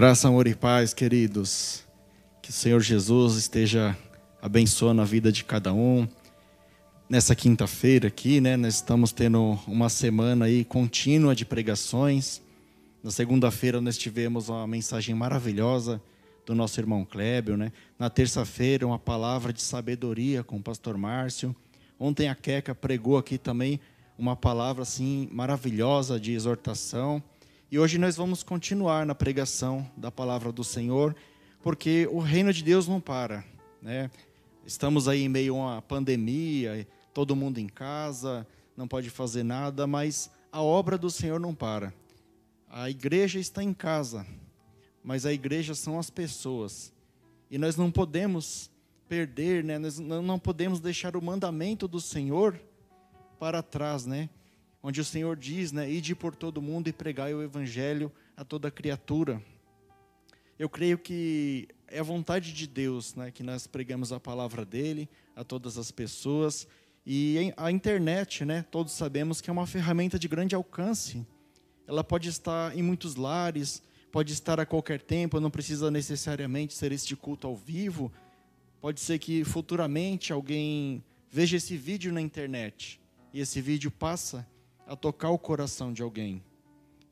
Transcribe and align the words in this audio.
Graça, 0.00 0.28
amor 0.28 0.46
e 0.46 0.54
paz, 0.54 0.94
queridos. 0.94 1.84
Que 2.40 2.48
o 2.48 2.52
Senhor 2.54 2.80
Jesus 2.80 3.36
esteja 3.36 3.94
abençoando 4.40 5.02
a 5.02 5.04
vida 5.04 5.30
de 5.30 5.44
cada 5.44 5.74
um. 5.74 6.08
Nessa 7.06 7.34
quinta-feira 7.34 8.08
aqui, 8.08 8.40
né, 8.40 8.56
nós 8.56 8.76
estamos 8.76 9.12
tendo 9.12 9.58
uma 9.66 9.90
semana 9.90 10.46
aí 10.46 10.64
contínua 10.64 11.34
de 11.34 11.44
pregações. 11.44 12.40
Na 13.04 13.10
segunda-feira 13.10 13.78
nós 13.78 13.98
tivemos 13.98 14.48
uma 14.48 14.66
mensagem 14.66 15.14
maravilhosa 15.14 16.00
do 16.46 16.54
nosso 16.54 16.80
irmão 16.80 17.04
Klebel, 17.04 17.58
né? 17.58 17.70
Na 17.98 18.08
terça-feira 18.08 18.86
uma 18.86 18.98
palavra 18.98 19.52
de 19.52 19.60
sabedoria 19.60 20.42
com 20.42 20.56
o 20.56 20.62
pastor 20.62 20.96
Márcio. 20.96 21.54
Ontem 21.98 22.30
a 22.30 22.34
Queca 22.34 22.74
pregou 22.74 23.18
aqui 23.18 23.36
também 23.36 23.78
uma 24.16 24.34
palavra 24.34 24.82
assim 24.82 25.28
maravilhosa 25.30 26.18
de 26.18 26.32
exortação. 26.32 27.22
E 27.72 27.78
hoje 27.78 27.98
nós 27.98 28.16
vamos 28.16 28.42
continuar 28.42 29.06
na 29.06 29.14
pregação 29.14 29.88
da 29.96 30.10
palavra 30.10 30.50
do 30.50 30.64
Senhor, 30.64 31.14
porque 31.62 32.08
o 32.10 32.18
reino 32.18 32.52
de 32.52 32.64
Deus 32.64 32.88
não 32.88 33.00
para, 33.00 33.44
né? 33.80 34.10
Estamos 34.66 35.06
aí 35.06 35.22
em 35.22 35.28
meio 35.28 35.54
a 35.54 35.58
uma 35.58 35.82
pandemia, 35.82 36.84
todo 37.14 37.36
mundo 37.36 37.58
em 37.58 37.68
casa, 37.68 38.44
não 38.76 38.88
pode 38.88 39.08
fazer 39.08 39.44
nada, 39.44 39.86
mas 39.86 40.28
a 40.50 40.60
obra 40.60 40.98
do 40.98 41.08
Senhor 41.08 41.38
não 41.38 41.54
para. 41.54 41.94
A 42.68 42.90
igreja 42.90 43.38
está 43.38 43.62
em 43.62 43.72
casa, 43.72 44.26
mas 45.04 45.24
a 45.24 45.32
igreja 45.32 45.72
são 45.72 45.96
as 45.96 46.10
pessoas. 46.10 46.92
E 47.48 47.56
nós 47.56 47.76
não 47.76 47.88
podemos 47.88 48.68
perder, 49.08 49.62
né? 49.62 49.78
Nós 49.78 50.00
não 50.00 50.40
podemos 50.40 50.80
deixar 50.80 51.14
o 51.14 51.22
mandamento 51.22 51.86
do 51.86 52.00
Senhor 52.00 52.60
para 53.38 53.62
trás, 53.62 54.06
né? 54.06 54.28
Onde 54.82 55.00
o 55.00 55.04
Senhor 55.04 55.36
diz, 55.36 55.72
né, 55.72 55.90
ide 55.90 56.14
por 56.14 56.34
todo 56.34 56.62
mundo 56.62 56.88
e 56.88 56.92
pregai 56.92 57.34
o 57.34 57.42
evangelho 57.42 58.10
a 58.36 58.44
toda 58.44 58.70
criatura. 58.70 59.42
Eu 60.58 60.68
creio 60.68 60.98
que 60.98 61.68
é 61.88 61.98
a 61.98 62.02
vontade 62.02 62.52
de 62.52 62.66
Deus, 62.66 63.14
né, 63.14 63.30
que 63.30 63.42
nós 63.42 63.66
pregamos 63.66 64.12
a 64.12 64.20
palavra 64.20 64.64
dele 64.64 65.08
a 65.34 65.42
todas 65.44 65.76
as 65.76 65.90
pessoas 65.90 66.66
e 67.04 67.52
a 67.56 67.70
internet, 67.70 68.44
né, 68.44 68.64
todos 68.70 68.92
sabemos 68.92 69.40
que 69.40 69.50
é 69.50 69.52
uma 69.52 69.66
ferramenta 69.66 70.18
de 70.18 70.28
grande 70.28 70.54
alcance. 70.54 71.26
Ela 71.86 72.04
pode 72.04 72.28
estar 72.28 72.76
em 72.76 72.82
muitos 72.82 73.16
lares, 73.16 73.82
pode 74.12 74.32
estar 74.32 74.60
a 74.60 74.66
qualquer 74.66 75.00
tempo, 75.00 75.40
não 75.40 75.50
precisa 75.50 75.90
necessariamente 75.90 76.74
ser 76.74 76.92
este 76.92 77.16
culto 77.16 77.46
ao 77.46 77.56
vivo. 77.56 78.12
Pode 78.80 79.00
ser 79.00 79.18
que 79.18 79.44
futuramente 79.44 80.32
alguém 80.32 81.02
veja 81.30 81.56
esse 81.56 81.76
vídeo 81.76 82.12
na 82.12 82.20
internet 82.20 83.00
e 83.32 83.40
esse 83.40 83.60
vídeo 83.60 83.90
passa 83.90 84.46
a 84.90 84.96
tocar 84.96 85.30
o 85.30 85.38
coração 85.38 85.92
de 85.92 86.02
alguém. 86.02 86.42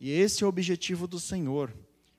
E 0.01 0.11
esse 0.11 0.43
é 0.43 0.47
o 0.47 0.49
objetivo 0.49 1.07
do 1.07 1.21
Senhor. 1.21 1.73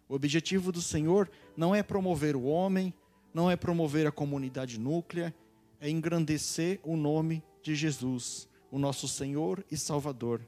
O 0.08 0.16
objetivo 0.16 0.72
do 0.72 0.82
Senhor 0.82 1.30
não 1.56 1.76
é 1.76 1.84
promover 1.84 2.34
o 2.34 2.46
homem, 2.46 2.94
não 3.34 3.52
é 3.52 3.58
promover 3.58 4.08
a 4.08 4.12
comunidade 4.12 4.80
núclea, 4.80 5.36
é 5.82 5.90
engrandecer 5.90 6.80
o 6.82 6.96
nome 6.96 7.44
de 7.62 7.76
Jesus, 7.76 8.48
o 8.72 8.80
nosso 8.80 9.06
Senhor 9.06 9.62
e 9.70 9.76
Salvador. 9.76 10.40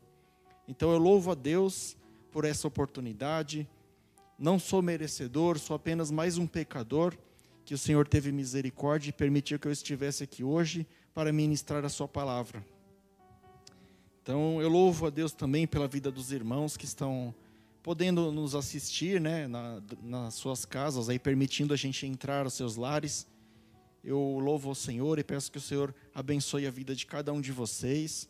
Então 0.65 0.89
eu 0.93 0.97
louvo 0.97 1.31
a 1.31 1.35
Deus 1.35 1.97
por 2.31 2.45
essa 2.45 2.65
oportunidade. 2.65 3.67
Não 4.39 4.57
sou 4.57 4.81
merecedor, 4.81 5.59
sou 5.59 5.75
apenas 5.75 6.09
mais 6.09 6.37
um 6.37 6.47
pecador 6.47 7.17
que 7.65 7.73
o 7.73 7.77
Senhor 7.77 8.07
teve 8.07 8.31
misericórdia 8.31 9.09
e 9.09 9.13
permitiu 9.13 9.59
que 9.59 9.67
eu 9.67 9.73
estivesse 9.73 10.23
aqui 10.23 10.41
hoje 10.41 10.87
para 11.13 11.33
ministrar 11.33 11.83
a 11.83 11.89
sua 11.89 12.07
palavra. 12.07 12.65
Então 14.23 14.61
eu 14.61 14.69
louvo 14.69 15.07
a 15.07 15.09
Deus 15.09 15.31
também 15.31 15.65
pela 15.65 15.87
vida 15.87 16.11
dos 16.11 16.31
irmãos 16.31 16.77
que 16.77 16.85
estão 16.85 17.33
podendo 17.81 18.31
nos 18.31 18.53
assistir, 18.53 19.19
né, 19.19 19.47
na, 19.47 19.81
nas 20.03 20.35
suas 20.35 20.65
casas, 20.65 21.09
aí 21.09 21.17
permitindo 21.17 21.73
a 21.73 21.77
gente 21.77 22.05
entrar 22.05 22.45
aos 22.45 22.53
seus 22.53 22.75
lares. 22.75 23.27
Eu 24.03 24.39
louvo 24.39 24.69
ao 24.69 24.75
Senhor 24.75 25.17
e 25.17 25.23
peço 25.23 25.51
que 25.51 25.57
o 25.57 25.61
Senhor 25.61 25.93
abençoe 26.13 26.67
a 26.67 26.71
vida 26.71 26.95
de 26.95 27.05
cada 27.05 27.33
um 27.33 27.41
de 27.41 27.51
vocês. 27.51 28.29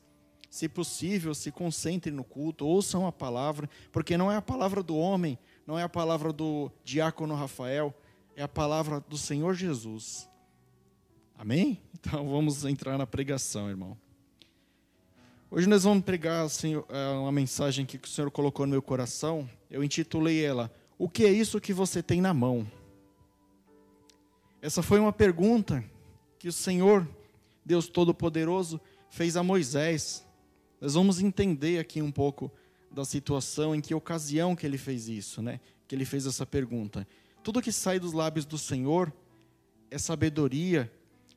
Se 0.50 0.68
possível, 0.68 1.34
se 1.34 1.52
concentrem 1.52 2.13
no 2.13 2.23
culto, 2.23 2.66
ouçam 2.66 3.06
a 3.06 3.12
palavra, 3.12 3.69
porque 3.91 4.18
não 4.18 4.31
é 4.31 4.35
a 4.35 4.41
palavra 4.41 4.84
do 4.84 4.96
homem, 4.96 5.38
não 5.66 5.79
é 5.79 5.84
a 5.84 5.90
palavra 5.90 6.34
do 6.34 6.72
diácono 6.84 7.35
Rafael, 7.35 7.94
é 8.35 8.44
a 8.44 8.47
palavra 8.47 9.00
do 9.00 9.18
Senhor 9.18 9.53
Jesus. 9.53 10.29
Amém? 11.38 11.81
Então 12.02 12.28
vamos 12.28 12.66
entrar 12.66 12.97
na 12.97 13.06
pregação, 13.06 13.69
irmão. 13.69 13.96
Hoje 15.53 15.67
nós 15.67 15.84
vamos 15.84 16.06
pregar 16.06 16.45
assim, 16.45 16.81
é, 16.88 17.09
uma 17.09 17.29
mensagem 17.29 17.85
que 17.85 17.97
o 17.97 18.07
Senhor 18.07 18.31
colocou 18.31 18.66
no 18.66 18.72
meu 18.72 18.81
coração. 18.81 19.50
Eu 19.69 19.84
intitulei 19.84 20.41
ela: 20.41 20.73
O 20.97 21.09
que 21.09 21.25
é 21.25 21.29
isso 21.29 21.59
que 21.59 21.73
você 21.73 22.01
tem 22.01 22.22
na 22.22 22.34
mão? 22.34 22.66
Essa 24.61 24.81
foi 24.81 24.97
uma 24.97 25.11
pergunta 25.11 25.84
que 26.40 26.47
o 26.47 26.53
Senhor, 26.53 27.06
Deus 27.66 27.90
Todo-Poderoso, 27.90 28.79
fez 29.09 29.35
a 29.35 29.44
Moisés. 29.44 30.25
Nós 30.79 30.94
vamos 30.94 31.19
entender 31.19 31.79
aqui 31.79 32.01
um 32.01 32.13
pouco 32.13 32.50
da 32.90 33.03
situação, 33.03 33.75
em 33.75 33.81
que 33.81 33.94
ocasião 33.94 34.56
que 34.56 34.66
ele 34.66 34.78
fez 34.78 35.09
isso, 35.09 35.41
né? 35.41 35.59
Que 35.85 35.95
ele 35.95 36.06
fez 36.06 36.25
essa 36.25 36.45
pergunta. 36.45 37.06
Tudo 37.44 37.61
que 37.61 37.73
sai 37.73 38.00
dos 38.00 38.13
lábios 38.13 38.45
do 38.45 38.57
Senhor 38.57 39.11
é 39.90 39.97
sabedoria, 39.97 40.90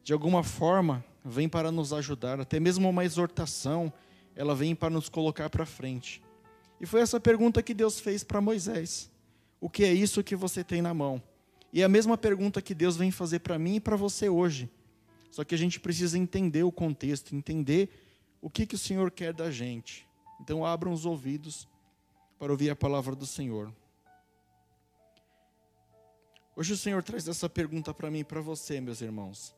de 0.05 0.13
alguma 0.13 0.45
forma 0.45 1.05
vem 1.25 1.49
para 1.49 1.73
nos 1.73 1.93
ajudar, 1.93 2.39
até 2.39 2.61
mesmo 2.61 2.89
uma 2.89 3.05
exortação, 3.05 3.93
ela 4.37 4.55
vem 4.55 4.75
para 4.75 4.91
nos 4.91 5.09
colocar 5.09 5.49
para 5.49 5.67
frente. 5.67 6.23
E 6.81 6.87
foi 6.87 7.01
essa 7.01 7.21
pergunta 7.21 7.63
que 7.63 7.73
Deus 7.73 8.01
fez 8.01 8.25
para 8.25 8.41
Moisés: 8.41 9.11
O 9.61 9.69
que 9.69 9.85
é 9.85 9.93
isso 9.93 10.25
que 10.25 10.37
você 10.37 10.65
tem 10.65 10.83
na 10.83 10.93
mão? 10.93 11.23
E 11.73 11.83
é 11.83 11.85
a 11.85 11.89
mesma 11.89 12.17
pergunta 12.17 12.63
que 12.63 12.75
Deus 12.75 12.97
vem 12.97 13.11
fazer 13.11 13.41
para 13.41 13.59
mim 13.59 13.77
e 13.77 13.81
para 13.81 13.97
você 13.97 14.29
hoje. 14.29 14.71
Só 15.31 15.43
que 15.43 15.55
a 15.55 15.59
gente 15.59 15.81
precisa 15.81 16.17
entender 16.17 16.63
o 16.63 16.71
contexto, 16.71 17.35
entender 17.35 17.91
o 18.41 18.49
que, 18.49 18.67
que 18.67 18.77
o 18.77 18.79
Senhor 18.79 19.11
quer 19.11 19.33
da 19.33 19.51
gente. 19.51 20.07
Então 20.41 20.65
abram 20.65 20.93
os 20.93 21.05
ouvidos 21.05 21.67
para 22.39 22.53
ouvir 22.53 22.71
a 22.71 22.77
palavra 22.77 23.17
do 23.17 23.27
Senhor. 23.27 23.73
Hoje 26.55 26.73
o 26.73 26.77
Senhor 26.77 27.03
traz 27.03 27.27
essa 27.27 27.49
pergunta 27.49 27.93
para 27.93 28.11
mim 28.11 28.21
e 28.21 28.25
para 28.25 28.41
você, 28.41 28.81
meus 28.81 29.01
irmãos. 29.01 29.53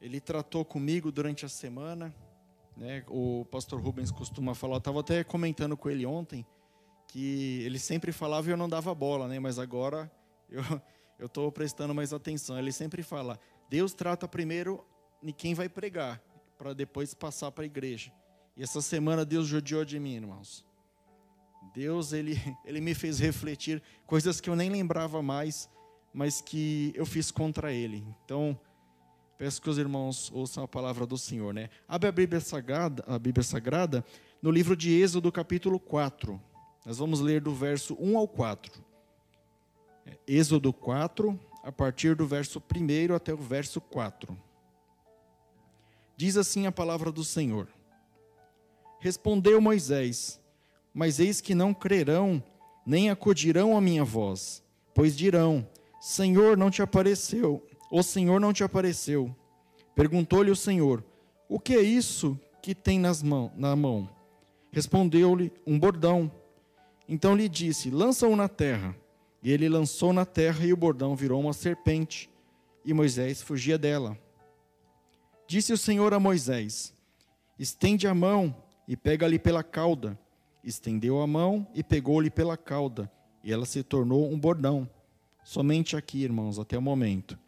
Ele 0.00 0.20
tratou 0.20 0.64
comigo 0.64 1.10
durante 1.10 1.44
a 1.44 1.48
semana 1.48 2.14
né? 2.76 3.04
O 3.08 3.44
pastor 3.50 3.80
Rubens 3.80 4.10
costuma 4.10 4.54
falar, 4.54 4.74
eu 4.74 4.78
estava 4.78 5.00
até 5.00 5.22
comentando 5.24 5.76
com 5.76 5.90
ele 5.90 6.06
ontem, 6.06 6.46
que 7.08 7.62
ele 7.64 7.78
sempre 7.78 8.12
falava 8.12 8.48
e 8.48 8.52
eu 8.52 8.56
não 8.56 8.68
dava 8.68 8.94
bola, 8.94 9.28
né? 9.28 9.38
mas 9.38 9.58
agora 9.58 10.10
eu 10.48 10.62
estou 11.26 11.50
prestando 11.52 11.94
mais 11.94 12.12
atenção. 12.12 12.58
Ele 12.58 12.72
sempre 12.72 13.02
fala: 13.02 13.38
Deus 13.68 13.92
trata 13.92 14.26
primeiro 14.26 14.84
em 15.22 15.32
quem 15.32 15.54
vai 15.54 15.68
pregar, 15.68 16.20
para 16.58 16.72
depois 16.72 17.14
passar 17.14 17.50
para 17.50 17.64
a 17.64 17.66
igreja. 17.66 18.12
E 18.56 18.62
essa 18.62 18.80
semana 18.80 19.24
Deus 19.24 19.46
judiou 19.46 19.84
de 19.84 19.98
mim, 19.98 20.16
irmãos. 20.16 20.64
Deus, 21.74 22.12
ele, 22.12 22.38
ele 22.64 22.80
me 22.80 22.94
fez 22.94 23.18
refletir 23.18 23.82
coisas 24.06 24.40
que 24.40 24.50
eu 24.50 24.56
nem 24.56 24.70
lembrava 24.70 25.22
mais, 25.22 25.68
mas 26.12 26.40
que 26.40 26.92
eu 26.94 27.06
fiz 27.06 27.30
contra 27.30 27.72
ele. 27.72 28.04
Então, 28.24 28.58
Peço 29.42 29.60
que 29.60 29.68
os 29.68 29.76
irmãos 29.76 30.30
ouçam 30.32 30.62
a 30.62 30.68
palavra 30.68 31.04
do 31.04 31.18
Senhor, 31.18 31.52
né? 31.52 31.68
Abre 31.88 32.08
a 32.08 32.12
Bíblia 32.12 32.40
Sagrada, 32.40 33.02
a 33.08 33.18
Bíblia 33.18 33.42
Sagrada 33.42 34.04
no 34.40 34.52
livro 34.52 34.76
de 34.76 34.92
Êxodo, 34.92 35.32
capítulo 35.32 35.80
4. 35.80 36.40
Nós 36.86 36.98
vamos 36.98 37.18
ler 37.18 37.40
do 37.40 37.52
verso 37.52 37.96
1 37.98 38.16
ao 38.16 38.28
4. 38.28 38.80
É, 40.06 40.16
Êxodo 40.28 40.72
4, 40.72 41.36
a 41.64 41.72
partir 41.72 42.14
do 42.14 42.24
verso 42.24 42.62
1 42.72 43.16
até 43.16 43.34
o 43.34 43.36
verso 43.36 43.80
4. 43.80 44.38
Diz 46.16 46.36
assim 46.36 46.68
a 46.68 46.70
palavra 46.70 47.10
do 47.10 47.24
Senhor: 47.24 47.66
Respondeu 49.00 49.60
Moisés: 49.60 50.40
Mas 50.94 51.18
eis 51.18 51.40
que 51.40 51.52
não 51.52 51.74
crerão, 51.74 52.40
nem 52.86 53.10
acudirão 53.10 53.76
à 53.76 53.80
minha 53.80 54.04
voz, 54.04 54.62
pois 54.94 55.16
dirão: 55.16 55.68
Senhor, 56.00 56.56
não 56.56 56.70
te 56.70 56.80
apareceu 56.80 57.66
o 57.92 58.02
Senhor 58.02 58.40
não 58.40 58.54
te 58.54 58.64
apareceu. 58.64 59.36
Perguntou-lhe 59.94 60.50
o 60.50 60.56
Senhor: 60.56 61.04
O 61.46 61.60
que 61.60 61.74
é 61.74 61.82
isso 61.82 62.40
que 62.62 62.74
tem 62.74 62.98
nas 62.98 63.22
mão, 63.22 63.52
na 63.54 63.76
mão? 63.76 64.08
Respondeu-lhe: 64.70 65.52
Um 65.66 65.78
bordão. 65.78 66.32
Então 67.06 67.36
lhe 67.36 67.50
disse: 67.50 67.90
Lança-o 67.90 68.34
na 68.34 68.48
terra. 68.48 68.96
E 69.42 69.52
ele 69.52 69.68
lançou 69.68 70.12
na 70.12 70.24
terra, 70.24 70.64
e 70.64 70.72
o 70.72 70.76
bordão 70.76 71.14
virou 71.14 71.38
uma 71.38 71.52
serpente. 71.52 72.30
E 72.82 72.94
Moisés 72.94 73.42
fugia 73.42 73.76
dela. 73.76 74.16
Disse 75.46 75.70
o 75.74 75.76
Senhor 75.76 76.14
a 76.14 76.18
Moisés: 76.18 76.94
Estende 77.58 78.06
a 78.06 78.14
mão 78.14 78.56
e 78.88 78.96
pega-lhe 78.96 79.38
pela 79.38 79.62
cauda. 79.62 80.18
Estendeu 80.64 81.20
a 81.20 81.26
mão 81.26 81.66
e 81.74 81.82
pegou-lhe 81.82 82.30
pela 82.30 82.56
cauda, 82.56 83.12
e 83.44 83.52
ela 83.52 83.66
se 83.66 83.82
tornou 83.82 84.32
um 84.32 84.38
bordão. 84.38 84.88
Somente 85.44 85.94
aqui, 85.94 86.22
irmãos, 86.22 86.58
até 86.58 86.78
o 86.78 86.82
momento. 86.82 87.41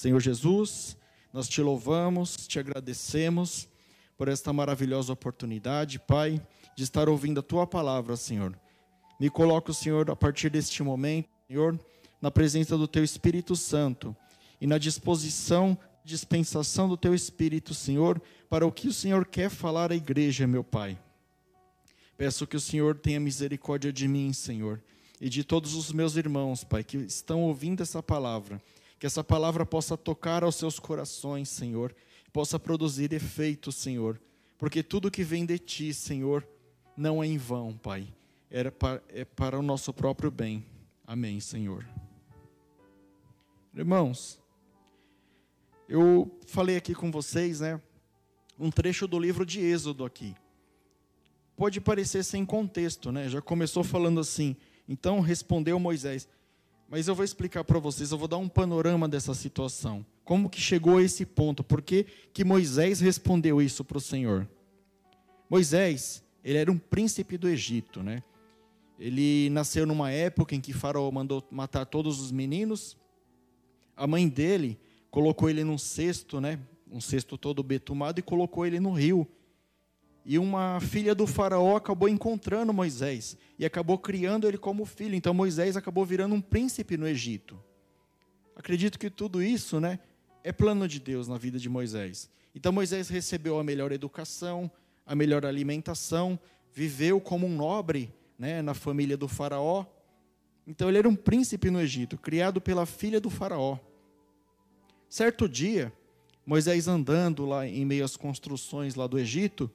Senhor 0.00 0.18
Jesus, 0.18 0.96
nós 1.30 1.46
te 1.46 1.60
louvamos, 1.60 2.46
te 2.46 2.58
agradecemos 2.58 3.68
por 4.16 4.28
esta 4.28 4.50
maravilhosa 4.50 5.12
oportunidade, 5.12 5.98
Pai, 5.98 6.40
de 6.74 6.84
estar 6.84 7.06
ouvindo 7.06 7.40
a 7.40 7.42
tua 7.42 7.66
palavra, 7.66 8.16
Senhor. 8.16 8.58
Me 9.20 9.28
coloco, 9.28 9.74
Senhor, 9.74 10.10
a 10.10 10.16
partir 10.16 10.48
deste 10.48 10.82
momento, 10.82 11.28
Senhor, 11.46 11.78
na 12.18 12.30
presença 12.30 12.78
do 12.78 12.88
teu 12.88 13.04
Espírito 13.04 13.54
Santo 13.54 14.16
e 14.58 14.66
na 14.66 14.78
disposição, 14.78 15.76
dispensação 16.02 16.88
do 16.88 16.96
teu 16.96 17.14
Espírito, 17.14 17.74
Senhor, 17.74 18.22
para 18.48 18.66
o 18.66 18.72
que 18.72 18.88
o 18.88 18.94
Senhor 18.94 19.26
quer 19.26 19.50
falar 19.50 19.92
à 19.92 19.94
igreja, 19.94 20.46
meu 20.46 20.64
Pai. 20.64 20.98
Peço 22.16 22.46
que 22.46 22.56
o 22.56 22.60
Senhor 22.60 22.96
tenha 22.96 23.20
misericórdia 23.20 23.92
de 23.92 24.08
mim, 24.08 24.32
Senhor, 24.32 24.82
e 25.20 25.28
de 25.28 25.44
todos 25.44 25.74
os 25.74 25.92
meus 25.92 26.16
irmãos, 26.16 26.64
Pai, 26.64 26.82
que 26.82 26.96
estão 26.96 27.42
ouvindo 27.42 27.82
essa 27.82 28.02
palavra. 28.02 28.62
Que 29.00 29.06
essa 29.06 29.24
palavra 29.24 29.66
possa 29.66 29.96
tocar 29.96 30.44
aos 30.44 30.54
seus 30.54 30.78
corações, 30.78 31.48
Senhor, 31.48 31.92
possa 32.32 32.56
produzir 32.56 33.12
efeito, 33.12 33.72
Senhor, 33.72 34.20
porque 34.56 34.80
tudo 34.80 35.10
que 35.10 35.24
vem 35.24 35.44
de 35.44 35.58
Ti, 35.58 35.92
Senhor, 35.92 36.46
não 36.96 37.20
é 37.20 37.26
em 37.26 37.36
vão, 37.36 37.76
Pai, 37.76 38.06
é 38.48 38.70
para, 38.70 39.02
é 39.08 39.24
para 39.24 39.58
o 39.58 39.62
nosso 39.62 39.92
próprio 39.92 40.30
bem. 40.30 40.64
Amém, 41.04 41.40
Senhor. 41.40 41.84
Irmãos, 43.74 44.38
eu 45.88 46.30
falei 46.46 46.76
aqui 46.76 46.94
com 46.94 47.10
vocês, 47.10 47.58
né, 47.58 47.80
um 48.56 48.70
trecho 48.70 49.08
do 49.08 49.18
livro 49.18 49.44
de 49.44 49.58
Êxodo 49.58 50.04
aqui 50.04 50.36
pode 51.60 51.78
parecer 51.78 52.24
sem 52.24 52.42
contexto, 52.46 53.12
né? 53.12 53.28
Já 53.28 53.42
começou 53.42 53.84
falando 53.84 54.18
assim, 54.18 54.56
então 54.88 55.20
respondeu 55.20 55.78
Moisés. 55.78 56.26
Mas 56.90 57.06
eu 57.06 57.14
vou 57.14 57.24
explicar 57.24 57.62
para 57.62 57.78
vocês, 57.78 58.10
eu 58.10 58.18
vou 58.18 58.26
dar 58.26 58.38
um 58.38 58.48
panorama 58.48 59.08
dessa 59.08 59.32
situação. 59.32 60.04
Como 60.24 60.50
que 60.50 60.60
chegou 60.60 60.98
a 60.98 61.02
esse 61.02 61.24
ponto? 61.24 61.62
Por 61.62 61.80
que, 61.80 62.04
que 62.32 62.42
Moisés 62.42 62.98
respondeu 62.98 63.62
isso 63.62 63.84
para 63.84 63.96
o 63.96 64.00
Senhor? 64.00 64.48
Moisés, 65.48 66.20
ele 66.42 66.58
era 66.58 66.70
um 66.70 66.76
príncipe 66.76 67.38
do 67.38 67.48
Egito, 67.48 68.02
né? 68.02 68.24
Ele 68.98 69.48
nasceu 69.50 69.86
numa 69.86 70.10
época 70.10 70.56
em 70.56 70.60
que 70.60 70.72
Faraó 70.72 71.08
mandou 71.12 71.46
matar 71.48 71.86
todos 71.86 72.20
os 72.20 72.32
meninos. 72.32 72.96
A 73.96 74.04
mãe 74.08 74.28
dele 74.28 74.76
colocou 75.12 75.48
ele 75.48 75.62
num 75.62 75.78
cesto, 75.78 76.40
né? 76.40 76.58
Um 76.90 77.00
cesto 77.00 77.38
todo 77.38 77.62
betumado 77.62 78.18
e 78.18 78.22
colocou 78.22 78.66
ele 78.66 78.80
no 78.80 78.92
rio 78.92 79.28
e 80.24 80.38
uma 80.38 80.80
filha 80.80 81.14
do 81.14 81.26
faraó 81.26 81.76
acabou 81.76 82.08
encontrando 82.08 82.72
Moisés 82.72 83.36
e 83.58 83.64
acabou 83.64 83.98
criando 83.98 84.46
ele 84.46 84.58
como 84.58 84.84
filho. 84.84 85.14
Então 85.14 85.32
Moisés 85.32 85.76
acabou 85.76 86.04
virando 86.04 86.34
um 86.34 86.40
príncipe 86.40 86.96
no 86.96 87.08
Egito. 87.08 87.58
Acredito 88.54 88.98
que 88.98 89.08
tudo 89.08 89.42
isso, 89.42 89.80
né, 89.80 89.98
é 90.44 90.52
plano 90.52 90.86
de 90.86 91.00
Deus 91.00 91.26
na 91.26 91.38
vida 91.38 91.58
de 91.58 91.68
Moisés. 91.68 92.28
Então 92.54 92.72
Moisés 92.72 93.08
recebeu 93.08 93.58
a 93.58 93.64
melhor 93.64 93.92
educação, 93.92 94.70
a 95.06 95.14
melhor 95.14 95.46
alimentação, 95.46 96.38
viveu 96.72 97.20
como 97.20 97.46
um 97.46 97.56
nobre, 97.56 98.12
né, 98.38 98.60
na 98.62 98.74
família 98.74 99.16
do 99.16 99.28
faraó. 99.28 99.86
Então 100.66 100.88
ele 100.88 100.98
era 100.98 101.08
um 101.08 101.16
príncipe 101.16 101.70
no 101.70 101.80
Egito, 101.80 102.18
criado 102.18 102.60
pela 102.60 102.86
filha 102.86 103.20
do 103.20 103.30
faraó. 103.30 103.78
Certo 105.08 105.48
dia, 105.48 105.92
Moisés 106.46 106.86
andando 106.86 107.46
lá 107.46 107.66
em 107.66 107.84
meio 107.84 108.04
às 108.04 108.16
construções 108.16 108.94
lá 108.94 109.06
do 109.06 109.18
Egito, 109.18 109.70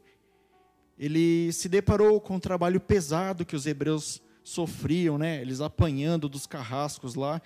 ele 0.98 1.52
se 1.52 1.68
deparou 1.68 2.22
com 2.22 2.36
um 2.36 2.40
trabalho 2.40 2.80
pesado 2.80 3.46
que 3.46 3.56
os 3.56 3.66
hebreus 3.66 4.22
sofriam, 4.44 5.18
né? 5.18 5.42
Eles 5.42 5.60
apanhando 5.60 6.30
dos 6.30 6.46
carrascos 6.46 7.16
lá, 7.16 7.42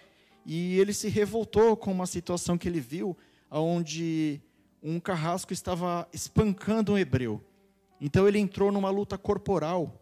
e 0.46 0.80
ele 0.80 0.94
se 0.94 1.10
revoltou 1.10 1.76
com 1.76 1.92
uma 1.92 2.06
situação 2.06 2.58
que 2.58 2.68
ele 2.68 2.80
viu, 2.80 3.18
onde 3.50 4.42
um 4.82 5.00
carrasco 5.00 5.54
estava 5.54 6.08
espancando 6.14 6.94
um 6.94 6.98
hebreu. 6.98 7.44
Então 8.00 8.28
ele 8.28 8.40
entrou 8.40 8.72
numa 8.72 8.90
luta 8.90 9.18
corporal 9.18 10.00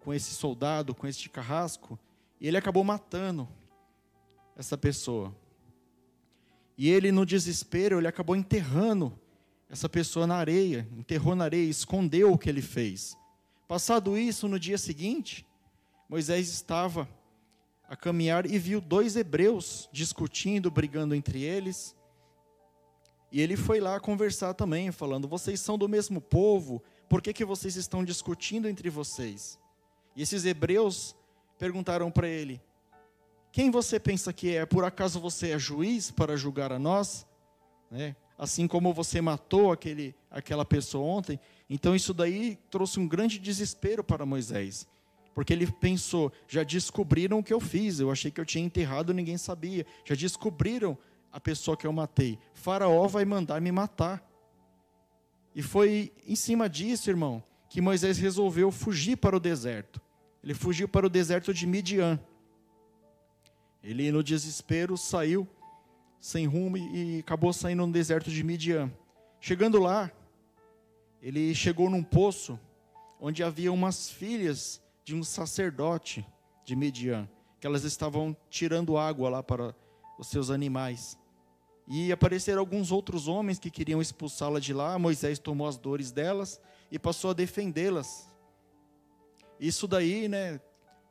com 0.00 0.12
esse 0.12 0.34
soldado, 0.34 0.94
com 0.94 1.06
este 1.06 1.28
carrasco, 1.28 1.98
e 2.40 2.48
ele 2.48 2.56
acabou 2.56 2.84
matando 2.84 3.48
essa 4.56 4.76
pessoa. 4.76 5.34
E 6.78 6.88
ele, 6.90 7.10
no 7.10 7.24
desespero, 7.24 7.98
ele 7.98 8.08
acabou 8.08 8.36
enterrando 8.36 9.18
essa 9.68 9.88
pessoa 9.88 10.26
na 10.26 10.36
areia, 10.36 10.88
enterrou 10.96 11.34
na 11.34 11.44
areia, 11.44 11.68
escondeu 11.68 12.32
o 12.32 12.38
que 12.38 12.48
ele 12.48 12.62
fez. 12.62 13.16
Passado 13.66 14.16
isso, 14.16 14.46
no 14.46 14.60
dia 14.60 14.78
seguinte, 14.78 15.44
Moisés 16.08 16.48
estava 16.48 17.08
a 17.88 17.96
caminhar 17.96 18.46
e 18.46 18.58
viu 18.58 18.80
dois 18.80 19.16
hebreus 19.16 19.88
discutindo, 19.92 20.70
brigando 20.70 21.14
entre 21.14 21.42
eles. 21.42 21.96
E 23.30 23.40
ele 23.40 23.56
foi 23.56 23.80
lá 23.80 23.98
conversar 23.98 24.54
também, 24.54 24.92
falando: 24.92 25.26
Vocês 25.26 25.60
são 25.60 25.76
do 25.76 25.88
mesmo 25.88 26.20
povo, 26.20 26.82
por 27.08 27.20
que, 27.20 27.32
que 27.32 27.44
vocês 27.44 27.76
estão 27.76 28.04
discutindo 28.04 28.68
entre 28.68 28.88
vocês? 28.88 29.58
E 30.14 30.22
esses 30.22 30.44
hebreus 30.44 31.14
perguntaram 31.58 32.10
para 32.10 32.28
ele: 32.28 32.60
Quem 33.50 33.70
você 33.70 33.98
pensa 33.98 34.32
que 34.32 34.54
é? 34.54 34.64
Por 34.64 34.84
acaso 34.84 35.18
você 35.18 35.50
é 35.50 35.58
juiz 35.58 36.10
para 36.10 36.36
julgar 36.36 36.70
a 36.70 36.78
nós? 36.78 37.26
Né? 37.90 38.14
Assim 38.38 38.66
como 38.66 38.92
você 38.92 39.20
matou 39.20 39.72
aquele, 39.72 40.14
aquela 40.30 40.64
pessoa 40.64 41.04
ontem. 41.04 41.40
Então 41.68 41.94
isso 41.94 42.12
daí 42.12 42.58
trouxe 42.70 43.00
um 43.00 43.08
grande 43.08 43.38
desespero 43.38 44.04
para 44.04 44.26
Moisés. 44.26 44.86
Porque 45.34 45.52
ele 45.52 45.66
pensou, 45.66 46.32
já 46.48 46.62
descobriram 46.62 47.38
o 47.38 47.42
que 47.42 47.52
eu 47.52 47.60
fiz, 47.60 48.00
eu 48.00 48.10
achei 48.10 48.30
que 48.30 48.40
eu 48.40 48.44
tinha 48.46 48.64
enterrado, 48.64 49.12
ninguém 49.12 49.36
sabia. 49.36 49.84
Já 50.04 50.14
descobriram 50.14 50.96
a 51.30 51.38
pessoa 51.38 51.76
que 51.76 51.86
eu 51.86 51.92
matei. 51.92 52.38
Faraó 52.54 53.06
vai 53.06 53.24
mandar 53.24 53.60
me 53.60 53.70
matar. 53.70 54.26
E 55.54 55.62
foi 55.62 56.12
em 56.26 56.34
cima 56.36 56.68
disso, 56.68 57.10
irmão, 57.10 57.42
que 57.68 57.80
Moisés 57.80 58.18
resolveu 58.18 58.70
fugir 58.70 59.16
para 59.16 59.36
o 59.36 59.40
deserto. 59.40 60.00
Ele 60.42 60.54
fugiu 60.54 60.88
para 60.88 61.06
o 61.06 61.10
deserto 61.10 61.52
de 61.52 61.66
Midian. 61.66 62.20
Ele, 63.82 64.10
no 64.10 64.22
desespero, 64.22 64.96
saiu 64.96 65.46
sem 66.20 66.46
rumo 66.46 66.76
e 66.76 67.20
acabou 67.20 67.52
saindo 67.52 67.86
no 67.86 67.92
deserto 67.92 68.30
de 68.30 68.42
Midian. 68.42 68.90
Chegando 69.40 69.80
lá, 69.80 70.10
ele 71.22 71.54
chegou 71.54 71.88
num 71.88 72.02
poço 72.02 72.58
onde 73.20 73.42
havia 73.42 73.72
umas 73.72 74.10
filhas 74.10 74.80
de 75.04 75.14
um 75.14 75.22
sacerdote 75.22 76.26
de 76.64 76.74
Midian, 76.74 77.28
que 77.60 77.66
elas 77.66 77.84
estavam 77.84 78.36
tirando 78.50 78.98
água 78.98 79.28
lá 79.28 79.42
para 79.42 79.74
os 80.18 80.28
seus 80.28 80.50
animais. 80.50 81.18
E 81.88 82.10
apareceram 82.10 82.60
alguns 82.60 82.90
outros 82.90 83.28
homens 83.28 83.58
que 83.58 83.70
queriam 83.70 84.02
expulsá-la 84.02 84.58
de 84.58 84.72
lá. 84.72 84.98
Moisés 84.98 85.38
tomou 85.38 85.68
as 85.68 85.76
dores 85.76 86.10
delas 86.10 86.60
e 86.90 86.98
passou 86.98 87.30
a 87.30 87.34
defendê-las. 87.34 88.28
Isso 89.60 89.86
daí, 89.86 90.28
né? 90.28 90.60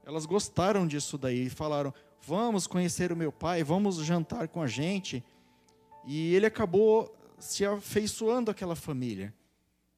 Elas 0.06 0.26
gostaram 0.26 0.86
disso 0.86 1.18
daí 1.18 1.46
e 1.46 1.50
falaram: 1.50 1.94
vamos 2.26 2.66
conhecer 2.66 3.12
o 3.12 3.16
meu 3.16 3.32
pai, 3.32 3.64
vamos 3.64 3.98
jantar 3.98 4.48
com 4.48 4.62
a 4.62 4.68
gente. 4.68 5.24
E 6.06 6.34
ele 6.34 6.46
acabou 6.46 7.16
se 7.38 7.66
afeiçoando 7.66 8.50
àquela 8.50 8.76
família. 8.76 9.34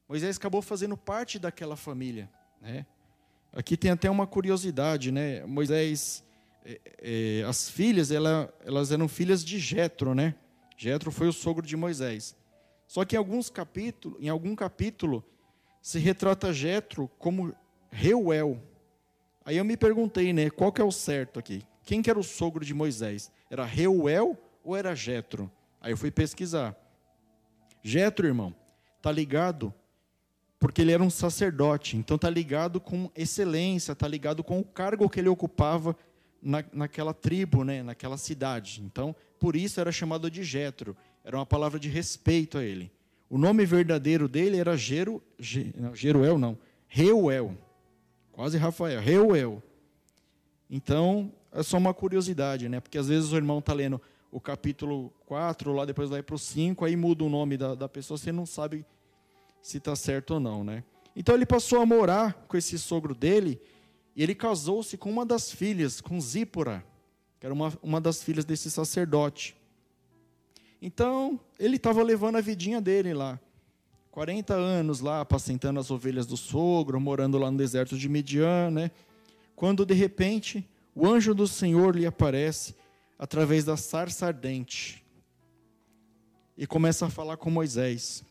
Moisés 0.08 0.36
acabou 0.36 0.62
fazendo 0.62 0.96
parte 0.96 1.38
daquela 1.38 1.76
família. 1.76 2.30
Né? 2.60 2.86
Aqui 3.52 3.76
tem 3.76 3.90
até 3.90 4.10
uma 4.10 4.26
curiosidade, 4.26 5.10
né? 5.10 5.44
Moisés, 5.46 6.24
é, 6.64 6.80
é, 6.98 7.44
as 7.44 7.68
filhas, 7.68 8.10
ela, 8.10 8.52
elas 8.64 8.92
eram 8.92 9.08
filhas 9.08 9.44
de 9.44 9.58
Jetro, 9.58 10.14
né? 10.14 10.34
Jetro 10.76 11.10
foi 11.10 11.28
o 11.28 11.32
sogro 11.32 11.66
de 11.66 11.76
Moisés. 11.76 12.36
Só 12.86 13.04
que 13.04 13.16
em 13.16 13.18
alguns 13.18 13.50
capítulos, 13.50 14.18
em 14.20 14.28
algum 14.28 14.54
capítulo, 14.54 15.24
se 15.80 15.98
retrata 15.98 16.52
Jetro 16.52 17.10
como 17.18 17.54
Reuel. 17.90 18.62
Aí 19.44 19.56
eu 19.56 19.64
me 19.64 19.76
perguntei, 19.76 20.32
né? 20.32 20.50
Qual 20.50 20.72
que 20.72 20.80
é 20.80 20.84
o 20.84 20.92
certo 20.92 21.38
aqui? 21.38 21.62
Quem 21.88 22.02
que 22.02 22.10
era 22.10 22.18
o 22.18 22.22
sogro 22.22 22.66
de 22.66 22.74
Moisés? 22.74 23.32
Era 23.48 23.64
Reuel 23.64 24.36
ou 24.62 24.76
era 24.76 24.94
Jetro? 24.94 25.50
Aí 25.80 25.90
eu 25.90 25.96
fui 25.96 26.10
pesquisar. 26.10 26.76
Jetro, 27.82 28.26
irmão, 28.26 28.54
tá 29.00 29.10
ligado 29.10 29.72
porque 30.58 30.82
ele 30.82 30.92
era 30.92 31.02
um 31.02 31.08
sacerdote, 31.08 31.96
então 31.96 32.18
tá 32.18 32.28
ligado 32.28 32.78
com 32.78 33.10
excelência, 33.16 33.94
tá 33.94 34.06
ligado 34.06 34.44
com 34.44 34.60
o 34.60 34.64
cargo 34.64 35.08
que 35.08 35.18
ele 35.18 35.30
ocupava 35.30 35.96
na, 36.42 36.62
naquela 36.74 37.14
tribo, 37.14 37.64
né, 37.64 37.82
naquela 37.82 38.18
cidade. 38.18 38.82
Então, 38.84 39.16
por 39.40 39.56
isso 39.56 39.80
era 39.80 39.90
chamado 39.90 40.30
de 40.30 40.44
Jetro. 40.44 40.94
Era 41.24 41.38
uma 41.38 41.46
palavra 41.46 41.80
de 41.80 41.88
respeito 41.88 42.58
a 42.58 42.62
ele. 42.62 42.92
O 43.30 43.38
nome 43.38 43.64
verdadeiro 43.64 44.28
dele 44.28 44.58
era 44.58 44.76
Geru, 44.76 45.22
Geruel, 45.94 46.36
não, 46.36 46.58
Reuel. 46.86 47.56
Quase 48.30 48.58
Rafael, 48.58 49.00
Reuel. 49.00 49.62
Então, 50.68 51.32
é 51.52 51.62
só 51.62 51.76
uma 51.78 51.94
curiosidade, 51.94 52.68
né? 52.68 52.80
Porque 52.80 52.98
às 52.98 53.08
vezes 53.08 53.32
o 53.32 53.36
irmão 53.36 53.58
está 53.58 53.72
lendo 53.72 54.00
o 54.30 54.40
capítulo 54.40 55.12
4, 55.26 55.72
lá 55.72 55.84
depois 55.84 56.10
vai 56.10 56.22
para 56.22 56.34
o 56.34 56.38
5, 56.38 56.84
aí 56.84 56.96
muda 56.96 57.24
o 57.24 57.28
nome 57.28 57.56
da, 57.56 57.74
da 57.74 57.88
pessoa, 57.88 58.18
você 58.18 58.30
não 58.30 58.44
sabe 58.44 58.84
se 59.62 59.78
está 59.78 59.96
certo 59.96 60.34
ou 60.34 60.40
não, 60.40 60.62
né? 60.62 60.84
Então 61.16 61.34
ele 61.34 61.46
passou 61.46 61.80
a 61.80 61.86
morar 61.86 62.44
com 62.46 62.56
esse 62.56 62.78
sogro 62.78 63.14
dele, 63.14 63.60
e 64.14 64.22
ele 64.22 64.34
casou-se 64.34 64.96
com 64.96 65.10
uma 65.10 65.24
das 65.24 65.50
filhas, 65.50 66.00
com 66.00 66.20
Zípora, 66.20 66.84
que 67.40 67.46
era 67.46 67.54
uma, 67.54 67.72
uma 67.82 68.00
das 68.00 68.22
filhas 68.22 68.44
desse 68.44 68.70
sacerdote. 68.70 69.56
Então, 70.82 71.40
ele 71.58 71.76
estava 71.76 72.02
levando 72.02 72.36
a 72.36 72.40
vidinha 72.40 72.80
dele 72.80 73.14
lá. 73.14 73.38
40 74.10 74.54
anos 74.54 75.00
lá, 75.00 75.20
apacentando 75.20 75.78
as 75.78 75.90
ovelhas 75.90 76.26
do 76.26 76.36
sogro, 76.36 77.00
morando 77.00 77.38
lá 77.38 77.50
no 77.50 77.56
deserto 77.56 77.96
de 77.96 78.08
Midian, 78.08 78.70
né? 78.70 78.90
Quando 79.54 79.86
de 79.86 79.94
repente 79.94 80.68
o 81.00 81.06
anjo 81.06 81.32
do 81.32 81.46
Senhor 81.46 81.94
lhe 81.94 82.04
aparece 82.04 82.74
através 83.16 83.64
da 83.64 83.76
sarça 83.76 84.26
ardente 84.26 85.06
e 86.56 86.66
começa 86.66 87.06
a 87.06 87.08
falar 87.08 87.36
com 87.36 87.48
Moisés. 87.48 88.24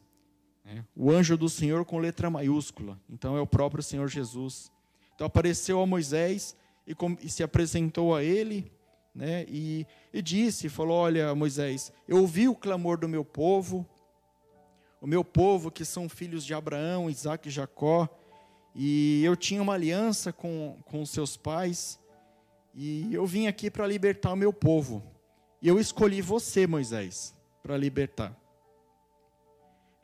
Né? 0.65 0.83
O 0.93 1.09
anjo 1.09 1.37
do 1.37 1.47
Senhor 1.47 1.85
com 1.85 1.97
letra 1.97 2.29
maiúscula. 2.29 2.99
Então 3.09 3.37
é 3.37 3.41
o 3.41 3.47
próprio 3.47 3.81
Senhor 3.81 4.09
Jesus. 4.09 4.69
Então 5.15 5.25
apareceu 5.27 5.79
a 5.79 5.85
Moisés 5.85 6.57
e, 6.85 6.93
e 7.21 7.29
se 7.29 7.41
apresentou 7.41 8.13
a 8.13 8.21
ele, 8.21 8.69
né? 9.15 9.45
E, 9.47 9.87
e 10.13 10.21
disse, 10.21 10.67
falou: 10.67 10.97
Olha, 10.97 11.33
Moisés, 11.33 11.93
eu 12.05 12.17
ouvi 12.17 12.49
o 12.49 12.55
clamor 12.55 12.97
do 12.97 13.07
meu 13.07 13.23
povo, 13.23 13.87
o 14.99 15.07
meu 15.07 15.23
povo 15.23 15.71
que 15.71 15.85
são 15.85 16.09
filhos 16.09 16.43
de 16.43 16.53
Abraão, 16.53 17.09
Isaac 17.09 17.47
e 17.47 17.51
Jacó, 17.51 18.09
e 18.75 19.23
eu 19.23 19.37
tinha 19.37 19.61
uma 19.61 19.73
aliança 19.73 20.33
com, 20.33 20.77
com 20.83 21.01
os 21.01 21.11
seus 21.11 21.37
pais, 21.37 21.97
e 22.79 23.11
eu 23.11 23.25
vim 23.25 23.47
aqui 23.47 23.71
para 23.71 23.87
libertar 23.87 24.33
o 24.33 24.35
meu 24.35 24.53
povo. 24.53 25.03
E 25.59 25.67
eu 25.67 25.79
escolhi 25.79 26.21
você, 26.21 26.67
Moisés, 26.67 27.35
para 27.63 27.75
libertar. 27.75 28.37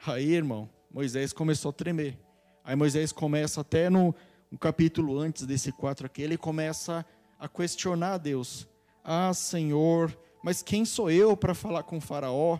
Aí, 0.07 0.33
irmão, 0.33 0.67
Moisés 0.91 1.31
começou 1.31 1.69
a 1.69 1.73
tremer. 1.73 2.17
Aí 2.63 2.75
Moisés 2.75 3.11
começa 3.11 3.61
até 3.61 3.91
no, 3.91 4.15
no 4.49 4.57
capítulo 4.57 5.19
antes 5.19 5.45
desse 5.45 5.71
4 5.71 6.07
aqui, 6.07 6.23
ele 6.23 6.35
começa 6.35 7.05
a 7.39 7.47
questionar 7.47 8.13
a 8.13 8.17
Deus. 8.17 8.67
Ah, 9.03 9.31
Senhor, 9.35 10.17
mas 10.43 10.63
quem 10.63 10.83
sou 10.83 11.11
eu 11.11 11.37
para 11.37 11.53
falar 11.53 11.83
com 11.83 12.01
Faraó? 12.01 12.57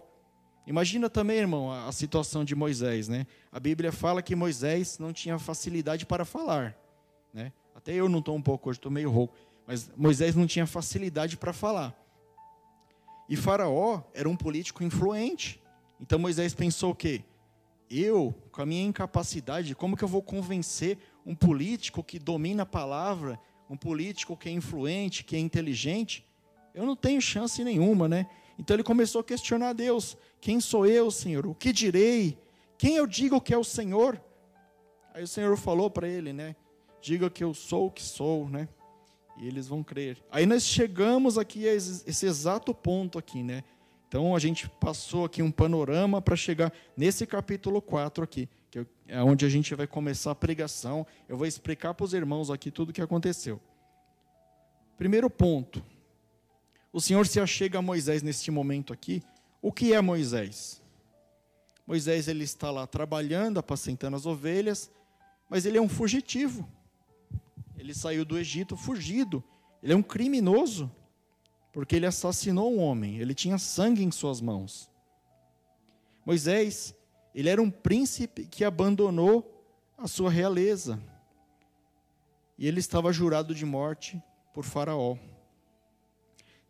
Imagina 0.68 1.10
também, 1.10 1.40
irmão, 1.40 1.72
a, 1.72 1.88
a 1.88 1.92
situação 1.92 2.46
de 2.46 2.54
Moisés, 2.54 3.08
né? 3.08 3.26
A 3.52 3.60
Bíblia 3.60 3.92
fala 3.92 4.22
que 4.22 4.36
Moisés 4.36 5.00
não 5.00 5.12
tinha 5.12 5.40
facilidade 5.40 6.06
para 6.06 6.24
falar, 6.24 6.78
né? 7.34 7.52
Até 7.74 7.94
eu 7.94 8.08
não 8.08 8.20
estou 8.20 8.36
um 8.36 8.42
pouco 8.42 8.70
hoje, 8.70 8.78
estou 8.78 8.92
meio 8.92 9.10
rouco, 9.10 9.36
mas 9.66 9.90
Moisés 9.96 10.36
não 10.36 10.48
tinha 10.48 10.68
facilidade 10.68 11.38
para 11.38 11.54
falar. 11.54 11.94
E 13.30 13.36
Faraó 13.36 14.02
era 14.14 14.28
um 14.28 14.36
político 14.36 14.84
influente. 14.84 15.62
Então 16.00 16.20
Moisés 16.20 16.54
pensou 16.54 16.92
o 16.92 16.96
quê? 16.96 17.24
eu, 17.90 18.34
com 18.52 18.62
a 18.62 18.66
minha 18.66 18.84
incapacidade, 18.84 19.76
como 19.76 19.96
que 19.96 20.04
eu 20.04 20.08
vou 20.08 20.22
convencer 20.22 20.98
um 21.26 21.36
político 21.36 22.04
que 22.04 22.20
domina 22.20 22.64
a 22.64 22.66
palavra, 22.66 23.40
um 23.70 23.78
político 23.78 24.36
que 24.36 24.50
é 24.50 24.52
influente, 24.52 25.24
que 25.24 25.36
é 25.36 25.40
inteligente? 25.40 26.26
Eu 26.74 26.86
não 26.86 26.96
tenho 26.96 27.22
chance 27.22 27.64
nenhuma, 27.64 28.08
né? 28.08 28.28
Então 28.58 28.76
ele 28.76 28.84
começou 28.84 29.22
a 29.22 29.24
questionar 29.24 29.74
Deus: 29.74 30.18
quem 30.42 30.60
sou 30.60 30.86
eu, 30.86 31.12
Senhor? 31.12 31.46
O 31.46 31.56
que 31.56 31.72
direi? 31.72 32.38
Quem 32.78 32.96
eu 32.96 33.06
digo 33.06 33.40
que 33.40 33.54
é 33.54 33.58
o 33.58 33.64
Senhor? 33.64 34.22
Aí 35.14 35.24
o 35.24 35.28
Senhor 35.28 35.56
falou 35.58 35.90
para 35.90 36.08
ele, 36.08 36.34
né? 36.34 36.56
Diga 37.02 37.30
que 37.30 37.44
eu 37.44 37.54
sou 37.54 37.88
o 37.88 37.92
que 37.92 38.02
sou, 38.02 38.50
né? 38.50 38.68
E 39.38 39.48
eles 39.48 39.68
vão 39.68 39.84
crer. 39.84 40.24
Aí 40.32 40.46
nós 40.46 40.64
chegamos 40.64 41.38
aqui 41.38 41.68
a 41.68 41.74
esse 41.74 42.26
exato 42.26 42.74
ponto 42.74 43.18
aqui, 43.18 43.44
né? 43.44 43.64
Então 44.08 44.36
a 44.36 44.40
gente 44.40 44.70
passou 44.70 45.26
aqui 45.26 45.42
um 45.42 45.52
panorama 45.52 46.22
para 46.22 46.36
chegar 46.36 46.72
nesse 46.96 47.26
capítulo 47.26 47.82
4 47.82 48.24
aqui, 48.24 48.48
que 48.70 48.86
é 49.08 49.24
onde 49.24 49.44
a 49.44 49.50
gente 49.50 49.74
vai 49.74 49.88
começar 49.88 50.32
a 50.32 50.36
pregação. 50.36 51.06
Eu 51.28 51.36
vou 51.36 51.48
explicar 51.48 51.96
para 51.96 52.04
os 52.04 52.14
irmãos 52.14 52.52
aqui 52.52 52.70
tudo 52.70 52.90
o 52.90 52.94
que 52.94 53.02
aconteceu. 53.02 53.60
Primeiro 54.98 55.30
ponto. 55.30 55.84
O 56.92 57.02
Senhor 57.02 57.26
se 57.26 57.40
achega 57.40 57.80
a 57.80 57.82
Moisés 57.82 58.22
neste 58.22 58.52
momento 58.52 58.94
aqui. 58.94 59.24
O 59.60 59.72
que 59.72 59.94
é 59.94 60.00
Moisés? 60.00 60.80
Moisés 61.88 62.28
ele 62.28 62.44
está 62.44 62.70
lá 62.70 62.86
trabalhando, 62.86 63.58
apacentando 63.58 64.16
as 64.16 64.28
ovelhas, 64.28 64.92
mas 65.50 65.66
ele 65.66 65.80
é 65.80 65.82
um 65.82 65.90
fugitivo. 65.90 66.70
Ele 67.84 67.94
saiu 67.94 68.24
do 68.24 68.40
Egito 68.40 68.78
fugido. 68.78 69.44
Ele 69.82 69.92
é 69.92 69.96
um 69.96 70.02
criminoso 70.02 70.90
porque 71.74 71.98
ele 71.98 72.06
assassinou 72.06 72.72
um 72.72 72.80
homem, 72.80 73.18
ele 73.18 73.34
tinha 73.34 73.58
sangue 73.58 74.02
em 74.04 74.10
suas 74.10 74.40
mãos. 74.40 74.90
Moisés, 76.26 76.96
ele 77.36 77.50
era 77.50 77.62
um 77.62 77.70
príncipe 77.70 78.46
que 78.46 78.64
abandonou 78.64 79.68
a 79.98 80.08
sua 80.08 80.30
realeza. 80.30 80.98
E 82.58 82.68
ele 82.68 82.80
estava 82.80 83.12
jurado 83.12 83.54
de 83.54 83.66
morte 83.66 84.22
por 84.54 84.64
Faraó. 84.64 85.18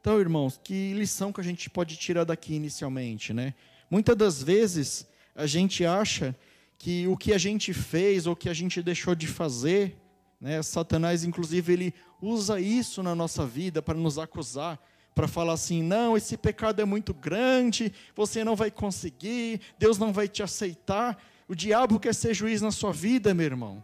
Então, 0.02 0.20
irmãos, 0.20 0.60
que 0.64 0.94
lição 0.94 1.32
que 1.32 1.42
a 1.42 1.44
gente 1.44 1.70
pode 1.70 1.96
tirar 1.96 2.24
daqui 2.24 2.56
inicialmente, 2.56 3.34
né? 3.34 3.54
Muitas 3.88 4.16
das 4.16 4.42
vezes 4.42 5.08
a 5.36 5.46
gente 5.46 5.86
acha 5.86 6.36
que 6.80 7.08
o 7.08 7.16
que 7.16 7.34
a 7.34 7.38
gente 7.38 7.72
fez 7.72 8.26
ou 8.26 8.36
que 8.36 8.50
a 8.50 8.54
gente 8.54 8.82
deixou 8.82 9.14
de 9.14 9.28
fazer, 9.28 9.96
né? 10.44 10.62
Satanás, 10.62 11.24
inclusive, 11.24 11.72
ele 11.72 11.94
usa 12.22 12.60
isso 12.60 13.02
na 13.02 13.16
nossa 13.16 13.46
vida 13.46 13.82
para 13.82 13.98
nos 13.98 14.20
acusar 14.20 14.78
para 15.16 15.26
falar 15.26 15.54
assim: 15.54 15.82
não, 15.82 16.18
esse 16.18 16.36
pecado 16.36 16.82
é 16.82 16.86
muito 16.86 17.14
grande, 17.14 17.94
você 18.14 18.44
não 18.44 18.54
vai 18.54 18.70
conseguir, 18.70 19.62
Deus 19.80 19.98
não 19.98 20.12
vai 20.12 20.28
te 20.28 20.44
aceitar. 20.44 21.18
O 21.48 21.56
diabo 21.56 21.98
quer 21.98 22.14
ser 22.14 22.34
juiz 22.34 22.62
na 22.62 22.72
sua 22.72 22.92
vida, 22.92 23.34
meu 23.34 23.46
irmão. 23.46 23.82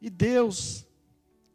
E 0.00 0.10
Deus, 0.10 0.84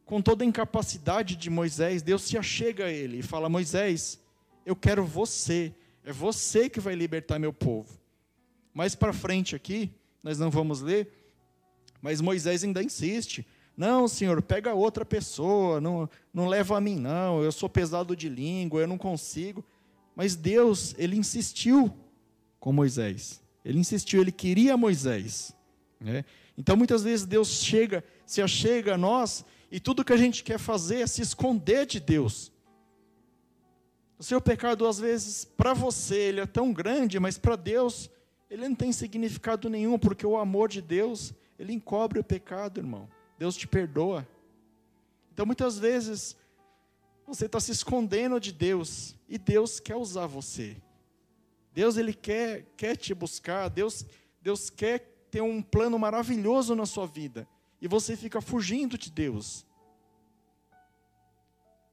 com 0.06 0.22
toda 0.22 0.46
a 0.46 0.48
incapacidade 0.48 1.36
de 1.36 1.50
Moisés, 1.50 2.02
Deus 2.02 2.22
se 2.22 2.38
achega 2.38 2.86
a 2.86 2.92
ele 2.92 3.18
e 3.18 3.24
fala: 3.24 3.50
Moisés, 3.50 4.22
eu 4.66 4.76
quero 4.76 5.04
você, 5.04 5.76
é 6.06 6.14
você 6.14 6.70
que 6.70 6.80
vai 6.80 6.96
libertar 6.96 7.40
meu 7.40 7.52
povo. 7.52 8.00
Mais 8.74 8.96
para 8.96 9.12
frente 9.12 9.54
aqui, 9.54 9.92
nós 10.24 10.40
não 10.40 10.50
vamos 10.50 10.80
ler, 10.80 11.19
mas 12.02 12.22
Moisés 12.22 12.64
ainda 12.64 12.84
insiste. 12.84 13.46
Não, 13.76 14.08
senhor, 14.08 14.42
pega 14.42 14.74
outra 14.74 15.06
pessoa, 15.06 15.80
não, 15.80 16.10
não 16.34 16.48
leva 16.48 16.78
a 16.78 16.82
mim, 16.82 17.00
não, 17.00 17.42
eu 17.42 17.52
sou 17.52 17.70
pesado 17.70 18.16
de 18.16 18.28
língua, 18.28 18.82
eu 18.82 18.88
não 18.88 18.98
consigo. 18.98 19.64
Mas 20.16 20.36
Deus, 20.36 20.94
ele 20.98 21.16
insistiu 21.16 21.94
com 22.60 22.74
Moisés. 22.74 23.42
Ele 23.64 23.80
insistiu, 23.80 24.22
ele 24.22 24.32
queria 24.32 24.76
Moisés. 24.76 25.56
Né? 26.00 26.26
Então 26.58 26.76
muitas 26.76 27.04
vezes 27.04 27.26
Deus 27.26 27.64
chega, 27.64 28.04
se 28.26 28.42
achega 28.42 28.96
a 28.96 28.98
nós, 28.98 29.46
e 29.72 29.80
tudo 29.80 30.04
que 30.04 30.14
a 30.14 30.18
gente 30.18 30.44
quer 30.44 30.60
fazer 30.60 31.02
é 31.02 31.08
se 31.08 31.22
esconder 31.22 31.86
de 31.86 32.00
Deus. 32.00 32.52
O 34.18 34.24
seu 34.24 34.42
pecado, 34.42 34.86
às 34.86 35.00
vezes, 35.00 35.46
para 35.46 35.74
você, 35.74 36.16
ele 36.16 36.42
é 36.42 36.46
tão 36.46 36.74
grande, 36.74 37.18
mas 37.18 37.38
para 37.38 37.56
Deus, 37.56 38.10
ele 38.50 38.68
não 38.68 38.76
tem 38.76 38.92
significado 38.92 39.70
nenhum, 39.70 39.98
porque 39.98 40.26
o 40.26 40.36
amor 40.36 40.68
de 40.68 40.82
Deus, 40.82 41.34
ele 41.60 41.74
encobre 41.74 42.18
o 42.18 42.24
pecado, 42.24 42.80
irmão. 42.80 43.10
Deus 43.38 43.58
te 43.58 43.68
perdoa. 43.68 44.26
Então 45.34 45.46
muitas 45.46 45.78
vezes 45.78 46.36
você 47.28 47.46
está 47.46 47.60
se 47.60 47.72
escondendo 47.72 48.40
de 48.40 48.54
Deus 48.54 49.14
e 49.28 49.38
Deus 49.38 49.80
quer 49.80 49.98
usar 49.98 50.26
você. 50.26 50.78
Deus 51.74 51.98
ele 51.98 52.14
quer, 52.14 52.66
quer 52.76 52.96
te 52.96 53.14
buscar, 53.14 53.70
Deus, 53.70 54.06
Deus 54.42 54.70
quer 54.70 55.00
ter 55.30 55.42
um 55.42 55.62
plano 55.62 56.00
maravilhoso 56.00 56.74
na 56.76 56.86
sua 56.86 57.06
vida 57.06 57.48
e 57.82 57.88
você 57.88 58.16
fica 58.16 58.42
fugindo 58.42 58.98
de 58.98 59.12
Deus. 59.12 59.66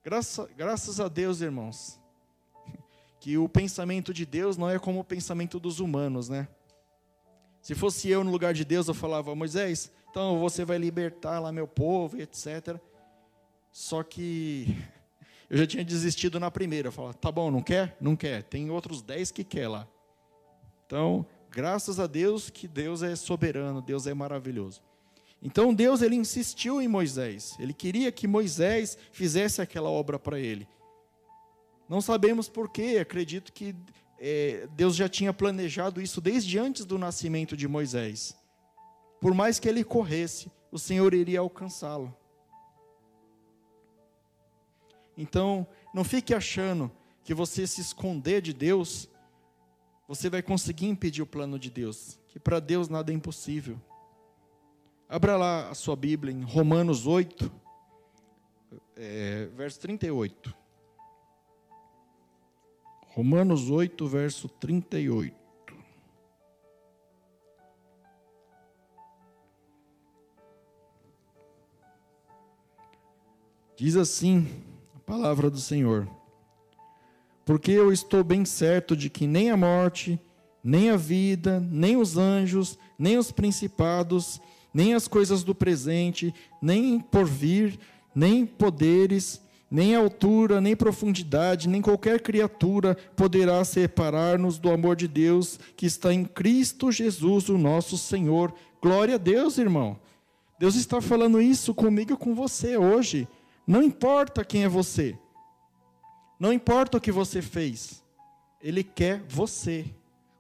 Graça, 0.03 0.49
graças 0.57 1.01
a 1.01 1.09
Deus, 1.09 1.41
irmãos, 1.41 2.01
que 3.21 3.37
o 3.37 3.49
pensamento 3.49 4.15
de 4.15 4.25
Deus 4.25 4.57
não 4.57 4.71
é 4.71 4.79
como 4.79 5.01
o 5.01 5.05
pensamento 5.05 5.59
dos 5.59 5.81
humanos, 5.81 6.29
né? 6.29 6.49
Se 7.67 7.75
fosse 7.75 8.09
eu 8.09 8.23
no 8.23 8.31
lugar 8.31 8.55
de 8.55 8.65
Deus, 8.65 8.87
eu 8.87 8.95
falava, 8.95 9.35
Moisés, 9.35 9.91
então 10.09 10.39
você 10.39 10.65
vai 10.65 10.79
libertar 10.79 11.41
lá 11.41 11.51
meu 11.51 11.67
povo, 11.67 12.17
etc. 12.17 12.79
Só 13.73 14.05
que 14.05 14.69
eu 15.51 15.59
já 15.59 15.67
tinha 15.67 15.85
desistido 15.85 16.39
na 16.39 16.49
primeira. 16.49 16.87
Eu 16.87 16.93
falava, 16.93 17.15
tá 17.15 17.33
bom, 17.33 17.51
não 17.51 17.61
quer? 17.61 17.97
Não 18.01 18.15
quer. 18.15 18.45
Tem 18.45 18.71
outros 18.71 19.03
dez 19.03 19.33
que 19.33 19.43
quer 19.43 19.67
lá. 19.67 19.85
Então, 20.87 21.27
graças 21.51 21.99
a 21.99 22.07
Deus 22.07 22.51
que 22.51 22.69
Deus 22.69 23.03
é 23.03 23.17
soberano, 23.17 23.83
Deus 23.83 24.07
é 24.07 24.15
maravilhoso. 24.15 24.81
Então 25.43 25.75
Deus 25.75 26.03
ele 26.03 26.15
insistiu 26.15 26.81
em 26.81 26.87
Moisés. 26.87 27.57
Ele 27.59 27.73
queria 27.73 28.13
que 28.13 28.29
Moisés 28.29 28.97
fizesse 29.11 29.61
aquela 29.61 29.91
obra 29.91 30.21
para 30.21 30.39
ele. 30.39 30.69
Não 31.89 32.01
sabemos 32.01 32.49
porquê. 32.49 32.99
Acredito 33.01 33.53
que 33.53 33.75
é, 34.19 34.67
Deus 34.73 34.97
já 34.97 35.09
tinha 35.09 35.33
planejado 35.33 36.01
isso 36.01 36.21
desde 36.21 36.59
antes 36.59 36.85
do 36.85 36.99
nascimento 36.99 37.57
de 37.57 37.69
Moisés. 37.69 38.37
Por 39.21 39.35
mais 39.35 39.59
que 39.59 39.69
ele 39.69 39.85
corresse, 39.85 40.51
o 40.71 40.79
Senhor 40.79 41.13
iria 41.15 41.41
alcançá-lo. 41.41 42.15
Então, 45.17 45.67
não 45.95 46.05
fique 46.05 46.35
achando 46.35 46.91
que 47.25 47.35
você 47.35 47.67
se 47.67 47.81
esconder 47.81 48.43
de 48.43 48.53
Deus, 48.53 49.09
você 50.07 50.29
vai 50.29 50.43
conseguir 50.43 50.87
impedir 50.87 51.23
o 51.23 51.27
plano 51.27 51.59
de 51.59 51.71
Deus, 51.71 52.19
que 52.29 52.39
para 52.39 52.61
Deus 52.61 52.89
nada 52.89 53.11
é 53.11 53.15
impossível. 53.15 53.81
Abra 55.09 55.37
lá 55.37 55.71
a 55.71 55.75
sua 55.75 55.97
Bíblia 55.97 56.33
em 56.33 56.43
Romanos 56.43 57.07
8, 57.07 57.51
é, 58.97 59.47
verso 59.55 59.81
38. 59.81 60.66
Romanos 63.17 63.71
8, 63.71 64.07
verso 64.07 64.47
38. 64.47 65.35
Diz 73.75 73.97
assim 73.97 74.47
a 74.95 74.99
Palavra 74.99 75.49
do 75.49 75.57
Senhor. 75.57 76.07
Porque 77.47 77.71
eu 77.71 77.91
estou 77.91 78.23
bem 78.23 78.45
certo 78.45 78.95
de 78.95 79.09
que 79.09 79.27
nem 79.27 79.51
a 79.51 79.57
morte, 79.57 80.21
nem 80.63 80.91
a 80.91 80.97
vida, 80.99 81.59
nem 81.59 81.97
os 81.97 82.19
anjos, 82.19 82.79
nem 82.99 83.17
os 83.17 83.33
principados, 83.33 84.39
nem 84.75 84.93
as 84.93 85.09
coisas 85.09 85.43
do 85.43 85.55
presente, 85.55 86.35
nem 86.61 87.01
por 87.01 87.25
vir, 87.25 87.81
nem 88.15 88.45
poderes, 88.45 89.41
nem 89.71 89.95
altura, 89.95 90.61
nem 90.61 90.77
profundidade, 90.77 91.69
nem 91.69 91.83
qualquer 91.83 92.21
criatura 92.21 92.97
poderá 93.17 93.65
separar-nos 93.65 94.59
do 94.59 94.71
amor 94.71 94.95
de 94.95 95.09
Deus 95.09 95.59
que 95.77 95.87
está 95.87 96.13
em 96.13 96.25
Cristo 96.25 96.93
Jesus, 96.93 97.49
o 97.49 97.59
nosso 97.59 97.99
Senhor. 97.99 98.55
Glória 98.81 99.17
a 99.17 99.19
Deus, 99.19 99.59
irmão. 99.59 99.99
Deus 100.59 100.77
está 100.77 101.01
falando 101.01 101.41
isso 101.41 101.75
comigo 101.75 102.13
e 102.13 102.17
com 102.17 102.35
você 102.35 102.77
hoje. 102.77 103.29
Não 103.67 103.83
importa 103.83 104.45
quem 104.45 104.65
é 104.65 104.69
você. 104.69 105.19
Não 106.39 106.53
importa 106.53 106.99
o 106.99 107.01
que 107.01 107.11
você 107.11 107.43
fez. 107.43 108.03
Ele 108.63 108.85
quer 108.85 109.23
você. 109.29 109.85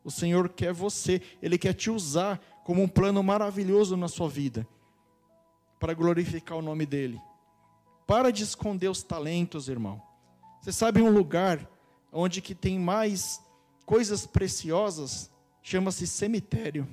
O 0.04 0.10
Senhor 0.10 0.48
quer 0.48 0.72
você. 0.72 1.20
Ele 1.42 1.58
quer 1.58 1.74
te 1.74 1.90
usar 1.90 2.40
como 2.64 2.82
um 2.82 2.88
plano 2.88 3.22
maravilhoso 3.22 3.96
na 3.96 4.08
sua 4.08 4.28
vida 4.28 4.66
para 5.78 5.94
glorificar 5.94 6.56
o 6.56 6.62
nome 6.62 6.86
dele. 6.86 7.20
Para 8.06 8.30
de 8.30 8.44
esconder 8.44 8.88
os 8.88 9.02
talentos, 9.02 9.68
irmão. 9.68 10.00
Você 10.60 10.72
sabe 10.72 11.02
um 11.02 11.10
lugar 11.10 11.68
onde 12.12 12.40
que 12.40 12.54
tem 12.54 12.78
mais 12.78 13.42
coisas 13.84 14.26
preciosas? 14.26 15.30
Chama-se 15.62 16.06
cemitério. 16.06 16.86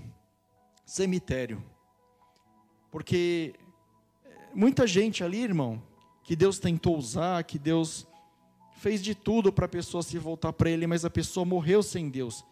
Cemitério. 0.85 1.63
Porque 2.91 3.53
eh, 4.25 4.29
muita 4.53 4.87
gente 4.87 5.23
ali, 5.23 5.43
irmão, 5.43 5.81
que 6.23 6.35
Deus 6.35 6.57
tentou 6.57 6.97
usar, 6.97 7.43
que 7.43 7.59
Deus 7.59 8.07
fez 8.77 9.01
de 9.01 9.13
tudo 9.13 9.53
para 9.53 9.65
a 9.65 9.69
pessoa 9.69 10.01
se 10.01 10.17
voltar 10.17 10.51
para 10.53 10.69
Ele, 10.69 10.87
mas 10.87 11.05
a 11.05 11.09
pessoa 11.09 11.45
morreu 11.45 11.83
sem 11.83 12.09
Deus. 12.09 12.43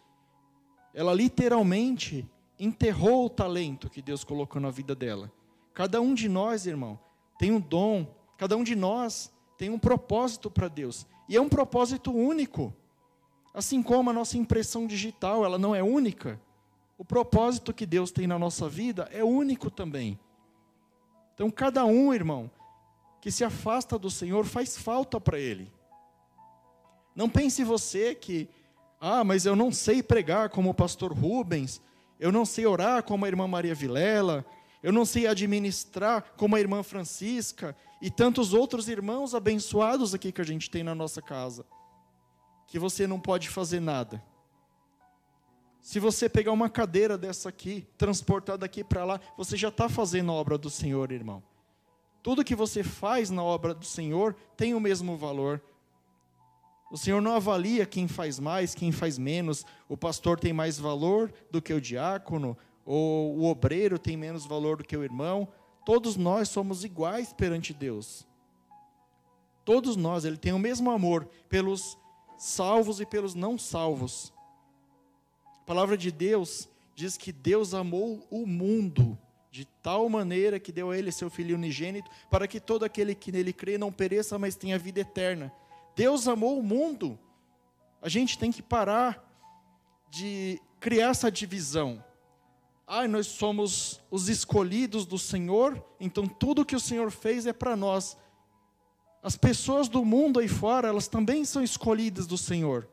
Ela 0.94 1.12
literalmente 1.12 2.28
enterrou 2.58 3.26
o 3.26 3.30
talento 3.30 3.90
que 3.90 4.00
Deus 4.00 4.22
colocou 4.22 4.60
na 4.60 4.70
vida 4.70 4.94
dela. 4.94 5.32
Cada 5.74 6.00
um 6.00 6.14
de 6.14 6.28
nós, 6.28 6.66
irmão, 6.66 6.98
tem 7.38 7.50
um 7.50 7.60
dom, 7.60 8.06
cada 8.42 8.56
um 8.56 8.64
de 8.64 8.74
nós 8.74 9.32
tem 9.56 9.70
um 9.70 9.78
propósito 9.78 10.50
para 10.50 10.66
Deus. 10.66 11.06
E 11.28 11.36
é 11.36 11.40
um 11.40 11.48
propósito 11.48 12.10
único. 12.10 12.74
Assim 13.54 13.80
como 13.80 14.10
a 14.10 14.12
nossa 14.12 14.36
impressão 14.36 14.84
digital, 14.84 15.44
ela 15.44 15.56
não 15.56 15.76
é 15.76 15.80
única. 15.80 16.40
O 16.98 17.04
propósito 17.04 17.72
que 17.72 17.86
Deus 17.86 18.10
tem 18.10 18.26
na 18.26 18.40
nossa 18.40 18.68
vida 18.68 19.08
é 19.12 19.22
único 19.22 19.70
também. 19.70 20.18
Então, 21.32 21.48
cada 21.52 21.84
um, 21.84 22.12
irmão, 22.12 22.50
que 23.20 23.30
se 23.30 23.44
afasta 23.44 23.96
do 23.96 24.10
Senhor 24.10 24.44
faz 24.44 24.76
falta 24.76 25.20
para 25.20 25.38
Ele. 25.38 25.70
Não 27.14 27.28
pense 27.28 27.62
você 27.62 28.12
que, 28.12 28.48
ah, 29.00 29.22
mas 29.22 29.46
eu 29.46 29.54
não 29.54 29.70
sei 29.70 30.02
pregar 30.02 30.48
como 30.48 30.70
o 30.70 30.74
pastor 30.74 31.12
Rubens, 31.12 31.80
eu 32.18 32.32
não 32.32 32.44
sei 32.44 32.66
orar 32.66 33.04
como 33.04 33.24
a 33.24 33.28
irmã 33.28 33.46
Maria 33.46 33.72
Vilela, 33.72 34.44
eu 34.82 34.92
não 34.92 35.04
sei 35.04 35.26
administrar 35.26 36.32
como 36.36 36.56
a 36.56 36.60
irmã 36.60 36.82
Francisca 36.82 37.76
e 38.00 38.10
tantos 38.10 38.52
outros 38.52 38.88
irmãos 38.88 39.34
abençoados 39.34 40.12
aqui 40.12 40.32
que 40.32 40.40
a 40.40 40.44
gente 40.44 40.68
tem 40.68 40.82
na 40.82 40.94
nossa 40.94 41.22
casa, 41.22 41.64
que 42.66 42.78
você 42.78 43.06
não 43.06 43.20
pode 43.20 43.48
fazer 43.48 43.80
nada. 43.80 44.22
Se 45.80 45.98
você 45.98 46.28
pegar 46.28 46.52
uma 46.52 46.70
cadeira 46.70 47.18
dessa 47.18 47.48
aqui, 47.48 47.86
transportar 47.98 48.56
daqui 48.56 48.84
para 48.84 49.04
lá, 49.04 49.20
você 49.36 49.56
já 49.56 49.68
está 49.68 49.88
fazendo 49.88 50.30
a 50.30 50.34
obra 50.34 50.56
do 50.56 50.70
Senhor, 50.70 51.10
irmão. 51.10 51.42
Tudo 52.22 52.44
que 52.44 52.54
você 52.54 52.84
faz 52.84 53.30
na 53.30 53.42
obra 53.42 53.74
do 53.74 53.84
Senhor 53.84 54.36
tem 54.56 54.74
o 54.74 54.80
mesmo 54.80 55.16
valor. 55.16 55.60
O 56.90 56.96
Senhor 56.96 57.20
não 57.20 57.34
avalia 57.34 57.84
quem 57.84 58.06
faz 58.06 58.38
mais, 58.38 58.74
quem 58.74 58.92
faz 58.92 59.18
menos. 59.18 59.64
O 59.88 59.96
pastor 59.96 60.38
tem 60.38 60.52
mais 60.52 60.78
valor 60.78 61.32
do 61.50 61.60
que 61.60 61.72
o 61.72 61.80
diácono, 61.80 62.56
ou 62.84 63.36
o 63.36 63.44
obreiro 63.44 63.98
tem 63.98 64.16
menos 64.16 64.46
valor 64.46 64.78
do 64.78 64.84
que 64.84 64.96
o 64.96 65.04
irmão. 65.04 65.48
Todos 65.84 66.16
nós 66.16 66.48
somos 66.48 66.84
iguais 66.84 67.32
perante 67.32 67.72
Deus. 67.72 68.26
Todos 69.64 69.96
nós, 69.96 70.24
Ele 70.24 70.36
tem 70.36 70.52
o 70.52 70.58
mesmo 70.58 70.90
amor 70.90 71.28
pelos 71.48 71.96
salvos 72.36 73.00
e 73.00 73.06
pelos 73.06 73.34
não 73.34 73.56
salvos. 73.56 74.32
A 75.60 75.64
palavra 75.64 75.96
de 75.96 76.10
Deus 76.10 76.68
diz 76.94 77.16
que 77.16 77.32
Deus 77.32 77.72
amou 77.72 78.26
o 78.30 78.46
mundo 78.46 79.16
de 79.50 79.66
tal 79.82 80.08
maneira 80.08 80.58
que 80.58 80.72
deu 80.72 80.90
a 80.90 80.96
ele 80.96 81.12
seu 81.12 81.28
filho 81.28 81.54
unigênito, 81.54 82.10
para 82.30 82.48
que 82.48 82.58
todo 82.58 82.84
aquele 82.84 83.14
que 83.14 83.30
nele 83.30 83.52
crê 83.52 83.76
não 83.76 83.92
pereça, 83.92 84.38
mas 84.38 84.56
tenha 84.56 84.78
vida 84.78 85.00
eterna. 85.00 85.52
Deus 85.94 86.26
amou 86.26 86.58
o 86.58 86.62
mundo. 86.62 87.18
A 88.00 88.08
gente 88.08 88.38
tem 88.38 88.50
que 88.50 88.62
parar 88.62 89.22
de 90.10 90.58
criar 90.80 91.10
essa 91.10 91.30
divisão. 91.30 92.02
Ah, 92.94 93.08
nós 93.08 93.26
somos 93.26 94.02
os 94.10 94.28
escolhidos 94.28 95.06
do 95.06 95.18
Senhor, 95.18 95.82
então 95.98 96.28
tudo 96.28 96.62
que 96.62 96.76
o 96.76 96.80
Senhor 96.80 97.10
fez 97.10 97.46
é 97.46 97.52
para 97.54 97.74
nós. 97.74 98.18
As 99.22 99.34
pessoas 99.34 99.88
do 99.88 100.04
mundo 100.04 100.38
aí 100.38 100.46
fora, 100.46 100.88
elas 100.88 101.08
também 101.08 101.42
são 101.46 101.62
escolhidas 101.62 102.26
do 102.26 102.36
Senhor. 102.36 102.86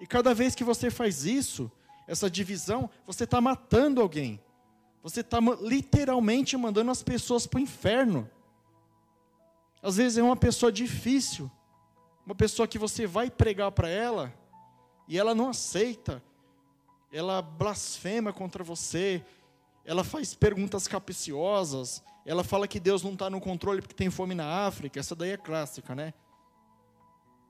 E 0.00 0.08
cada 0.08 0.34
vez 0.34 0.56
que 0.56 0.64
você 0.64 0.90
faz 0.90 1.24
isso, 1.24 1.70
essa 2.04 2.28
divisão, 2.28 2.90
você 3.06 3.22
está 3.22 3.40
matando 3.40 4.00
alguém. 4.00 4.42
Você 5.04 5.20
está 5.20 5.38
literalmente 5.60 6.56
mandando 6.56 6.90
as 6.90 7.04
pessoas 7.04 7.46
para 7.46 7.58
o 7.58 7.62
inferno. 7.62 8.28
Às 9.80 9.98
vezes 9.98 10.18
é 10.18 10.22
uma 10.24 10.34
pessoa 10.34 10.72
difícil, 10.72 11.48
uma 12.26 12.34
pessoa 12.34 12.66
que 12.66 12.76
você 12.76 13.06
vai 13.06 13.30
pregar 13.30 13.70
para 13.70 13.88
ela 13.88 14.34
e 15.06 15.16
ela 15.16 15.32
não 15.32 15.50
aceita, 15.50 16.20
ela 17.12 17.42
blasfema 17.42 18.32
contra 18.32 18.62
você, 18.62 19.24
ela 19.84 20.04
faz 20.04 20.34
perguntas 20.34 20.86
capciosas, 20.86 22.02
ela 22.24 22.44
fala 22.44 22.68
que 22.68 22.78
Deus 22.78 23.02
não 23.02 23.14
está 23.14 23.28
no 23.28 23.40
controle 23.40 23.80
porque 23.80 23.94
tem 23.94 24.10
fome 24.10 24.34
na 24.34 24.66
África, 24.66 25.00
essa 25.00 25.16
daí 25.16 25.30
é 25.30 25.36
clássica, 25.36 25.94
né? 25.94 26.14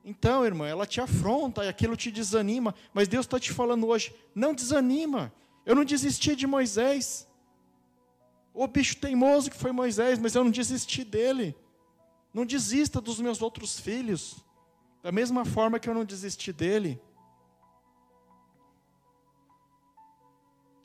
Então, 0.04 0.44
irmã, 0.46 0.66
ela 0.66 0.86
te 0.86 1.00
afronta 1.00 1.64
e 1.64 1.68
aquilo 1.68 1.96
te 1.96 2.10
desanima, 2.10 2.74
mas 2.92 3.06
Deus 3.06 3.26
está 3.26 3.38
te 3.38 3.52
falando 3.52 3.86
hoje: 3.86 4.14
não 4.34 4.54
desanima. 4.54 5.32
Eu 5.66 5.74
não 5.74 5.84
desisti 5.84 6.34
de 6.34 6.46
Moisés. 6.46 7.28
O 8.54 8.66
bicho 8.66 8.96
teimoso 8.96 9.50
que 9.50 9.56
foi 9.56 9.72
Moisés, 9.72 10.18
mas 10.18 10.34
eu 10.34 10.42
não 10.42 10.50
desisti 10.50 11.04
dele. 11.04 11.54
Não 12.32 12.46
desista 12.46 13.00
dos 13.00 13.20
meus 13.20 13.42
outros 13.42 13.78
filhos, 13.78 14.36
da 15.02 15.12
mesma 15.12 15.44
forma 15.44 15.78
que 15.78 15.88
eu 15.88 15.94
não 15.94 16.04
desisti 16.04 16.52
dele. 16.52 17.00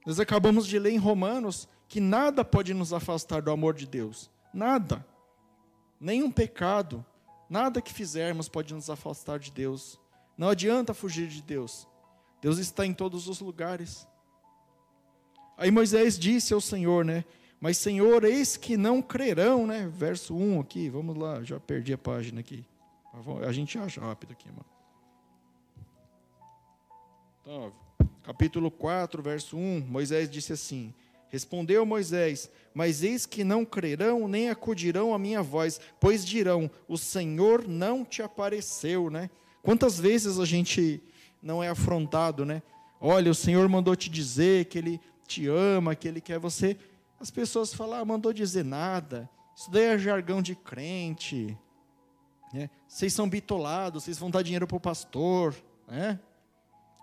Nós 0.05 0.19
acabamos 0.19 0.67
de 0.67 0.77
ler 0.77 0.91
em 0.91 0.97
Romanos 0.97 1.67
que 1.87 1.99
nada 1.99 2.43
pode 2.45 2.73
nos 2.73 2.93
afastar 2.93 3.41
do 3.41 3.51
amor 3.51 3.73
de 3.73 3.87
Deus. 3.87 4.29
Nada. 4.53 5.05
Nenhum 5.99 6.31
pecado, 6.31 7.05
Nada 7.49 7.81
que 7.81 7.93
fizermos 7.93 8.49
pode 8.49 8.73
nos 8.73 8.89
afastar 8.89 9.39
de 9.39 9.51
Deus. 9.51 9.99
Não 10.37 10.49
adianta 10.49 10.93
fugir 10.93 11.27
de 11.27 11.41
Deus. 11.41 11.87
Deus 12.41 12.57
está 12.57 12.85
em 12.85 12.93
todos 12.93 13.27
os 13.27 13.39
lugares. 13.39 14.07
Aí 15.57 15.71
Moisés 15.71 16.17
disse 16.17 16.53
ao 16.53 16.61
Senhor, 16.61 17.05
né? 17.05 17.23
Mas 17.59 17.77
Senhor, 17.77 18.23
eis 18.23 18.57
que 18.57 18.75
não 18.75 19.01
crerão, 19.01 19.65
né? 19.65 19.87
Verso 19.87 20.35
1 20.35 20.59
aqui, 20.59 20.89
vamos 20.89 21.15
lá, 21.15 21.43
já 21.43 21.59
perdi 21.59 21.93
a 21.93 21.97
página 21.97 22.41
aqui. 22.41 22.65
A 23.47 23.51
gente 23.51 23.77
acha 23.77 24.01
rápido 24.01 24.33
aqui, 24.33 24.49
mano. 24.49 24.65
Então, 27.41 27.73
capítulo 28.25 28.71
4, 28.71 29.21
verso 29.21 29.55
1, 29.55 29.81
Moisés 29.81 30.27
disse 30.27 30.51
assim: 30.51 30.91
Respondeu 31.29 31.85
Moisés: 31.85 32.49
Mas 32.73 33.03
eis 33.03 33.25
que 33.25 33.43
não 33.43 33.63
crerão 33.63 34.27
nem 34.27 34.49
acudirão 34.49 35.13
à 35.13 35.19
minha 35.19 35.43
voz, 35.43 35.79
pois 35.99 36.25
dirão: 36.25 36.69
O 36.88 36.97
Senhor 36.97 37.67
não 37.67 38.03
te 38.03 38.23
apareceu, 38.23 39.11
né? 39.11 39.29
Quantas 39.61 39.99
vezes 39.99 40.39
a 40.39 40.45
gente 40.45 41.03
não 41.41 41.63
é 41.63 41.69
afrontado, 41.69 42.45
né? 42.45 42.63
Olha, 42.99 43.29
o 43.29 43.35
Senhor 43.35 43.67
mandou 43.69 43.95
te 43.95 44.09
dizer 44.09 44.65
que 44.65 44.79
Ele 44.79 44.99
te 45.27 45.47
ama, 45.47 45.95
que 45.95 46.07
Ele 46.07 46.19
quer 46.19 46.39
você. 46.39 46.75
As 47.19 47.29
pessoas 47.29 47.73
falam: 47.73 47.99
ah, 47.99 48.05
mandou 48.05 48.33
dizer 48.33 48.65
nada. 48.65 49.29
Isso 49.55 49.69
daí 49.69 49.83
é 49.83 49.97
jargão 49.99 50.41
de 50.41 50.55
crente. 50.55 51.55
Né? 52.51 52.71
Vocês 52.88 53.13
são 53.13 53.29
bitolados, 53.29 54.03
vocês 54.03 54.17
vão 54.17 54.31
dar 54.31 54.41
dinheiro 54.41 54.65
para 54.65 54.77
o 54.77 54.79
pastor. 54.79 55.55
Né? 55.88 56.19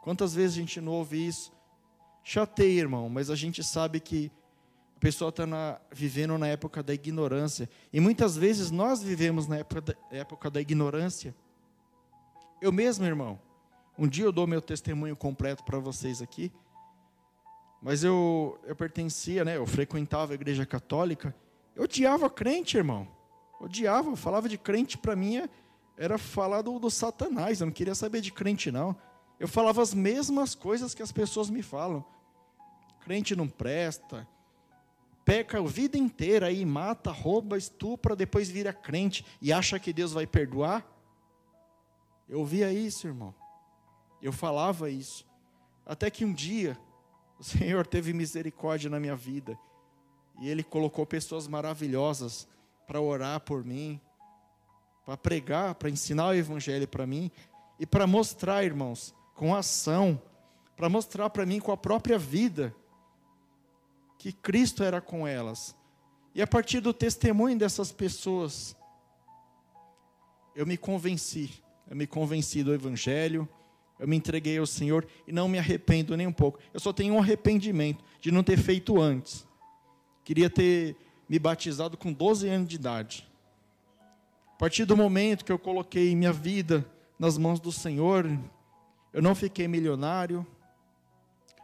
Quantas 0.03 0.35
vezes 0.35 0.57
a 0.57 0.61
gente 0.61 0.81
não 0.81 0.93
ouve 0.93 1.27
isso? 1.27 1.53
Chateia, 2.23 2.81
irmão, 2.81 3.09
mas 3.09 3.31
a 3.31 3.35
gente 3.35 3.65
sabe 3.65 4.01
que 4.01 4.31
a 4.97 5.01
pessoa 5.01 5.31
está 5.31 5.81
vivendo 5.91 6.37
na 6.37 6.49
época 6.49 6.83
da 6.83 6.93
ignorância. 6.93 7.71
E 7.93 8.01
muitas 8.01 8.37
vezes 8.37 8.71
nós 8.71 9.03
vivemos 9.03 9.47
na 9.47 9.59
época 9.59 9.81
da, 9.81 9.95
época 10.11 10.51
da 10.51 10.61
ignorância. 10.61 11.35
Eu 12.61 12.71
mesmo, 12.71 13.07
irmão, 13.07 13.41
um 13.97 14.07
dia 14.07 14.25
eu 14.25 14.33
dou 14.33 14.47
meu 14.47 14.61
testemunho 14.61 15.17
completo 15.17 15.65
para 15.65 15.79
vocês 15.79 16.21
aqui. 16.21 16.53
Mas 17.81 18.05
eu, 18.05 18.61
eu 18.65 18.77
pertencia, 18.77 19.45
né, 19.45 19.57
eu 19.57 19.67
frequentava 19.67 20.33
a 20.33 20.35
igreja 20.35 20.67
católica. 20.67 21.35
Eu 21.75 21.85
odiava 21.85 22.29
crente, 22.29 22.77
irmão. 22.77 23.09
Odiava, 23.61 24.15
falava 24.17 24.49
de 24.49 24.59
crente 24.59 24.99
para 24.99 25.17
mim 25.17 25.49
era 25.97 26.19
falar 26.19 26.63
do, 26.63 26.79
do 26.79 26.91
Satanás. 26.91 27.61
Eu 27.61 27.67
não 27.67 27.73
queria 27.73 27.95
saber 27.95 28.21
de 28.21 28.33
crente, 28.33 28.71
não. 28.73 28.97
Eu 29.43 29.49
falava 29.49 29.83
as 29.83 29.93
mesmas 29.93 30.55
coisas 30.55 30.95
que 30.95 31.03
as 31.03 31.11
pessoas 31.11 31.51
me 31.51 31.65
falam. 31.65 32.05
Crente 33.01 33.35
não 33.35 33.49
presta, 33.49 34.25
peca 35.25 35.59
a 35.59 35.63
vida 35.63 35.99
inteira 35.99 36.47
aí, 36.47 36.65
mata, 36.65 37.11
rouba, 37.11 37.59
estupra, 37.59 38.15
depois 38.15 38.49
vira 38.49 38.73
crente 38.73 39.27
e 39.41 39.53
acha 39.53 39.81
que 39.81 39.93
Deus 39.93 40.13
vai 40.13 40.29
perdoar? 40.29 40.87
Eu 42.29 42.39
ouvia 42.39 42.73
isso, 42.73 43.09
irmão. 43.09 43.35
Eu 44.23 44.33
falava 44.33 44.89
isso. 44.89 45.27
Até 45.85 46.09
que 46.09 46.25
um 46.25 46.33
dia, 46.33 46.79
o 47.37 47.43
Senhor 47.43 47.85
teve 47.85 48.13
misericórdia 48.13 48.89
na 48.89 49.01
minha 49.01 49.17
vida. 49.17 49.59
E 50.39 50.49
Ele 50.49 50.63
colocou 50.63 51.05
pessoas 51.05 51.49
maravilhosas 51.49 52.47
para 52.87 53.01
orar 53.01 53.41
por 53.41 53.65
mim, 53.65 54.01
para 55.05 55.17
pregar, 55.17 55.75
para 55.75 55.91
ensinar 55.91 56.29
o 56.29 56.35
Evangelho 56.35 56.87
para 56.87 57.05
mim 57.09 57.29
e 57.77 57.85
para 57.85 58.07
mostrar, 58.07 58.63
irmãos, 58.63 59.13
com 59.35 59.55
ação, 59.55 60.21
para 60.77 60.89
mostrar 60.89 61.31
para 61.31 61.47
mim 61.47 61.61
com 61.61 61.73
a 61.73 61.77
própria 61.77 62.19
vida 62.19 62.75
que 64.19 64.33
Cristo 64.33 64.83
era 64.83 65.01
com 65.01 65.27
elas. 65.27 65.75
E 66.35 66.41
a 66.41 66.47
partir 66.47 66.81
do 66.81 66.95
testemunho 66.95 67.59
dessas 67.59 67.93
pessoas, 67.93 68.77
eu 70.55 70.67
me 70.67 70.77
convenci, 70.77 71.63
eu 71.89 71.97
me 71.97 72.07
convenci 72.07 72.63
do 72.63 72.73
Evangelho, 72.73 73.49
eu 73.99 74.09
me 74.09 74.17
entreguei 74.17 74.59
ao 74.59 74.67
Senhor 74.67 75.07
e 75.27 75.33
não 75.33 75.49
me 75.49 75.59
arrependo 75.59 76.17
nem 76.17 76.27
um 76.27 76.33
pouco. 76.33 76.59
Eu 76.73 76.81
só 76.81 76.93
tenho 76.93 77.15
um 77.15 77.19
arrependimento 77.19 78.05
de 78.21 78.31
não 78.31 78.43
ter 78.43 78.59
feito 78.59 79.01
antes. 79.01 79.47
Queria 80.25 80.49
ter 80.49 80.97
me 81.29 81.39
batizado 81.39 81.97
com 81.97 82.13
12 82.13 82.49
anos 82.49 82.69
de 82.69 82.77
idade. 82.77 83.29
A 84.55 84.57
partir 84.57 84.85
do 84.85 84.97
momento 84.97 85.45
que 85.45 85.53
eu 85.53 85.59
coloquei 85.59 86.15
minha 86.15 86.33
vida 86.33 86.87
nas 87.19 87.37
mãos 87.37 87.61
do 87.61 87.73
Senhor, 87.73 88.27
eu 89.13 89.21
não 89.21 89.35
fiquei 89.35 89.69
milionário, 89.69 90.47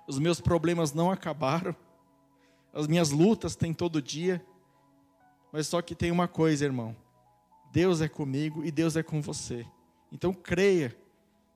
os 0.07 0.19
meus 0.19 0.41
problemas 0.41 0.93
não 0.93 1.11
acabaram, 1.11 1.75
as 2.73 2.87
minhas 2.87 3.11
lutas 3.11 3.57
têm 3.57 3.73
todo 3.73 4.03
dia, 4.03 4.45
mas 5.53 5.67
só 5.67 5.81
que 5.81 5.95
tem 5.95 6.11
uma 6.11 6.29
coisa, 6.29 6.65
irmão: 6.65 6.95
Deus 7.73 8.01
é 8.01 8.09
comigo 8.09 8.65
e 8.65 8.71
Deus 8.71 8.97
é 8.97 9.03
com 9.03 9.21
você. 9.21 9.67
Então 10.13 10.33
creia 10.33 10.97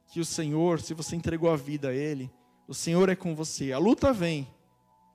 que 0.09 0.21
o 0.21 0.25
Senhor, 0.25 0.81
se 0.81 0.95
você 0.95 1.17
entregou 1.17 1.51
a 1.51 1.57
vida 1.57 1.89
a 1.89 1.95
Ele, 1.95 2.31
o 2.69 2.75
Senhor 2.75 3.09
é 3.09 3.17
com 3.17 3.35
você. 3.35 3.73
A 3.73 3.79
luta 3.79 4.13
vem, 4.13 4.49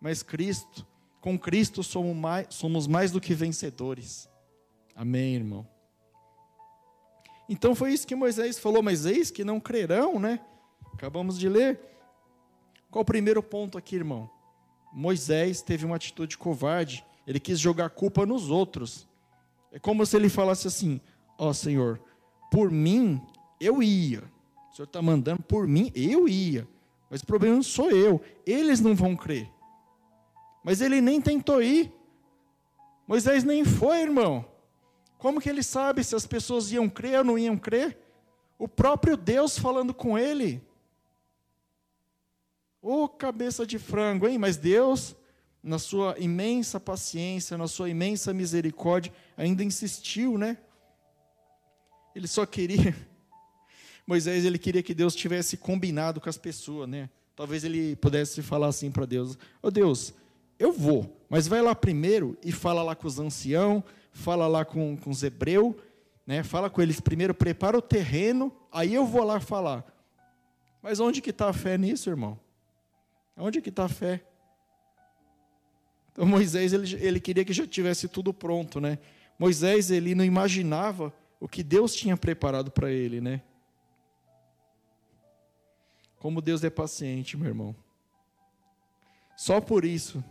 mas 0.01 0.23
Cristo, 0.23 0.85
com 1.21 1.37
Cristo 1.37 1.83
somos 1.83 2.15
mais, 2.15 2.47
somos 2.49 2.87
mais 2.87 3.11
do 3.11 3.21
que 3.21 3.33
vencedores. 3.33 4.29
Amém, 4.95 5.35
irmão. 5.35 5.67
Então 7.49 7.75
foi 7.75 7.93
isso 7.93 8.07
que 8.07 8.15
Moisés 8.15 8.59
falou, 8.59 8.81
mas 8.83 9.05
eis 9.05 9.31
que 9.31 9.43
não 9.43 9.59
crerão, 9.59 10.19
né? 10.19 10.39
Acabamos 10.97 11.37
de 11.37 11.47
ler. 11.47 11.79
Qual 12.89 13.03
o 13.03 13.05
primeiro 13.05 13.43
ponto 13.43 13.77
aqui, 13.77 13.95
irmão? 13.95 14.27
Moisés 14.91 15.61
teve 15.61 15.85
uma 15.85 15.95
atitude 15.95 16.35
covarde, 16.35 17.05
ele 17.27 17.39
quis 17.39 17.59
jogar 17.59 17.91
culpa 17.91 18.25
nos 18.25 18.49
outros. 18.49 19.07
É 19.71 19.77
como 19.77 20.03
se 20.07 20.17
ele 20.17 20.27
falasse 20.27 20.65
assim: 20.65 20.99
Ó 21.37 21.49
oh, 21.49 21.53
Senhor, 21.53 22.01
por 22.49 22.71
mim 22.71 23.21
eu 23.61 23.83
ia. 23.83 24.23
O 24.71 24.75
Senhor 24.75 24.85
está 24.85 24.99
mandando 24.99 25.43
por 25.43 25.67
mim, 25.67 25.91
eu 25.93 26.27
ia. 26.27 26.67
Mas 27.11 27.21
o 27.21 27.27
problema 27.27 27.57
não 27.57 27.63
sou 27.63 27.91
eu, 27.91 28.19
eles 28.43 28.79
não 28.79 28.95
vão 28.95 29.15
crer. 29.15 29.47
Mas 30.63 30.81
ele 30.81 30.99
nem 30.99 31.21
tentou 31.21 31.61
ir. 31.61 31.93
Moisés 33.07 33.43
nem 33.43 33.63
foi, 33.63 34.01
irmão. 34.01 34.43
Como 35.19 35.39
que 35.39 35.47
ele 35.47 35.61
sabe 35.61 36.03
se 36.03 36.15
as 36.15 36.25
pessoas 36.25 36.71
iam 36.71 36.89
crer 36.89 37.19
ou 37.19 37.23
não 37.23 37.37
iam 37.37 37.55
crer? 37.55 37.99
O 38.57 38.67
próprio 38.67 39.15
Deus 39.15 39.59
falando 39.59 39.93
com 39.93 40.17
ele. 40.17 40.65
Ô 42.81 43.03
oh, 43.03 43.09
cabeça 43.09 43.65
de 43.65 43.79
frango, 43.79 44.27
hein? 44.27 44.37
Mas 44.37 44.57
Deus, 44.57 45.15
na 45.63 45.79
sua 45.79 46.15
imensa 46.19 46.79
paciência, 46.79 47.57
na 47.57 47.67
sua 47.67 47.89
imensa 47.89 48.33
misericórdia, 48.33 49.11
ainda 49.35 49.63
insistiu, 49.63 50.37
né? 50.37 50.57
Ele 52.15 52.27
só 52.27 52.45
queria. 52.45 52.95
Moisés, 54.05 54.45
ele 54.45 54.57
queria 54.57 54.83
que 54.83 54.93
Deus 54.93 55.15
tivesse 55.15 55.57
combinado 55.57 56.21
com 56.21 56.29
as 56.29 56.37
pessoas, 56.37 56.87
né? 56.87 57.09
Talvez 57.35 57.63
ele 57.63 57.95
pudesse 57.97 58.41
falar 58.41 58.67
assim 58.67 58.89
para 58.89 59.05
Deus: 59.05 59.35
Ô 59.35 59.67
oh, 59.67 59.71
Deus, 59.71 60.13
eu 60.57 60.71
vou, 60.71 61.23
mas 61.29 61.47
vai 61.47 61.61
lá 61.61 61.75
primeiro 61.75 62.37
e 62.43 62.51
fala 62.51 62.81
lá 62.81 62.95
com 62.95 63.07
os 63.07 63.19
anciãos, 63.19 63.83
fala 64.11 64.47
lá 64.47 64.65
com, 64.65 64.97
com 64.97 65.09
os 65.09 65.21
hebreus, 65.21 65.75
né? 66.25 66.43
fala 66.43 66.69
com 66.69 66.81
eles 66.81 66.99
primeiro, 66.99 67.33
prepara 67.33 67.77
o 67.77 67.81
terreno, 67.81 68.51
aí 68.71 68.93
eu 68.93 69.05
vou 69.05 69.23
lá 69.23 69.39
falar. 69.39 69.85
Mas 70.81 70.99
onde 70.99 71.21
que 71.21 71.29
está 71.29 71.49
a 71.49 71.53
fé 71.53 71.77
nisso, 71.77 72.09
irmão? 72.09 72.39
Onde 73.37 73.61
que 73.61 73.69
está 73.69 73.85
a 73.85 73.89
fé? 73.89 74.23
Então 76.11 76.25
Moisés 76.25 76.73
ele, 76.73 76.95
ele 76.95 77.19
queria 77.19 77.45
que 77.45 77.53
já 77.53 77.67
tivesse 77.67 78.07
tudo 78.07 78.33
pronto, 78.33 78.81
né? 78.81 78.97
Moisés 79.37 79.91
ele 79.91 80.15
não 80.15 80.25
imaginava 80.25 81.13
o 81.39 81.47
que 81.47 81.61
Deus 81.61 81.93
tinha 81.93 82.17
preparado 82.17 82.71
para 82.71 82.91
ele, 82.91 83.21
né? 83.21 83.43
Como 86.17 86.41
Deus 86.41 86.63
é 86.63 86.69
paciente, 86.71 87.37
meu 87.37 87.47
irmão. 87.47 87.75
Só 89.35 89.61
por 89.61 89.85
isso, 89.85 90.23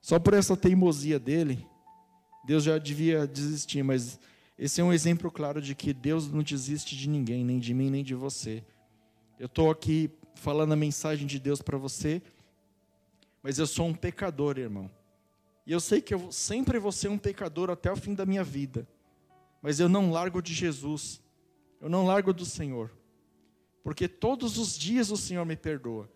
só 0.00 0.20
por 0.20 0.34
essa 0.34 0.56
teimosia 0.56 1.18
dele, 1.18 1.66
Deus 2.44 2.62
já 2.62 2.78
devia 2.78 3.26
desistir, 3.26 3.82
mas 3.82 4.20
esse 4.56 4.80
é 4.80 4.84
um 4.84 4.92
exemplo 4.92 5.28
claro 5.30 5.60
de 5.60 5.74
que 5.74 5.92
Deus 5.92 6.30
não 6.30 6.42
desiste 6.42 6.96
de 6.96 7.08
ninguém, 7.08 7.44
nem 7.44 7.58
de 7.58 7.74
mim, 7.74 7.90
nem 7.90 8.04
de 8.04 8.14
você. 8.14 8.62
Eu 9.38 9.46
estou 9.46 9.70
aqui 9.70 10.08
falando 10.38 10.72
a 10.72 10.76
mensagem 10.76 11.26
de 11.26 11.38
Deus 11.38 11.60
para 11.60 11.76
você, 11.76 12.22
mas 13.42 13.58
eu 13.58 13.66
sou 13.66 13.86
um 13.86 13.94
pecador, 13.94 14.58
irmão. 14.58 14.90
E 15.66 15.72
eu 15.72 15.80
sei 15.80 16.00
que 16.00 16.14
eu 16.14 16.32
sempre 16.32 16.78
vou 16.78 16.92
ser 16.92 17.08
um 17.08 17.18
pecador 17.18 17.70
até 17.70 17.92
o 17.92 17.96
fim 17.96 18.14
da 18.14 18.24
minha 18.24 18.44
vida, 18.44 18.88
mas 19.60 19.80
eu 19.80 19.88
não 19.88 20.10
largo 20.10 20.40
de 20.40 20.54
Jesus, 20.54 21.20
eu 21.80 21.88
não 21.88 22.06
largo 22.06 22.32
do 22.32 22.46
Senhor, 22.46 22.90
porque 23.82 24.08
todos 24.08 24.56
os 24.56 24.78
dias 24.78 25.10
o 25.10 25.16
Senhor 25.16 25.44
me 25.44 25.56
perdoa. 25.56 26.08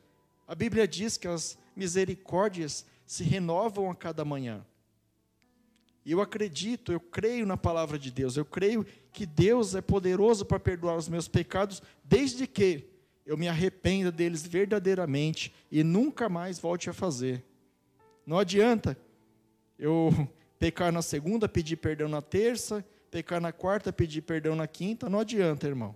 A 0.46 0.54
Bíblia 0.54 0.86
diz 0.86 1.16
que 1.16 1.28
as 1.28 1.58
misericórdias 1.74 2.86
se 3.04 3.24
renovam 3.24 3.90
a 3.90 3.94
cada 3.94 4.24
manhã. 4.24 4.64
E 6.04 6.12
eu 6.12 6.20
acredito, 6.20 6.92
eu 6.92 7.00
creio 7.00 7.46
na 7.46 7.56
palavra 7.56 7.98
de 7.98 8.10
Deus, 8.10 8.36
eu 8.36 8.44
creio 8.44 8.84
que 9.12 9.24
Deus 9.24 9.74
é 9.74 9.80
poderoso 9.80 10.44
para 10.44 10.58
perdoar 10.58 10.96
os 10.96 11.08
meus 11.08 11.28
pecados, 11.28 11.82
desde 12.04 12.46
que 12.46 12.91
eu 13.24 13.36
me 13.36 13.48
arrependa 13.48 14.10
deles 14.10 14.46
verdadeiramente 14.46 15.52
e 15.70 15.82
nunca 15.84 16.28
mais 16.28 16.58
volte 16.58 16.90
a 16.90 16.92
fazer. 16.92 17.44
Não 18.26 18.38
adianta 18.38 18.96
eu 19.78 20.10
pecar 20.58 20.92
na 20.92 21.02
segunda, 21.02 21.48
pedir 21.48 21.76
perdão 21.76 22.08
na 22.08 22.22
terça, 22.22 22.84
pecar 23.10 23.40
na 23.40 23.52
quarta, 23.52 23.92
pedir 23.92 24.22
perdão 24.22 24.54
na 24.54 24.66
quinta, 24.66 25.08
não 25.08 25.20
adianta, 25.20 25.66
irmão. 25.66 25.94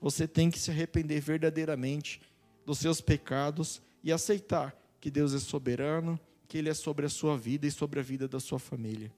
Você 0.00 0.28
tem 0.28 0.50
que 0.50 0.58
se 0.58 0.70
arrepender 0.70 1.20
verdadeiramente 1.20 2.20
dos 2.64 2.78
seus 2.78 3.00
pecados 3.00 3.80
e 4.02 4.12
aceitar 4.12 4.74
que 5.00 5.10
Deus 5.10 5.34
é 5.34 5.38
soberano, 5.38 6.18
que 6.46 6.58
Ele 6.58 6.68
é 6.68 6.74
sobre 6.74 7.06
a 7.06 7.08
sua 7.08 7.36
vida 7.36 7.66
e 7.66 7.70
sobre 7.70 8.00
a 8.00 8.02
vida 8.02 8.28
da 8.28 8.38
sua 8.38 8.58
família. 8.58 9.12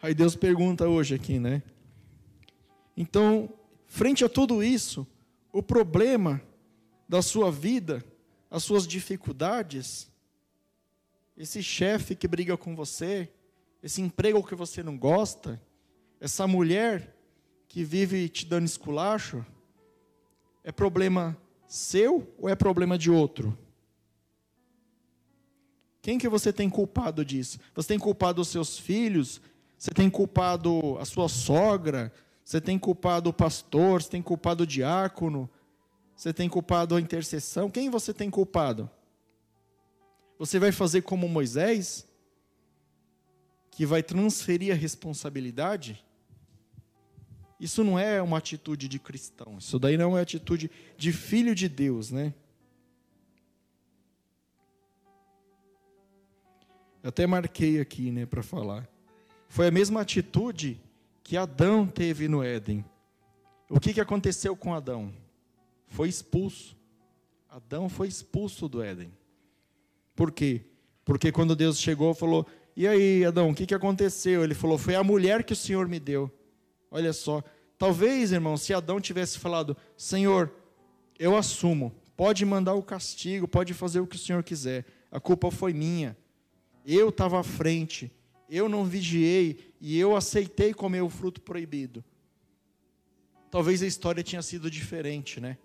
Aí 0.00 0.14
Deus 0.14 0.36
pergunta 0.36 0.88
hoje 0.88 1.14
aqui, 1.14 1.38
né? 1.38 1.62
Então, 3.00 3.48
frente 3.86 4.24
a 4.24 4.28
tudo 4.28 4.60
isso, 4.60 5.06
o 5.52 5.62
problema 5.62 6.42
da 7.08 7.22
sua 7.22 7.48
vida, 7.48 8.04
as 8.50 8.64
suas 8.64 8.88
dificuldades, 8.88 10.10
esse 11.36 11.62
chefe 11.62 12.16
que 12.16 12.26
briga 12.26 12.56
com 12.56 12.74
você, 12.74 13.30
esse 13.80 14.02
emprego 14.02 14.42
que 14.42 14.56
você 14.56 14.82
não 14.82 14.98
gosta, 14.98 15.62
essa 16.20 16.44
mulher 16.48 17.16
que 17.68 17.84
vive 17.84 18.28
te 18.28 18.44
dando 18.44 18.66
esculacho, 18.66 19.46
é 20.64 20.72
problema 20.72 21.40
seu 21.68 22.34
ou 22.36 22.48
é 22.48 22.56
problema 22.56 22.98
de 22.98 23.12
outro? 23.12 23.56
Quem 26.02 26.18
que 26.18 26.28
você 26.28 26.52
tem 26.52 26.68
culpado 26.68 27.24
disso? 27.24 27.60
Você 27.76 27.86
tem 27.86 27.98
culpado 28.00 28.42
os 28.42 28.48
seus 28.48 28.76
filhos, 28.76 29.40
você 29.78 29.92
tem 29.92 30.10
culpado 30.10 30.98
a 30.98 31.04
sua 31.04 31.28
sogra, 31.28 32.12
você 32.48 32.62
tem 32.62 32.78
culpado 32.78 33.28
o 33.28 33.32
pastor, 33.32 34.00
você 34.00 34.08
tem 34.08 34.22
culpado 34.22 34.62
o 34.62 34.66
diácono, 34.66 35.50
você 36.16 36.32
tem 36.32 36.48
culpado 36.48 36.96
a 36.96 37.00
intercessão. 37.00 37.68
Quem 37.68 37.90
você 37.90 38.14
tem 38.14 38.30
culpado? 38.30 38.88
Você 40.38 40.58
vai 40.58 40.72
fazer 40.72 41.02
como 41.02 41.28
Moisés, 41.28 42.08
que 43.70 43.84
vai 43.84 44.02
transferir 44.02 44.72
a 44.72 44.74
responsabilidade? 44.74 46.02
Isso 47.60 47.84
não 47.84 47.98
é 47.98 48.22
uma 48.22 48.38
atitude 48.38 48.88
de 48.88 48.98
cristão. 48.98 49.58
Isso 49.58 49.78
daí 49.78 49.98
não 49.98 50.16
é 50.16 50.22
atitude 50.22 50.70
de 50.96 51.12
filho 51.12 51.54
de 51.54 51.68
Deus, 51.68 52.10
né? 52.10 52.32
Até 57.02 57.26
marquei 57.26 57.78
aqui, 57.78 58.10
né, 58.10 58.24
para 58.24 58.42
falar. 58.42 58.88
Foi 59.50 59.66
a 59.66 59.70
mesma 59.70 60.00
atitude 60.00 60.80
que 61.28 61.36
Adão 61.36 61.86
teve 61.86 62.26
no 62.26 62.42
Éden. 62.42 62.82
O 63.68 63.78
que, 63.78 63.92
que 63.92 64.00
aconteceu 64.00 64.56
com 64.56 64.72
Adão? 64.72 65.12
Foi 65.86 66.08
expulso. 66.08 66.74
Adão 67.50 67.86
foi 67.90 68.08
expulso 68.08 68.66
do 68.66 68.82
Éden. 68.82 69.12
Por 70.16 70.32
quê? 70.32 70.62
Porque 71.04 71.30
quando 71.30 71.54
Deus 71.54 71.78
chegou, 71.78 72.14
falou: 72.14 72.46
E 72.74 72.88
aí, 72.88 73.26
Adão, 73.26 73.50
o 73.50 73.54
que, 73.54 73.66
que 73.66 73.74
aconteceu? 73.74 74.42
Ele 74.42 74.54
falou: 74.54 74.78
Foi 74.78 74.94
a 74.94 75.04
mulher 75.04 75.44
que 75.44 75.52
o 75.52 75.56
Senhor 75.56 75.86
me 75.86 76.00
deu. 76.00 76.30
Olha 76.90 77.12
só. 77.12 77.44
Talvez, 77.76 78.32
irmão, 78.32 78.56
se 78.56 78.72
Adão 78.72 78.98
tivesse 78.98 79.38
falado: 79.38 79.76
Senhor, 79.98 80.50
eu 81.18 81.36
assumo, 81.36 81.94
pode 82.16 82.42
mandar 82.46 82.72
o 82.72 82.82
castigo, 82.82 83.46
pode 83.46 83.74
fazer 83.74 84.00
o 84.00 84.06
que 84.06 84.16
o 84.16 84.18
Senhor 84.18 84.42
quiser, 84.42 84.86
a 85.12 85.20
culpa 85.20 85.50
foi 85.50 85.74
minha. 85.74 86.16
Eu 86.86 87.10
estava 87.10 87.38
à 87.38 87.42
frente, 87.42 88.10
eu 88.48 88.68
não 88.68 88.84
vigiei 88.84 89.74
e 89.80 89.98
eu 89.98 90.16
aceitei 90.16 90.72
comer 90.72 91.02
o 91.02 91.10
fruto 91.10 91.40
proibido. 91.40 92.04
Talvez 93.50 93.82
a 93.82 93.86
história 93.86 94.22
tinha 94.22 94.42
sido 94.42 94.70
diferente, 94.70 95.40
né? 95.40 95.58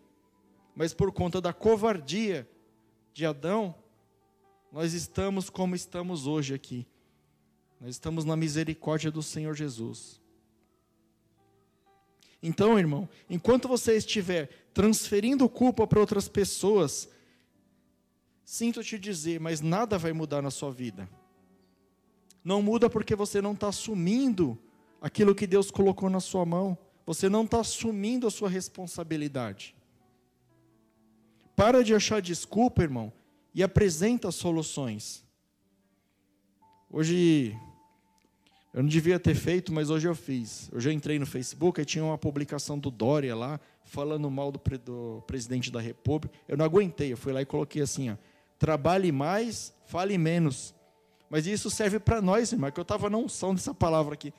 Mas 0.76 0.94
por 0.94 1.12
conta 1.12 1.40
da 1.40 1.54
covardia 1.54 2.50
de 3.14 3.26
Adão, 3.26 3.76
nós 4.72 4.94
estamos 4.94 5.50
como 5.50 5.76
estamos 5.76 6.26
hoje 6.26 6.54
aqui. 6.54 6.88
Nós 7.80 7.92
estamos 7.92 8.26
na 8.26 8.36
misericórdia 8.36 9.12
do 9.12 9.22
Senhor 9.22 9.54
Jesus. 9.56 10.22
Então, 12.42 12.78
irmão, 12.78 13.08
enquanto 13.30 13.68
você 13.68 13.96
estiver 13.96 14.50
transferindo 14.74 15.48
culpa 15.48 15.86
para 15.86 16.00
outras 16.00 16.28
pessoas, 16.28 17.08
sinto 18.44 18.84
te 18.84 18.98
dizer, 18.98 19.40
mas 19.40 19.62
nada 19.62 19.98
vai 19.98 20.12
mudar 20.12 20.42
na 20.42 20.52
sua 20.52 20.72
vida. 20.72 21.08
Não 22.44 22.62
muda 22.62 22.90
porque 22.90 23.16
você 23.16 23.42
não 23.42 23.54
está 23.54 23.70
assumindo 23.70 24.58
aquilo 25.02 25.36
que 25.36 25.48
Deus 25.48 25.72
colocou 25.72 26.10
na 26.10 26.20
sua 26.20 26.46
mão. 26.46 26.78
Você 27.06 27.30
não 27.30 27.44
está 27.44 27.60
assumindo 27.60 28.28
a 28.28 28.32
sua 28.32 28.50
responsabilidade. 28.50 29.76
Para 31.56 31.84
de 31.84 31.94
achar 31.94 32.22
desculpa, 32.22 32.82
irmão, 32.82 33.14
e 33.54 33.62
apresenta 33.62 34.32
soluções. 34.32 35.24
Hoje, 36.90 37.56
eu 38.74 38.82
não 38.82 38.90
devia 38.90 39.20
ter 39.20 39.36
feito, 39.36 39.72
mas 39.72 39.90
hoje 39.90 40.08
eu 40.08 40.16
fiz. 40.16 40.70
Eu 40.72 40.82
já 40.82 40.92
entrei 40.92 41.20
no 41.20 41.26
Facebook 41.26 41.80
e 41.80 41.86
tinha 41.86 42.04
uma 42.04 42.18
publicação 42.18 42.78
do 42.78 42.90
Dória 42.90 43.36
lá, 43.36 43.60
falando 43.84 44.30
mal 44.32 44.52
do, 44.52 44.60
do, 44.80 45.24
presidente 45.28 45.72
da 45.72 45.80
República. 45.80 46.36
Eu 46.48 46.58
não 46.58 46.66
aguentei, 46.66 47.14
eu 47.14 47.18
fui 47.18 47.32
lá 47.32 47.42
e 47.42 47.46
coloquei 47.46 47.82
assim: 47.82 48.10
ó, 48.10 48.16
trabalhe 48.58 49.12
mais, 49.12 49.74
fale 49.86 50.18
menos. 50.18 50.74
Mas 51.34 51.48
isso 51.48 51.68
serve 51.72 52.00
para 52.00 52.22
nós, 52.22 52.52
irmão, 52.52 52.70
que 52.70 52.80
eu 52.80 52.84
estava 52.84 53.10
na 53.10 53.18
unção 53.18 53.56
dessa 53.56 53.74
palavra 53.74 54.14
aqui. 54.14 54.32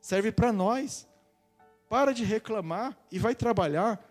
Serve 0.00 0.32
para 0.32 0.52
nós. 0.52 1.06
Para 1.88 2.12
de 2.12 2.24
reclamar 2.24 2.98
e 3.08 3.20
vai 3.20 3.36
trabalhar. 3.36 4.04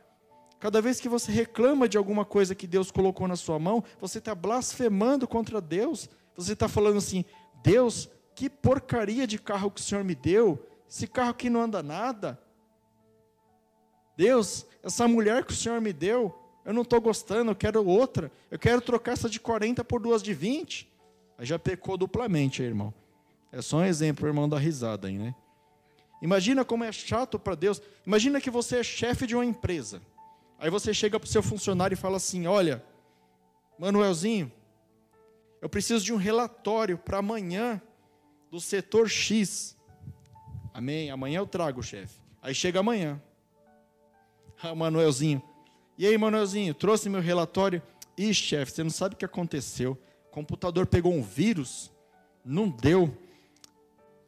Cada 0.58 0.82
vez 0.82 1.02
que 1.02 1.10
você 1.10 1.34
reclama 1.34 1.89
de 1.89 1.97
alguma 1.97 2.23
coisa 2.23 2.56
que 2.56 2.65
Deus 2.65 2.91
colocou 2.91 3.28
na 3.28 3.36
sua 3.36 3.60
mão, 3.60 3.84
você 3.99 4.19
está 4.19 4.34
blasfemando 4.34 5.28
contra 5.28 5.60
Deus. 5.60 6.10
Você 6.34 6.54
está 6.54 6.69
falando 6.69 6.99
assim: 6.99 7.25
Deus, 7.62 8.10
que 8.34 8.49
porcaria 8.49 9.28
de 9.28 9.38
carro 9.38 9.69
que 9.69 9.82
o 9.82 9.84
Senhor 9.84 10.06
me 10.06 10.15
deu. 10.15 10.65
Esse 10.89 11.08
carro 11.08 11.34
que 11.34 11.49
não 11.49 11.63
anda 11.63 11.84
nada. 11.84 12.41
Deus, 14.15 14.65
essa 14.82 15.10
mulher 15.10 15.43
que 15.43 15.52
o 15.52 15.58
Senhor 15.58 15.82
me 15.82 15.91
deu, 15.91 16.34
eu 16.63 16.73
não 16.73 16.84
estou 16.84 17.02
gostando, 17.02 17.52
eu 17.52 17.56
quero 17.56 17.86
outra. 17.86 18.32
Eu 18.49 18.58
quero 18.58 18.80
trocar 18.80 19.12
essa 19.12 19.30
de 19.30 19.41
40 19.41 19.84
por 19.84 19.99
duas 19.99 20.23
de 20.23 20.34
20. 20.34 20.89
Aí 21.39 21.45
já 21.45 21.58
pecou 21.58 21.95
duplamente, 21.95 22.62
irmão. 22.62 22.93
É 23.49 23.62
só 23.62 23.78
um 23.78 23.86
exemplo, 23.86 24.28
irmão, 24.28 24.49
da 24.49 24.60
risada 24.60 25.08
aí, 25.08 25.17
né? 25.17 25.34
Imagina 26.21 26.65
como 26.65 26.84
é 26.84 26.91
chato 26.91 27.39
para 27.39 27.56
Deus. 27.56 27.82
Imagina 28.06 28.41
que 28.41 28.49
você 28.49 28.80
é 28.80 28.84
chefe 28.84 29.25
de 29.25 29.36
uma 29.36 29.45
empresa. 29.45 30.02
Aí 30.60 30.69
você 30.69 30.93
chega 30.93 31.17
para 31.17 31.25
o 31.25 31.30
seu 31.30 31.41
funcionário 31.41 31.95
e 31.95 31.97
fala 31.97 32.17
assim: 32.17 32.45
Olha, 32.45 32.84
Manuelzinho, 33.80 34.52
eu 35.62 35.69
preciso 35.69 36.04
de 36.04 36.12
um 36.12 36.17
relatório 36.17 36.97
para 36.97 37.19
amanhã 37.19 37.82
do 38.52 38.60
setor 38.60 39.10
X. 39.10 39.78
Amém? 40.73 41.10
Amanhã 41.10 41.38
eu 41.38 41.47
trago, 41.47 41.82
chefe. 41.82 42.19
Aí 42.41 42.54
chega 42.54 42.82
amanhã. 42.82 43.19
Ah, 44.62 44.75
Manuelzinho. 44.75 45.41
E 45.97 46.06
aí, 46.06 46.17
Manuelzinho, 46.17 46.73
trouxe 46.73 47.08
meu 47.08 47.21
relatório. 47.21 47.82
Ih, 48.17 48.34
chefe, 48.34 48.73
você 48.73 48.84
não 48.84 48.89
sabe 48.89 49.15
o 49.15 49.17
que 49.17 49.23
aconteceu. 49.23 49.97
O 50.29 50.31
computador 50.31 50.85
pegou 50.85 51.11
um 51.11 51.23
vírus. 51.23 51.91
Não 52.45 52.69
deu. 52.69 53.15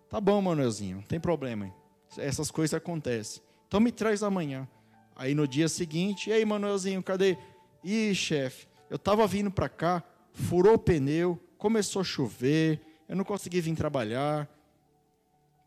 Tá 0.10 0.20
bom, 0.20 0.42
Manuelzinho, 0.42 0.98
não 0.98 1.04
tem 1.04 1.20
problema. 1.20 1.74
Essas 2.18 2.52
coisas 2.52 2.74
acontecem. 2.74 3.42
Então 3.68 3.80
me 3.80 3.92
traz 3.92 4.24
amanhã. 4.24 4.68
Aí 5.16 5.34
no 5.34 5.48
dia 5.48 5.70
seguinte, 5.70 6.30
e 6.30 6.34
aí, 6.34 6.44
Manuelzinho, 6.44 7.02
cadê? 7.02 7.38
Ih, 7.84 8.14
chefe, 8.14 8.68
eu 8.90 8.96
estava 8.96 9.26
vindo 9.28 9.50
para 9.50 9.70
cá, 9.70 10.04
furou 10.34 10.74
o 10.74 10.80
pneu, 10.80 11.40
começou 11.58 12.02
a 12.02 12.04
chover, 12.04 12.82
eu 13.08 13.16
não 13.16 13.24
consegui 13.24 13.62
vir 13.62 13.76
trabalhar. 13.76 14.50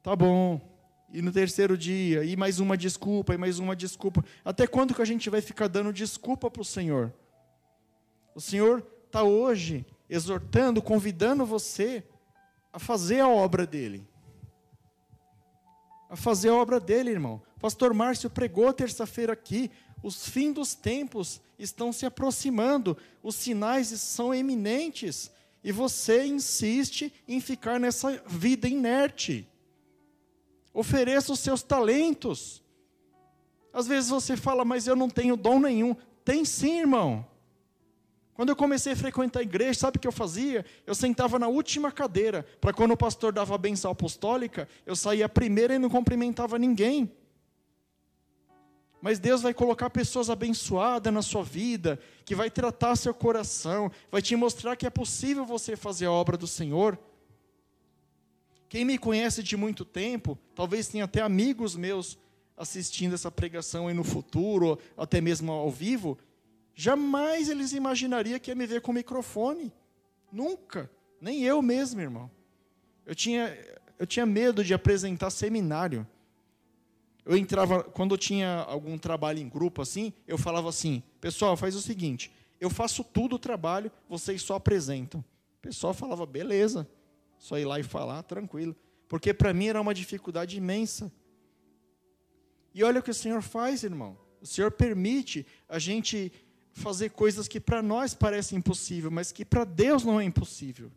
Tá 0.02 0.14
bom. 0.14 0.60
E 1.12 1.22
no 1.22 1.32
terceiro 1.32 1.78
dia, 1.78 2.24
e 2.24 2.36
mais 2.36 2.58
uma 2.58 2.76
desculpa, 2.76 3.32
e 3.34 3.38
mais 3.38 3.58
uma 3.58 3.74
desculpa. 3.74 4.24
Até 4.44 4.66
quando 4.66 4.94
que 4.94 5.00
a 5.00 5.06
gente 5.06 5.30
vai 5.30 5.40
ficar 5.40 5.68
dando 5.68 5.92
desculpa 5.92 6.50
para 6.50 6.62
o 6.62 6.64
Senhor? 6.64 7.12
O 8.34 8.40
Senhor 8.40 8.84
está 9.06 9.22
hoje 9.22 9.86
exortando, 10.08 10.82
convidando 10.82 11.44
você 11.44 12.04
a 12.72 12.78
fazer 12.78 13.20
a 13.20 13.28
obra 13.28 13.66
dele 13.66 14.06
a 16.14 16.16
fazer 16.16 16.48
a 16.50 16.54
obra 16.54 16.78
dele, 16.78 17.10
irmão. 17.10 17.42
Pastor 17.60 17.92
Márcio 17.92 18.30
pregou 18.30 18.72
terça-feira 18.72 19.32
aqui. 19.32 19.68
Os 20.00 20.28
fins 20.28 20.54
dos 20.54 20.72
tempos 20.72 21.40
estão 21.58 21.92
se 21.92 22.06
aproximando, 22.06 22.96
os 23.20 23.34
sinais 23.34 23.88
são 23.88 24.32
eminentes, 24.32 25.28
e 25.62 25.72
você 25.72 26.24
insiste 26.24 27.12
em 27.26 27.40
ficar 27.40 27.80
nessa 27.80 28.22
vida 28.28 28.68
inerte. 28.68 29.48
Ofereça 30.72 31.32
os 31.32 31.40
seus 31.40 31.64
talentos. 31.64 32.62
Às 33.72 33.88
vezes 33.88 34.10
você 34.10 34.36
fala, 34.36 34.64
mas 34.64 34.86
eu 34.86 34.94
não 34.94 35.10
tenho 35.10 35.36
dom 35.36 35.58
nenhum. 35.58 35.96
Tem 36.24 36.44
sim, 36.44 36.78
irmão. 36.78 37.26
Quando 38.34 38.48
eu 38.48 38.56
comecei 38.56 38.92
a 38.92 38.96
frequentar 38.96 39.40
a 39.40 39.44
igreja, 39.44 39.78
sabe 39.78 39.96
o 39.96 40.00
que 40.00 40.08
eu 40.08 40.12
fazia? 40.12 40.66
Eu 40.84 40.94
sentava 40.94 41.38
na 41.38 41.46
última 41.46 41.92
cadeira, 41.92 42.44
para 42.60 42.72
quando 42.72 42.90
o 42.90 42.96
pastor 42.96 43.32
dava 43.32 43.54
a 43.54 43.58
benção 43.58 43.92
apostólica, 43.92 44.68
eu 44.84 44.96
saía 44.96 45.28
primeiro 45.28 45.72
e 45.72 45.78
não 45.78 45.88
cumprimentava 45.88 46.58
ninguém. 46.58 47.10
Mas 49.00 49.18
Deus 49.18 49.42
vai 49.42 49.54
colocar 49.54 49.88
pessoas 49.90 50.30
abençoadas 50.30 51.12
na 51.12 51.22
sua 51.22 51.44
vida, 51.44 52.00
que 52.24 52.34
vai 52.34 52.50
tratar 52.50 52.96
seu 52.96 53.14
coração, 53.14 53.92
vai 54.10 54.20
te 54.20 54.34
mostrar 54.34 54.74
que 54.74 54.86
é 54.86 54.90
possível 54.90 55.44
você 55.44 55.76
fazer 55.76 56.06
a 56.06 56.10
obra 56.10 56.36
do 56.36 56.46
Senhor. 56.46 56.98
Quem 58.68 58.84
me 58.84 58.98
conhece 58.98 59.42
de 59.42 59.56
muito 59.56 59.84
tempo, 59.84 60.36
talvez 60.54 60.88
tenha 60.88 61.04
até 61.04 61.20
amigos 61.20 61.76
meus 61.76 62.18
assistindo 62.56 63.14
essa 63.14 63.30
pregação 63.30 63.88
aí 63.88 63.94
no 63.94 64.04
futuro, 64.04 64.78
até 64.96 65.20
mesmo 65.20 65.52
ao 65.52 65.70
vivo, 65.70 66.16
Jamais 66.74 67.48
eles 67.48 67.72
imaginariam 67.72 68.38
que 68.38 68.50
ia 68.50 68.54
me 68.54 68.66
ver 68.66 68.80
com 68.80 68.92
microfone. 68.92 69.72
Nunca. 70.30 70.90
Nem 71.20 71.42
eu 71.42 71.62
mesmo, 71.62 72.00
irmão. 72.00 72.30
Eu 73.06 73.14
tinha, 73.14 73.56
eu 73.98 74.06
tinha 74.06 74.26
medo 74.26 74.64
de 74.64 74.74
apresentar 74.74 75.30
seminário. 75.30 76.06
Eu 77.24 77.36
entrava, 77.36 77.82
quando 77.82 78.14
eu 78.14 78.18
tinha 78.18 78.58
algum 78.68 78.98
trabalho 78.98 79.38
em 79.38 79.48
grupo 79.48 79.80
assim, 79.80 80.12
eu 80.26 80.36
falava 80.36 80.68
assim: 80.68 81.02
pessoal, 81.20 81.56
faz 81.56 81.74
o 81.74 81.80
seguinte, 81.80 82.30
eu 82.60 82.68
faço 82.68 83.02
tudo 83.02 83.36
o 83.36 83.38
trabalho, 83.38 83.90
vocês 84.08 84.42
só 84.42 84.56
apresentam. 84.56 85.20
O 85.58 85.62
pessoal 85.62 85.94
falava: 85.94 86.26
beleza, 86.26 86.86
só 87.38 87.58
ir 87.58 87.64
lá 87.64 87.78
e 87.78 87.82
falar, 87.82 88.22
tranquilo. 88.24 88.76
Porque 89.08 89.32
para 89.32 89.54
mim 89.54 89.68
era 89.68 89.80
uma 89.80 89.94
dificuldade 89.94 90.56
imensa. 90.56 91.10
E 92.74 92.82
olha 92.82 93.00
o 93.00 93.02
que 93.02 93.10
o 93.10 93.14
Senhor 93.14 93.40
faz, 93.40 93.84
irmão. 93.84 94.18
O 94.42 94.46
Senhor 94.46 94.70
permite 94.72 95.46
a 95.68 95.78
gente 95.78 96.32
fazer 96.74 97.10
coisas 97.10 97.46
que 97.46 97.60
para 97.60 97.80
nós 97.80 98.12
parecem 98.12 98.58
impossível, 98.58 99.10
mas 99.10 99.32
que 99.32 99.44
para 99.44 99.64
Deus 99.64 100.04
não 100.04 100.20
é 100.20 100.24
impossível. 100.24 100.90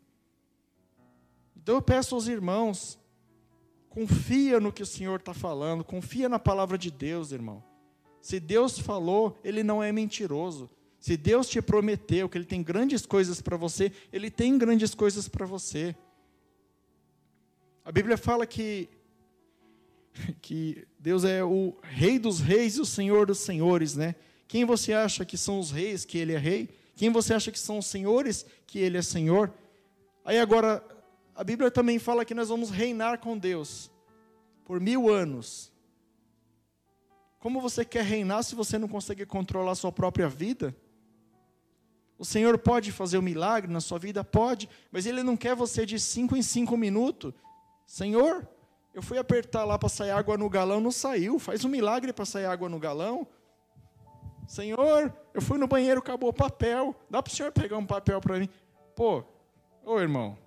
Então 1.56 1.76
eu 1.76 1.82
peço 1.82 2.16
aos 2.16 2.28
irmãos, 2.28 3.00
confia 3.88 4.60
no 4.60 4.74
que 4.74 4.82
o 4.82 4.88
Senhor 4.88 5.20
está 5.20 5.34
falando, 5.34 5.84
confia 5.84 6.28
na 6.28 6.40
palavra 6.40 6.78
de 6.78 6.90
Deus, 6.90 7.32
irmão. 7.32 7.64
Se 8.22 8.40
Deus 8.40 8.80
falou, 8.80 9.40
Ele 9.44 9.64
não 9.64 9.82
é 9.82 9.92
mentiroso. 9.92 10.70
Se 11.00 11.16
Deus 11.16 11.48
te 11.48 11.62
prometeu 11.62 12.28
que 12.28 12.38
Ele 12.38 12.46
tem 12.46 12.64
grandes 12.64 13.06
coisas 13.06 13.40
para 13.40 13.56
você, 13.56 13.92
Ele 14.12 14.32
tem 14.32 14.58
grandes 14.58 14.96
coisas 14.96 15.28
para 15.30 15.46
você. 15.46 15.96
A 17.86 17.92
Bíblia 17.92 18.18
fala 18.18 18.48
que, 18.48 18.90
que 20.42 20.88
Deus 21.00 21.24
é 21.24 21.44
o 21.44 21.78
Rei 21.84 22.18
dos 22.18 22.40
Reis 22.40 22.78
e 22.78 22.82
o 22.82 22.86
Senhor 22.86 23.28
dos 23.28 23.40
Senhores, 23.40 23.96
né? 23.96 24.16
Quem 24.48 24.66
você 24.66 24.94
acha 24.94 25.26
que 25.26 25.38
são 25.38 25.60
os 25.60 25.72
reis, 25.72 26.06
que 26.06 26.18
ele 26.18 26.34
é 26.34 26.38
rei? 26.38 26.70
Quem 26.96 27.12
você 27.12 27.34
acha 27.34 27.52
que 27.52 27.60
são 27.60 27.78
os 27.78 27.86
senhores, 27.86 28.46
que 28.66 28.80
ele 28.80 28.98
é 28.98 29.02
senhor? 29.02 29.54
Aí 30.24 30.40
agora, 30.40 30.84
a 31.36 31.44
Bíblia 31.44 31.70
também 31.70 32.00
fala 32.00 32.26
que 32.26 32.34
nós 32.34 32.50
vamos 32.50 32.70
reinar 32.70 33.20
com 33.20 33.38
Deus 33.38 33.92
por 34.66 34.80
mil 34.80 35.10
anos. 35.10 35.72
Como 37.40 37.62
você 37.62 37.86
quer 37.86 38.04
reinar 38.04 38.44
se 38.44 38.56
você 38.56 38.78
não 38.78 38.88
consegue 38.88 39.26
controlar 39.26 39.74
a 39.74 39.76
sua 39.76 39.92
própria 39.92 40.28
vida? 40.28 40.76
O 42.18 42.26
Senhor 42.26 42.58
pode 42.58 42.92
fazer 42.92 43.18
um 43.18 43.22
milagre 43.22 43.72
na 43.72 43.80
sua 43.80 44.00
vida? 44.00 44.24
Pode, 44.24 44.68
mas 44.92 45.06
Ele 45.06 45.22
não 45.22 45.38
quer 45.38 45.56
você 45.56 45.86
de 45.86 46.00
cinco 46.00 46.36
em 46.36 46.42
cinco 46.42 46.76
minutos. 46.76 47.34
Senhor, 47.86 48.48
eu 48.94 49.02
fui 49.04 49.20
apertar 49.20 49.64
lá 49.64 49.78
para 49.78 49.88
sair 49.88 50.10
água 50.10 50.36
no 50.36 50.50
galão, 50.50 50.82
não 50.82 50.92
saiu. 50.92 51.38
Faz 51.38 51.64
um 51.64 51.70
milagre 51.70 52.12
para 52.12 52.26
sair 52.26 52.46
água 52.46 52.68
no 52.68 52.80
galão. 52.80 53.28
Senhor, 54.48 55.14
eu 55.34 55.42
fui 55.42 55.58
no 55.58 55.68
banheiro, 55.68 56.00
acabou 56.00 56.30
o 56.30 56.34
papel. 56.34 56.96
Dá 57.10 57.22
para 57.22 57.32
o 57.32 57.36
senhor 57.36 57.52
pegar 57.52 57.78
um 57.78 57.86
papel 57.86 58.22
para 58.22 58.40
mim? 58.40 58.50
Pô, 58.96 59.24
ô 59.84 60.00
irmão, 60.00 60.38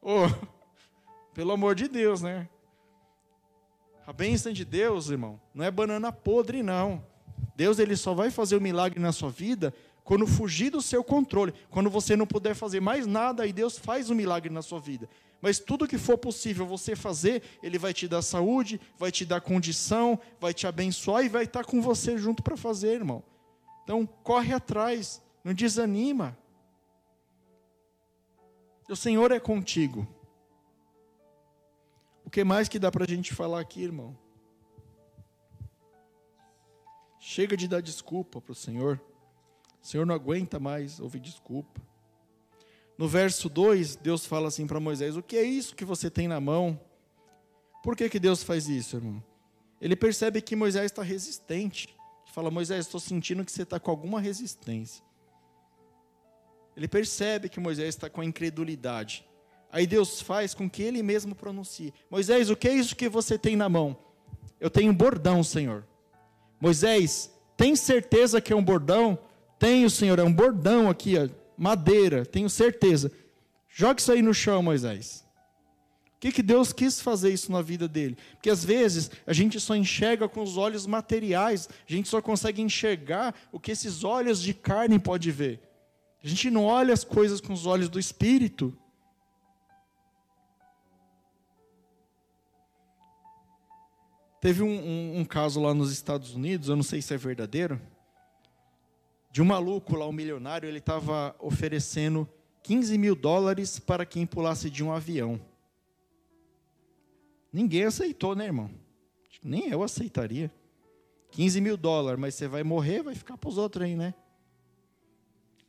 ô, 0.00 0.20
pelo 1.34 1.52
amor 1.52 1.74
de 1.74 1.88
Deus, 1.88 2.22
né? 2.22 2.48
A 4.06 4.12
bênção 4.12 4.52
de 4.52 4.64
Deus, 4.64 5.10
irmão, 5.10 5.40
não 5.52 5.64
é 5.64 5.70
banana 5.70 6.12
podre, 6.12 6.62
não. 6.62 7.04
Deus 7.56 7.78
ele 7.78 7.96
só 7.96 8.14
vai 8.14 8.30
fazer 8.30 8.54
o 8.54 8.58
um 8.58 8.62
milagre 8.62 9.00
na 9.00 9.12
sua 9.12 9.30
vida 9.30 9.74
quando 10.04 10.26
fugir 10.26 10.70
do 10.70 10.82
seu 10.82 11.02
controle, 11.04 11.52
quando 11.70 11.88
você 11.88 12.16
não 12.16 12.26
puder 12.26 12.54
fazer 12.54 12.80
mais 12.80 13.06
nada, 13.06 13.42
aí 13.42 13.52
Deus 13.52 13.78
faz 13.78 14.10
um 14.10 14.14
milagre 14.14 14.52
na 14.52 14.62
sua 14.62 14.80
vida. 14.80 15.08
Mas 15.42 15.58
tudo 15.58 15.88
que 15.88 15.98
for 15.98 16.16
possível 16.16 16.64
você 16.64 16.94
fazer, 16.94 17.42
Ele 17.60 17.76
vai 17.76 17.92
te 17.92 18.06
dar 18.06 18.22
saúde, 18.22 18.80
vai 18.96 19.10
te 19.10 19.26
dar 19.26 19.40
condição, 19.40 20.18
vai 20.40 20.54
te 20.54 20.68
abençoar 20.68 21.24
e 21.24 21.28
vai 21.28 21.42
estar 21.42 21.64
com 21.64 21.82
você 21.82 22.16
junto 22.16 22.44
para 22.44 22.56
fazer, 22.56 22.94
irmão. 22.94 23.24
Então, 23.82 24.06
corre 24.06 24.54
atrás, 24.54 25.20
não 25.42 25.52
desanima. 25.52 26.38
O 28.88 28.94
Senhor 28.94 29.32
é 29.32 29.40
contigo. 29.40 30.06
O 32.24 32.30
que 32.30 32.44
mais 32.44 32.68
que 32.68 32.78
dá 32.78 32.92
para 32.92 33.04
a 33.04 33.08
gente 33.08 33.34
falar 33.34 33.60
aqui, 33.60 33.82
irmão? 33.82 34.16
Chega 37.18 37.56
de 37.56 37.66
dar 37.66 37.82
desculpa 37.82 38.40
para 38.40 38.52
o 38.52 38.54
Senhor. 38.54 39.00
O 39.82 39.86
Senhor 39.86 40.06
não 40.06 40.14
aguenta 40.14 40.60
mais 40.60 41.00
ouvir 41.00 41.18
desculpa. 41.18 41.80
No 43.02 43.08
verso 43.08 43.48
2, 43.48 43.96
Deus 43.96 44.24
fala 44.24 44.46
assim 44.46 44.64
para 44.64 44.78
Moisés: 44.78 45.16
O 45.16 45.22
que 45.24 45.36
é 45.36 45.42
isso 45.42 45.74
que 45.74 45.84
você 45.84 46.08
tem 46.08 46.28
na 46.28 46.40
mão? 46.40 46.78
Por 47.82 47.96
que, 47.96 48.08
que 48.08 48.20
Deus 48.20 48.44
faz 48.44 48.68
isso, 48.68 48.94
irmão? 48.94 49.20
Ele 49.80 49.96
percebe 49.96 50.40
que 50.40 50.54
Moisés 50.54 50.84
está 50.84 51.02
resistente. 51.02 51.88
Ele 51.88 52.32
fala: 52.32 52.48
Moisés, 52.48 52.86
estou 52.86 53.00
sentindo 53.00 53.44
que 53.44 53.50
você 53.50 53.64
está 53.64 53.80
com 53.80 53.90
alguma 53.90 54.20
resistência. 54.20 55.02
Ele 56.76 56.86
percebe 56.86 57.48
que 57.48 57.58
Moisés 57.58 57.88
está 57.88 58.08
com 58.08 58.20
a 58.20 58.24
incredulidade. 58.24 59.26
Aí 59.72 59.84
Deus 59.84 60.20
faz 60.20 60.54
com 60.54 60.70
que 60.70 60.84
ele 60.84 61.02
mesmo 61.02 61.34
pronuncie: 61.34 61.92
Moisés, 62.08 62.50
o 62.50 62.56
que 62.56 62.68
é 62.68 62.72
isso 62.72 62.94
que 62.94 63.08
você 63.08 63.36
tem 63.36 63.56
na 63.56 63.68
mão? 63.68 63.98
Eu 64.60 64.70
tenho 64.70 64.92
um 64.92 64.96
bordão, 64.96 65.42
Senhor. 65.42 65.84
Moisés, 66.60 67.32
tem 67.56 67.74
certeza 67.74 68.40
que 68.40 68.52
é 68.52 68.56
um 68.56 68.62
bordão? 68.62 69.18
Tenho, 69.58 69.90
Senhor, 69.90 70.20
é 70.20 70.22
um 70.22 70.32
bordão 70.32 70.88
aqui, 70.88 71.18
ó, 71.18 71.41
madeira, 71.62 72.26
tenho 72.26 72.50
certeza. 72.50 73.12
Joga 73.68 74.00
isso 74.00 74.10
aí 74.10 74.20
no 74.20 74.34
chão, 74.34 74.60
Moisés. 74.64 75.24
O 76.16 76.18
que, 76.18 76.32
que 76.32 76.42
Deus 76.42 76.72
quis 76.72 77.00
fazer 77.00 77.32
isso 77.32 77.52
na 77.52 77.62
vida 77.62 77.86
dele? 77.86 78.16
Porque 78.32 78.50
às 78.50 78.64
vezes 78.64 79.12
a 79.24 79.32
gente 79.32 79.60
só 79.60 79.76
enxerga 79.76 80.28
com 80.28 80.42
os 80.42 80.56
olhos 80.56 80.86
materiais, 80.86 81.68
a 81.88 81.92
gente 81.92 82.08
só 82.08 82.20
consegue 82.20 82.60
enxergar 82.60 83.32
o 83.52 83.60
que 83.60 83.70
esses 83.70 84.02
olhos 84.02 84.42
de 84.42 84.52
carne 84.52 84.98
pode 84.98 85.30
ver. 85.30 85.60
A 86.22 86.26
gente 86.26 86.50
não 86.50 86.64
olha 86.64 86.92
as 86.92 87.04
coisas 87.04 87.40
com 87.40 87.52
os 87.52 87.64
olhos 87.64 87.88
do 87.88 87.98
espírito. 87.98 88.76
Teve 94.40 94.64
um, 94.64 94.66
um, 94.66 95.20
um 95.20 95.24
caso 95.24 95.60
lá 95.60 95.72
nos 95.72 95.92
Estados 95.92 96.34
Unidos, 96.34 96.68
eu 96.68 96.74
não 96.74 96.82
sei 96.82 97.00
se 97.00 97.14
é 97.14 97.16
verdadeiro 97.16 97.80
de 99.32 99.40
um 99.40 99.46
maluco 99.46 99.96
lá, 99.96 100.06
um 100.06 100.12
milionário, 100.12 100.68
ele 100.68 100.76
estava 100.76 101.34
oferecendo 101.38 102.28
15 102.62 102.98
mil 102.98 103.16
dólares 103.16 103.78
para 103.78 104.04
quem 104.04 104.26
pulasse 104.26 104.68
de 104.68 104.84
um 104.84 104.92
avião. 104.92 105.40
Ninguém 107.50 107.84
aceitou, 107.84 108.36
né, 108.36 108.44
irmão? 108.44 108.70
Nem 109.42 109.70
eu 109.70 109.82
aceitaria. 109.82 110.52
15 111.30 111.62
mil 111.62 111.78
dólares, 111.78 112.20
mas 112.20 112.34
você 112.34 112.46
vai 112.46 112.62
morrer, 112.62 113.02
vai 113.02 113.14
ficar 113.14 113.38
para 113.38 113.48
os 113.48 113.56
outros 113.56 113.86
aí, 113.86 113.96
né? 113.96 114.12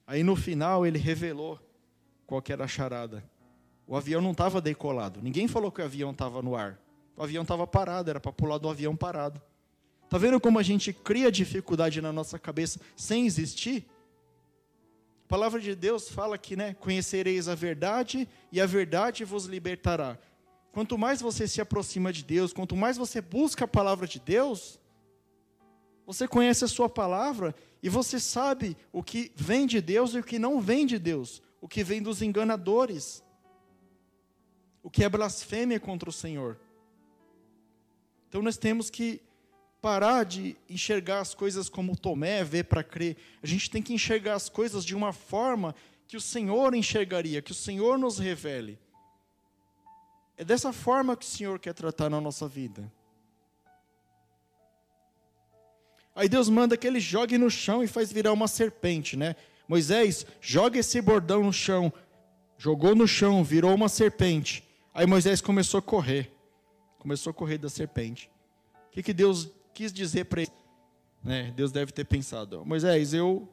Aí 0.05 0.23
no 0.23 0.35
final 0.35 0.85
ele 0.85 0.99
revelou 0.99 1.57
qual 2.27 2.41
que 2.41 2.51
era 2.51 2.65
a 2.65 2.67
charada. 2.67 3.23
O 3.87 3.95
avião 3.95 4.21
não 4.21 4.31
estava 4.31 4.59
decolado. 4.59 5.21
Ninguém 5.21 5.47
falou 5.47 5.71
que 5.71 5.81
o 5.81 5.85
avião 5.85 6.11
estava 6.11 6.41
no 6.41 6.53
ar. 6.53 6.77
O 7.15 7.23
avião 7.23 7.43
estava 7.43 7.65
parado, 7.65 8.09
era 8.09 8.19
para 8.19 8.33
pular 8.33 8.57
do 8.57 8.67
avião 8.67 8.93
parado. 8.93 9.41
Está 10.13 10.19
vendo 10.19 10.39
como 10.39 10.59
a 10.59 10.61
gente 10.61 10.93
cria 10.93 11.31
dificuldade 11.31 11.99
na 11.99 12.13
nossa 12.13 12.37
cabeça 12.37 12.79
sem 12.95 13.25
existir? 13.25 13.83
A 15.25 15.27
palavra 15.27 15.59
de 15.59 15.73
Deus 15.73 16.07
fala 16.07 16.37
que, 16.37 16.55
né, 16.55 16.75
conhecereis 16.75 17.47
a 17.47 17.55
verdade 17.55 18.29
e 18.51 18.61
a 18.61 18.65
verdade 18.67 19.25
vos 19.25 19.45
libertará. 19.45 20.19
Quanto 20.71 20.99
mais 20.99 21.19
você 21.19 21.47
se 21.47 21.59
aproxima 21.59 22.13
de 22.13 22.23
Deus, 22.23 22.53
quanto 22.53 22.75
mais 22.75 22.95
você 22.95 23.21
busca 23.21 23.65
a 23.65 23.67
palavra 23.67 24.05
de 24.05 24.19
Deus, 24.19 24.79
você 26.05 26.27
conhece 26.27 26.63
a 26.63 26.67
sua 26.67 26.87
palavra 26.87 27.55
e 27.81 27.89
você 27.89 28.19
sabe 28.19 28.77
o 28.91 29.01
que 29.01 29.31
vem 29.35 29.65
de 29.65 29.81
Deus 29.81 30.13
e 30.13 30.19
o 30.19 30.23
que 30.23 30.37
não 30.37 30.61
vem 30.61 30.85
de 30.85 30.99
Deus, 30.99 31.41
o 31.59 31.67
que 31.67 31.83
vem 31.83 32.03
dos 32.03 32.21
enganadores, 32.21 33.23
o 34.83 34.91
que 34.91 35.03
é 35.03 35.09
blasfêmia 35.09 35.79
contra 35.79 36.07
o 36.07 36.13
Senhor. 36.13 36.59
Então 38.29 38.43
nós 38.43 38.57
temos 38.57 38.91
que 38.91 39.19
parar 39.83 40.23
de 40.23 40.55
enxergar 40.69 41.19
as 41.19 41.33
coisas 41.33 41.67
como 41.67 41.97
Tomé 41.97 42.41
vê 42.41 42.63
para 42.63 42.81
crer. 42.81 43.17
A 43.43 43.45
gente 43.45 43.69
tem 43.69 43.81
que 43.81 43.93
enxergar 43.93 44.35
as 44.35 44.47
coisas 44.47 44.85
de 44.85 44.95
uma 44.95 45.11
forma 45.11 45.75
que 46.07 46.15
o 46.15 46.21
Senhor 46.21 46.73
enxergaria, 46.73 47.41
que 47.41 47.51
o 47.51 47.55
Senhor 47.55 47.97
nos 47.97 48.17
revele. 48.17 48.79
É 50.37 50.45
dessa 50.45 50.71
forma 50.71 51.17
que 51.17 51.25
o 51.25 51.27
Senhor 51.27 51.59
quer 51.59 51.73
tratar 51.73 52.09
na 52.09 52.21
nossa 52.21 52.47
vida. 52.47 52.89
Aí 56.15 56.29
Deus 56.29 56.47
manda 56.47 56.77
que 56.77 56.87
ele 56.87 57.01
jogue 57.01 57.37
no 57.37 57.51
chão 57.51 57.83
e 57.83 57.87
faz 57.87 58.09
virar 58.09 58.31
uma 58.31 58.47
serpente, 58.47 59.17
né? 59.17 59.35
Moisés, 59.67 60.25
joga 60.39 60.79
esse 60.79 61.01
bordão 61.01 61.43
no 61.43 61.51
chão. 61.51 61.91
Jogou 62.57 62.95
no 62.95 63.05
chão, 63.05 63.43
virou 63.43 63.75
uma 63.75 63.89
serpente. 63.89 64.63
Aí 64.93 65.05
Moisés 65.05 65.41
começou 65.41 65.79
a 65.79 65.81
correr. 65.81 66.31
Começou 66.99 67.31
a 67.31 67.33
correr 67.33 67.57
da 67.57 67.67
serpente. 67.67 68.31
O 68.87 68.91
que, 68.91 69.03
que 69.03 69.13
Deus 69.13 69.51
quis 69.73 69.91
dizer 69.91 70.25
para 70.25 70.41
ele. 70.41 70.51
Né? 71.23 71.51
Deus 71.55 71.71
deve 71.71 71.91
ter 71.91 72.05
pensado: 72.05 72.65
Moisés, 72.65 73.13
eu 73.13 73.47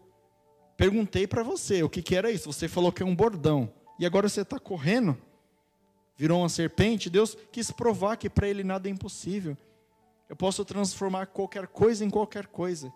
perguntei 0.77 1.27
para 1.27 1.43
você 1.43 1.83
o 1.83 1.89
que, 1.89 2.03
que 2.03 2.15
era 2.15 2.31
isso. 2.31 2.53
Você 2.53 2.69
falou 2.69 2.93
que 2.93 3.03
é 3.03 3.07
um 3.07 3.15
bordão. 3.15 3.73
E 3.99 4.07
agora 4.07 4.29
você 4.29 4.41
está 4.41 4.59
correndo, 4.59 5.17
virou 6.17 6.41
uma 6.41 6.49
serpente. 6.49 7.11
Deus 7.11 7.37
quis 7.53 7.71
provar 7.71 8.17
que 8.17 8.31
para 8.31 8.49
ele 8.49 8.65
nada 8.65 8.89
é 8.89 8.91
impossível. 8.91 9.57
Eu 10.29 10.37
posso 10.37 10.65
transformar 10.65 11.27
qualquer 11.27 11.67
coisa 11.67 12.05
em 12.05 12.11
qualquer 12.11 12.47
coisa. 12.47 12.93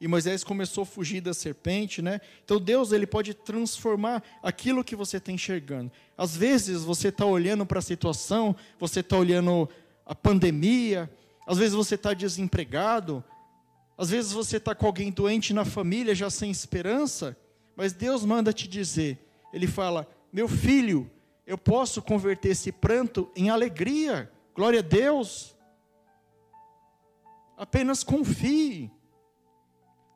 E 0.00 0.08
Moisés 0.08 0.42
começou 0.42 0.82
a 0.82 0.86
fugir 0.86 1.20
da 1.20 1.34
serpente, 1.34 2.00
né? 2.00 2.20
Então 2.42 2.58
Deus 2.58 2.90
ele 2.90 3.06
pode 3.06 3.34
transformar 3.34 4.22
aquilo 4.42 4.82
que 4.82 4.96
você 4.96 5.18
está 5.18 5.30
enxergando. 5.30 5.92
Às 6.16 6.34
vezes 6.34 6.82
você 6.82 7.08
está 7.08 7.26
olhando 7.26 7.66
para 7.66 7.80
a 7.80 7.82
situação, 7.82 8.56
você 8.78 9.00
está 9.00 9.18
olhando 9.18 9.68
a 10.06 10.14
pandemia, 10.14 11.10
às 11.46 11.58
vezes 11.58 11.74
você 11.74 11.94
está 11.94 12.14
desempregado, 12.14 13.24
às 13.96 14.10
vezes 14.10 14.32
você 14.32 14.56
está 14.56 14.74
com 14.74 14.86
alguém 14.86 15.10
doente 15.10 15.52
na 15.52 15.64
família, 15.64 16.14
já 16.14 16.30
sem 16.30 16.50
esperança, 16.50 17.36
mas 17.76 17.92
Deus 17.92 18.24
manda 18.24 18.52
te 18.52 18.68
dizer, 18.68 19.18
Ele 19.52 19.66
fala: 19.66 20.08
Meu 20.32 20.48
filho, 20.48 21.10
eu 21.46 21.58
posso 21.58 22.00
converter 22.00 22.50
esse 22.50 22.70
pranto 22.70 23.30
em 23.34 23.50
alegria, 23.50 24.30
glória 24.54 24.78
a 24.78 24.82
Deus. 24.82 25.56
Apenas 27.56 28.02
confie. 28.02 28.90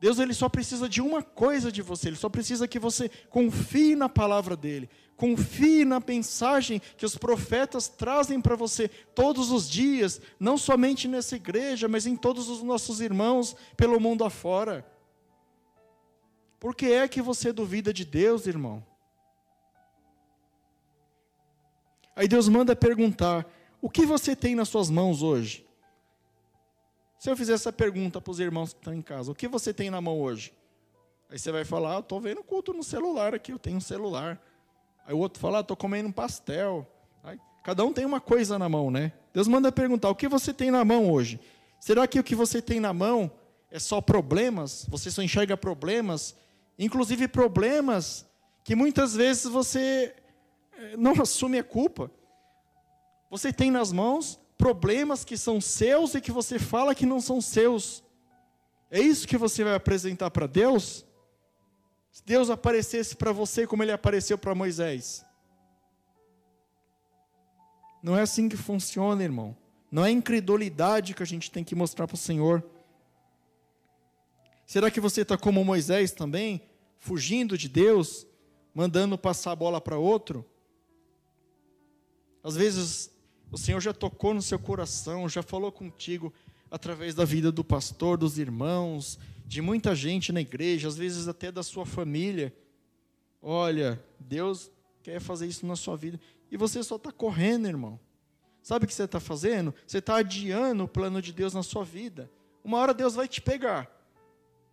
Deus 0.04 0.18
ele 0.18 0.34
só 0.34 0.50
precisa 0.50 0.86
de 0.86 1.00
uma 1.00 1.22
coisa 1.22 1.72
de 1.72 1.80
você, 1.80 2.08
ele 2.08 2.16
só 2.16 2.28
precisa 2.28 2.68
que 2.68 2.78
você 2.78 3.08
confie 3.30 3.96
na 3.96 4.06
palavra 4.06 4.54
dele, 4.54 4.90
confie 5.16 5.82
na 5.82 5.98
mensagem 5.98 6.78
que 6.98 7.06
os 7.06 7.16
profetas 7.16 7.88
trazem 7.88 8.38
para 8.38 8.54
você 8.54 8.86
todos 8.86 9.50
os 9.50 9.66
dias, 9.66 10.20
não 10.38 10.58
somente 10.58 11.08
nessa 11.08 11.36
igreja, 11.36 11.88
mas 11.88 12.06
em 12.06 12.16
todos 12.16 12.50
os 12.50 12.62
nossos 12.62 13.00
irmãos 13.00 13.56
pelo 13.78 13.98
mundo 13.98 14.24
afora. 14.24 14.86
Por 16.60 16.76
que 16.76 16.92
é 16.92 17.08
que 17.08 17.22
você 17.22 17.50
duvida 17.50 17.90
de 17.90 18.04
Deus, 18.04 18.46
irmão? 18.46 18.84
Aí 22.14 22.28
Deus 22.28 22.46
manda 22.46 22.76
perguntar: 22.76 23.46
o 23.80 23.88
que 23.88 24.04
você 24.04 24.36
tem 24.36 24.54
nas 24.54 24.68
suas 24.68 24.90
mãos 24.90 25.22
hoje? 25.22 25.66
Se 27.24 27.30
eu 27.30 27.36
fizer 27.38 27.54
essa 27.54 27.72
pergunta 27.72 28.20
para 28.20 28.30
os 28.30 28.38
irmãos 28.38 28.74
que 28.74 28.80
estão 28.80 28.92
em 28.92 29.00
casa, 29.00 29.32
o 29.32 29.34
que 29.34 29.48
você 29.48 29.72
tem 29.72 29.88
na 29.88 29.98
mão 29.98 30.20
hoje? 30.20 30.52
Aí 31.30 31.38
você 31.38 31.50
vai 31.50 31.64
falar, 31.64 31.96
ah, 31.96 32.00
estou 32.00 32.20
vendo 32.20 32.42
culto 32.42 32.74
no 32.74 32.84
celular 32.84 33.34
aqui, 33.34 33.50
eu 33.50 33.58
tenho 33.58 33.78
um 33.78 33.80
celular. 33.80 34.38
Aí 35.06 35.14
o 35.14 35.16
outro 35.16 35.40
fala, 35.40 35.60
estou 35.60 35.72
ah, 35.74 35.78
comendo 35.78 36.10
um 36.10 36.12
pastel. 36.12 36.86
Aí, 37.22 37.40
cada 37.62 37.82
um 37.82 37.94
tem 37.94 38.04
uma 38.04 38.20
coisa 38.20 38.58
na 38.58 38.68
mão, 38.68 38.90
né? 38.90 39.10
Deus 39.32 39.48
manda 39.48 39.72
perguntar, 39.72 40.10
o 40.10 40.14
que 40.14 40.28
você 40.28 40.52
tem 40.52 40.70
na 40.70 40.84
mão 40.84 41.10
hoje? 41.10 41.40
Será 41.80 42.06
que 42.06 42.20
o 42.20 42.22
que 42.22 42.34
você 42.34 42.60
tem 42.60 42.78
na 42.78 42.92
mão 42.92 43.32
é 43.70 43.78
só 43.78 44.02
problemas? 44.02 44.84
Você 44.90 45.10
só 45.10 45.22
enxerga 45.22 45.56
problemas? 45.56 46.36
Inclusive 46.78 47.26
problemas 47.26 48.26
que 48.62 48.76
muitas 48.76 49.14
vezes 49.14 49.44
você 49.44 50.14
eh, 50.76 50.96
não 50.98 51.12
assume 51.22 51.58
a 51.58 51.64
culpa. 51.64 52.10
Você 53.30 53.50
tem 53.50 53.70
nas 53.70 53.92
mãos 53.92 54.43
problemas 54.56 55.24
que 55.24 55.36
são 55.36 55.60
seus 55.60 56.14
e 56.14 56.20
que 56.20 56.32
você 56.32 56.58
fala 56.58 56.94
que 56.94 57.06
não 57.06 57.20
são 57.20 57.40
seus. 57.40 58.02
É 58.90 59.00
isso 59.00 59.26
que 59.26 59.36
você 59.36 59.64
vai 59.64 59.74
apresentar 59.74 60.30
para 60.30 60.46
Deus? 60.46 61.04
Se 62.10 62.24
Deus 62.24 62.48
aparecesse 62.48 63.16
para 63.16 63.32
você 63.32 63.66
como 63.66 63.82
ele 63.82 63.92
apareceu 63.92 64.38
para 64.38 64.54
Moisés. 64.54 65.24
Não 68.02 68.16
é 68.16 68.22
assim 68.22 68.48
que 68.48 68.56
funciona, 68.56 69.22
irmão. 69.22 69.56
Não 69.90 70.04
é 70.04 70.10
incredulidade 70.10 71.14
que 71.14 71.22
a 71.22 71.26
gente 71.26 71.50
tem 71.50 71.64
que 71.64 71.74
mostrar 71.74 72.06
para 72.06 72.14
o 72.14 72.18
Senhor. 72.18 72.62
Será 74.66 74.90
que 74.90 75.00
você 75.00 75.22
está 75.22 75.36
como 75.36 75.64
Moisés 75.64 76.12
também, 76.12 76.62
fugindo 76.98 77.56
de 77.56 77.68
Deus, 77.68 78.26
mandando 78.74 79.16
passar 79.16 79.52
a 79.52 79.56
bola 79.56 79.80
para 79.80 79.98
outro? 79.98 80.44
Às 82.42 82.56
vezes 82.56 83.13
o 83.54 83.56
Senhor 83.56 83.80
já 83.80 83.92
tocou 83.92 84.34
no 84.34 84.42
seu 84.42 84.58
coração, 84.58 85.28
já 85.28 85.40
falou 85.40 85.70
contigo 85.70 86.34
através 86.68 87.14
da 87.14 87.24
vida 87.24 87.52
do 87.52 87.62
pastor, 87.62 88.18
dos 88.18 88.36
irmãos, 88.36 89.16
de 89.46 89.62
muita 89.62 89.94
gente 89.94 90.32
na 90.32 90.40
igreja, 90.40 90.88
às 90.88 90.96
vezes 90.96 91.28
até 91.28 91.52
da 91.52 91.62
sua 91.62 91.86
família. 91.86 92.52
Olha, 93.40 94.02
Deus 94.18 94.72
quer 95.04 95.20
fazer 95.20 95.46
isso 95.46 95.64
na 95.64 95.76
sua 95.76 95.96
vida. 95.96 96.20
E 96.50 96.56
você 96.56 96.82
só 96.82 96.96
está 96.96 97.12
correndo, 97.12 97.68
irmão. 97.68 98.00
Sabe 98.60 98.86
o 98.86 98.88
que 98.88 98.94
você 98.94 99.04
está 99.04 99.20
fazendo? 99.20 99.72
Você 99.86 99.98
está 99.98 100.16
adiando 100.16 100.82
o 100.82 100.88
plano 100.88 101.22
de 101.22 101.32
Deus 101.32 101.54
na 101.54 101.62
sua 101.62 101.84
vida. 101.84 102.28
Uma 102.64 102.78
hora 102.78 102.92
Deus 102.92 103.14
vai 103.14 103.28
te 103.28 103.40
pegar, 103.40 103.88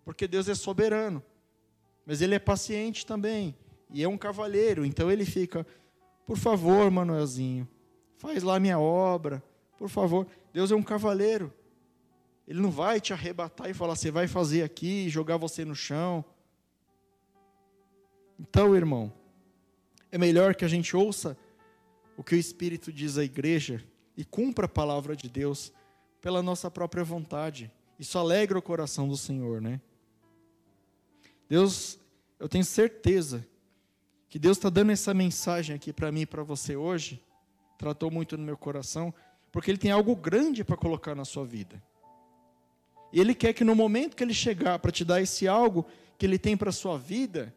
porque 0.03 0.27
Deus 0.27 0.49
é 0.49 0.55
soberano. 0.55 1.21
Mas 2.03 2.19
Ele 2.19 2.33
é 2.33 2.39
paciente 2.39 3.05
também. 3.05 3.55
E 3.91 4.01
é 4.01 4.09
um 4.09 4.17
cavalheiro. 4.17 4.83
Então 4.83 5.11
ele 5.11 5.25
fica, 5.25 5.67
por 6.25 6.37
favor, 6.37 6.89
Manuelzinho, 6.89 7.67
faz 8.21 8.43
lá 8.43 8.59
minha 8.59 8.79
obra, 8.79 9.43
por 9.79 9.89
favor. 9.89 10.27
Deus 10.53 10.71
é 10.71 10.75
um 10.75 10.83
cavaleiro. 10.83 11.51
Ele 12.47 12.61
não 12.61 12.69
vai 12.69 13.01
te 13.01 13.13
arrebatar 13.13 13.67
e 13.67 13.73
falar, 13.73 13.95
você 13.95 14.11
vai 14.11 14.27
fazer 14.27 14.61
aqui, 14.61 15.09
jogar 15.09 15.37
você 15.37 15.65
no 15.65 15.73
chão. 15.73 16.23
Então, 18.39 18.75
irmão, 18.75 19.11
é 20.11 20.19
melhor 20.19 20.53
que 20.53 20.63
a 20.63 20.67
gente 20.67 20.95
ouça 20.95 21.35
o 22.15 22.23
que 22.23 22.35
o 22.35 22.37
Espírito 22.37 22.93
diz 22.93 23.17
à 23.17 23.23
igreja 23.23 23.83
e 24.15 24.23
cumpra 24.23 24.67
a 24.67 24.69
palavra 24.69 25.15
de 25.15 25.27
Deus 25.27 25.73
pela 26.21 26.43
nossa 26.43 26.69
própria 26.69 27.03
vontade. 27.03 27.71
Isso 27.97 28.19
alegra 28.19 28.59
o 28.59 28.61
coração 28.61 29.07
do 29.07 29.17
Senhor, 29.17 29.59
né? 29.59 29.81
Deus, 31.49 31.97
eu 32.39 32.47
tenho 32.47 32.63
certeza 32.63 33.43
que 34.29 34.37
Deus 34.37 34.57
está 34.57 34.69
dando 34.69 34.91
essa 34.91 35.11
mensagem 35.11 35.75
aqui 35.75 35.91
para 35.91 36.11
mim 36.11 36.21
e 36.21 36.25
para 36.27 36.43
você 36.43 36.75
hoje, 36.75 37.19
tratou 37.81 38.11
muito 38.11 38.37
no 38.37 38.43
meu 38.43 38.55
coração, 38.55 39.11
porque 39.51 39.71
Ele 39.71 39.77
tem 39.79 39.89
algo 39.89 40.15
grande 40.15 40.63
para 40.63 40.77
colocar 40.77 41.15
na 41.15 41.25
sua 41.25 41.43
vida. 41.43 41.81
E 43.11 43.19
Ele 43.19 43.33
quer 43.33 43.53
que 43.53 43.63
no 43.63 43.75
momento 43.75 44.15
que 44.15 44.23
Ele 44.23 44.35
chegar 44.35 44.77
para 44.77 44.91
te 44.91 45.03
dar 45.03 45.19
esse 45.19 45.47
algo 45.47 45.87
que 46.15 46.27
Ele 46.27 46.37
tem 46.37 46.55
para 46.55 46.69
a 46.69 46.73
sua 46.73 46.95
vida, 46.95 47.53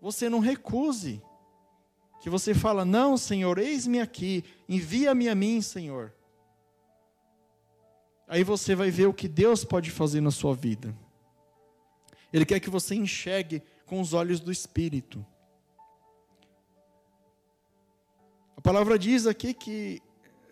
você 0.00 0.28
não 0.28 0.40
recuse. 0.40 1.22
Que 2.20 2.28
você 2.28 2.54
fala, 2.54 2.84
não, 2.84 3.16
Senhor, 3.16 3.56
eis-me 3.56 4.00
aqui, 4.00 4.44
envia-me 4.68 5.28
a 5.28 5.34
mim, 5.34 5.62
Senhor. 5.62 6.12
Aí 8.26 8.42
você 8.42 8.74
vai 8.74 8.90
ver 8.90 9.06
o 9.06 9.14
que 9.14 9.28
Deus 9.28 9.64
pode 9.64 9.92
fazer 9.92 10.20
na 10.20 10.32
sua 10.32 10.56
vida. 10.56 10.92
Ele 12.32 12.44
quer 12.44 12.58
que 12.58 12.68
você 12.68 12.96
enxergue 12.96 13.62
com 13.84 14.00
os 14.00 14.12
olhos 14.12 14.40
do 14.40 14.50
Espírito. 14.50 15.24
Palavra 18.66 18.98
diz 18.98 19.28
aqui 19.28 19.54
que 19.54 20.02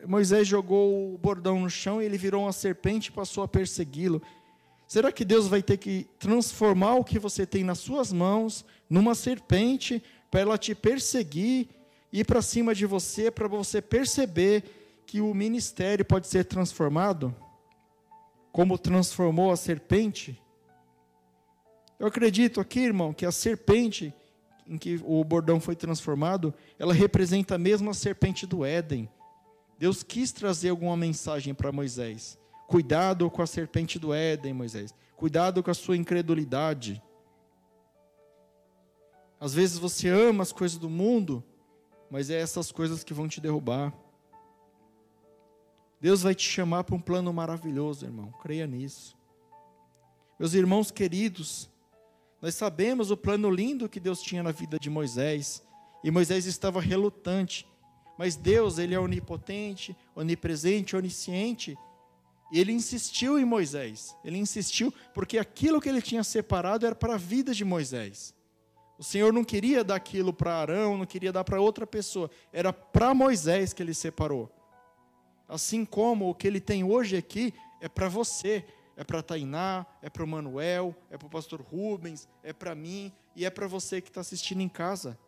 Moisés 0.07 0.47
jogou 0.47 1.13
o 1.13 1.19
bordão 1.19 1.59
no 1.59 1.69
chão 1.69 2.01
e 2.01 2.05
ele 2.05 2.17
virou 2.17 2.45
uma 2.45 2.53
serpente 2.53 3.09
e 3.09 3.13
passou 3.13 3.43
a 3.43 3.49
persegui-lo. 3.49 4.23
Será 4.87 5.11
que 5.11 5.25
Deus 5.25 5.49
vai 5.49 5.61
ter 5.61 5.79
que 5.79 6.07
transformar 6.17 6.95
o 6.95 7.03
que 7.03 7.19
você 7.19 7.45
tem 7.45 7.65
nas 7.65 7.81
suas 7.81 8.13
mãos 8.13 8.65
numa 8.89 9.17
serpente 9.17 10.01
para 10.31 10.43
ela 10.43 10.57
te 10.57 10.77
perseguir, 10.77 11.67
ir 12.13 12.25
para 12.25 12.41
cima 12.41 12.73
de 12.73 12.87
você, 12.87 13.33
para 13.33 13.49
você 13.49 13.83
perceber 13.83 14.63
que 15.05 15.21
o 15.21 15.35
ministério 15.35 16.05
pode 16.05 16.29
ser 16.29 16.45
transformado? 16.45 17.35
Como 18.53 18.79
transformou 18.79 19.51
a 19.51 19.57
serpente? 19.57 20.41
Eu 21.99 22.07
acredito 22.07 22.61
aqui, 22.61 22.79
irmão, 22.79 23.13
que 23.13 23.27
a 23.27 23.33
serpente 23.33 24.15
em 24.67 24.79
que 24.79 25.01
o 25.05 25.23
bordão 25.23 25.61
foi 25.61 25.77
transformado, 25.77 26.55
ela 26.79 26.95
representa 26.95 27.55
a 27.55 27.59
mesma 27.59 27.93
serpente 27.95 28.47
do 28.47 28.65
Éden. 28.65 29.09
Deus 29.79 30.03
quis 30.03 30.33
trazer 30.33 30.71
alguma 30.71 30.97
mensagem 30.97 31.53
para 31.53 31.73
Moisés. 31.73 32.39
Cuidado 32.67 33.31
com 33.31 33.43
a 33.43 33.47
serpente 33.47 33.99
do 33.99 34.15
Éden, 34.15 34.55
Moisés. 34.55 34.95
Cuidado 35.17 35.63
com 35.63 35.71
a 35.71 35.75
sua 35.75 35.97
incredulidade. 35.97 37.03
Às 39.39 39.53
vezes 39.53 39.79
você 39.79 40.09
ama 40.09 40.43
as 40.43 40.53
coisas 40.53 40.79
do 40.79 40.89
mundo, 40.89 41.45
mas 42.11 42.31
é 42.31 42.41
essas 42.41 42.73
coisas 42.73 43.05
que 43.05 43.13
vão 43.13 43.29
te 43.29 43.41
derrubar. 43.41 43.93
Deus 46.01 46.23
vai 46.23 46.35
te 46.35 46.49
chamar 46.49 46.85
para 46.85 46.95
um 46.95 47.01
plano 47.01 47.33
maravilhoso, 47.33 48.07
irmão. 48.07 48.33
Creia 48.43 48.67
nisso. 48.67 49.17
Meus 50.39 50.55
irmãos 50.55 50.91
queridos, 50.91 51.71
nós 52.45 52.57
sabemos 52.57 53.11
o 53.11 53.17
plano 53.17 53.51
lindo 53.51 53.89
que 53.89 53.99
Deus 53.99 54.21
tinha 54.21 54.43
na 54.43 54.53
vida 54.53 54.79
de 54.79 54.91
Moisés, 54.91 55.63
e 56.05 56.11
Moisés 56.11 56.45
estava 56.45 56.79
relutante, 56.79 57.67
mas 58.19 58.37
Deus, 58.37 58.77
ele 58.77 58.95
é 58.95 59.01
onipotente, 59.01 59.97
onipresente, 60.15 60.95
onisciente, 60.95 61.75
e 62.53 62.61
ele 62.61 62.71
insistiu 62.71 63.39
em 63.39 63.47
Moisés. 63.47 64.15
Ele 64.23 64.37
insistiu 64.37 64.93
porque 65.15 65.39
aquilo 65.39 65.81
que 65.81 65.89
ele 65.89 66.03
tinha 66.03 66.23
separado 66.23 66.85
era 66.85 66.95
para 66.95 67.15
a 67.15 67.17
vida 67.17 67.55
de 67.55 67.65
Moisés. 67.65 68.35
O 68.99 69.03
Senhor 69.03 69.33
não 69.33 69.43
queria 69.43 69.83
dar 69.83 69.95
aquilo 69.95 70.31
para 70.31 70.55
Arão, 70.55 70.99
não 70.99 71.07
queria 71.07 71.33
dar 71.33 71.45
para 71.45 71.63
outra 71.63 71.87
pessoa, 71.87 72.31
era 72.53 72.75
para 72.75 73.15
Moisés 73.15 73.73
que 73.73 73.83
ele 73.83 73.95
separou. 73.95 74.55
Assim 75.49 75.83
como 75.83 76.29
o 76.29 76.35
que 76.35 76.47
ele 76.47 76.61
tem 76.61 76.85
hoje 76.85 77.17
aqui 77.17 77.55
é 77.81 77.89
para 77.89 78.07
você, 78.07 78.67
é 78.97 79.05
para 79.05 79.23
Tainá, 79.23 79.87
é 80.01 80.09
para 80.09 80.25
o 80.25 80.27
Manuel, 80.27 80.95
é 81.11 81.19
para 81.19 81.27
o 81.27 81.31
pastor 81.31 81.61
Rubens, 81.61 82.29
é 82.43 82.53
para 82.53 82.75
mim 82.75 83.13
e 83.35 83.45
é 83.45 83.51
para 83.51 83.67
você 83.67 84.01
que 84.01 84.09
está 84.09 84.21
assistindo 84.21 84.61
em 84.61 84.69
casa. 84.69 85.19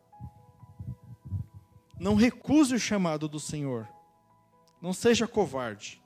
Não 1.98 2.14
recuse 2.14 2.74
o 2.74 2.78
chamado 2.78 3.28
do 3.28 3.40
Senhor. 3.40 3.88
Não 4.80 4.92
seja 4.92 5.26
covarde. 5.26 6.02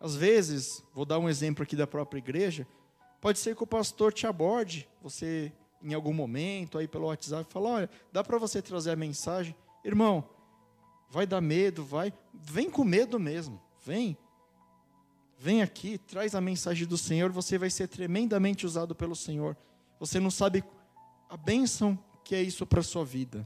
Às 0.00 0.16
vezes, 0.16 0.84
vou 0.92 1.04
dar 1.04 1.18
um 1.18 1.28
exemplo 1.28 1.62
aqui 1.62 1.76
da 1.76 1.86
própria 1.86 2.18
igreja, 2.18 2.66
pode 3.20 3.38
ser 3.38 3.54
que 3.54 3.62
o 3.62 3.66
pastor 3.66 4.12
te 4.12 4.26
aborde, 4.26 4.88
você 5.00 5.52
em 5.80 5.94
algum 5.94 6.12
momento 6.12 6.78
aí 6.78 6.86
pelo 6.86 7.06
WhatsApp, 7.06 7.50
fala, 7.52 7.68
olha, 7.68 7.90
dá 8.12 8.22
para 8.22 8.38
você 8.38 8.60
trazer 8.60 8.90
a 8.90 8.96
mensagem, 8.96 9.54
irmão, 9.84 10.28
vai 11.08 11.26
dar 11.26 11.40
medo, 11.40 11.84
vai, 11.84 12.12
vem 12.32 12.70
com 12.70 12.84
medo 12.84 13.18
mesmo, 13.18 13.60
vem, 13.84 14.16
Vem 15.42 15.60
aqui, 15.60 15.98
traz 15.98 16.36
a 16.36 16.40
mensagem 16.40 16.86
do 16.86 16.96
Senhor, 16.96 17.32
você 17.32 17.58
vai 17.58 17.68
ser 17.68 17.88
tremendamente 17.88 18.64
usado 18.64 18.94
pelo 18.94 19.16
Senhor. 19.16 19.56
Você 19.98 20.20
não 20.20 20.30
sabe 20.30 20.62
a 21.28 21.36
bênção 21.36 21.98
que 22.22 22.36
é 22.36 22.40
isso 22.40 22.64
para 22.64 22.78
a 22.78 22.84
sua 22.84 23.04
vida. 23.04 23.44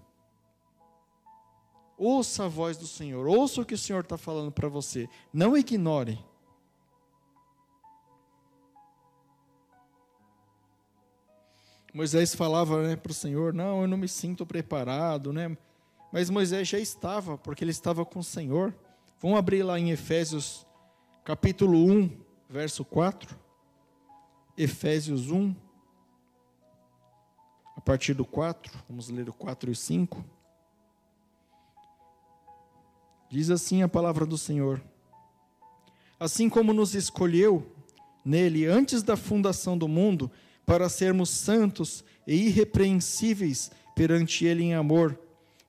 Ouça 1.97 2.45
a 2.45 2.49
voz 2.49 2.77
do 2.77 2.87
Senhor, 2.87 3.27
ouça 3.27 3.63
o 3.63 3.65
que 3.65 3.73
o 3.73 3.79
Senhor 3.79 4.01
está 4.01 4.19
falando 4.19 4.53
para 4.53 4.69
você. 4.69 5.09
Não 5.33 5.57
ignore. 5.57 6.23
Moisés 11.95 12.35
falava 12.35 12.89
né, 12.89 12.95
para 12.95 13.11
o 13.11 13.15
Senhor: 13.15 13.55
Não, 13.55 13.81
eu 13.81 13.89
não 13.89 13.97
me 13.97 14.07
sinto 14.07 14.45
preparado, 14.45 15.33
né? 15.33 15.57
Mas 16.13 16.29
Moisés 16.29 16.69
já 16.69 16.79
estava, 16.79 17.39
porque 17.39 17.65
ele 17.65 17.71
estava 17.71 18.05
com 18.05 18.19
o 18.19 18.25
Senhor. 18.25 18.75
Vamos 19.19 19.39
abrir 19.39 19.63
lá 19.63 19.81
em 19.81 19.93
Efésios 19.93 20.66
capítulo 21.27 21.85
1, 21.85 22.09
verso 22.49 22.85
4. 22.85 23.37
Efésios 24.57 25.29
1, 25.29 25.53
a 27.77 27.81
partir 27.81 28.15
do 28.15 28.25
4, 28.25 28.73
vamos 28.89 29.09
ler 29.09 29.29
o 29.29 29.33
4 29.33 29.73
e 29.73 29.75
5. 29.75 30.25
Diz 33.29 33.51
assim 33.51 33.83
a 33.83 33.89
palavra 33.89 34.25
do 34.25 34.39
Senhor: 34.39 34.81
Assim 36.19 36.49
como 36.49 36.73
nos 36.73 36.95
escolheu 36.95 37.75
nele 38.25 38.65
antes 38.65 39.03
da 39.03 39.17
fundação 39.17 39.77
do 39.77 39.89
mundo, 39.89 40.31
para 40.65 40.89
sermos 40.89 41.29
santos 41.29 42.05
e 42.25 42.47
irrepreensíveis 42.47 43.73
perante 43.97 44.45
Ele 44.45 44.63
em 44.63 44.75
amor, 44.75 45.19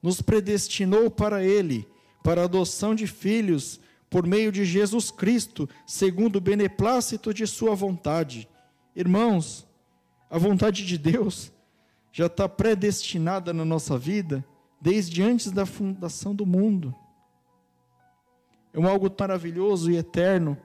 nos 0.03 0.21
predestinou 0.21 1.09
para 1.09 1.43
Ele, 1.43 1.87
para 2.23 2.41
a 2.41 2.45
adoção 2.45 2.93
de 2.93 3.07
filhos, 3.07 3.79
por 4.09 4.25
meio 4.25 4.51
de 4.51 4.63
Jesus 4.63 5.11
Cristo, 5.11 5.67
segundo 5.85 6.37
o 6.37 6.41
beneplácito 6.41 7.33
de 7.33 7.45
Sua 7.45 7.75
vontade. 7.75 8.47
Irmãos, 8.95 9.67
a 10.29 10.37
vontade 10.37 10.85
de 10.85 10.97
Deus 10.97 11.51
já 12.11 12.27
está 12.27 12.47
predestinada 12.47 13.53
na 13.53 13.65
nossa 13.65 13.97
vida 13.97 14.45
desde 14.79 15.21
antes 15.21 15.51
da 15.51 15.65
fundação 15.65 16.33
do 16.33 16.45
mundo. 16.45 16.95
É 18.73 18.79
um 18.79 18.87
algo 18.87 19.13
maravilhoso 19.19 19.91
e 19.91 19.97
eterno, 19.97 20.57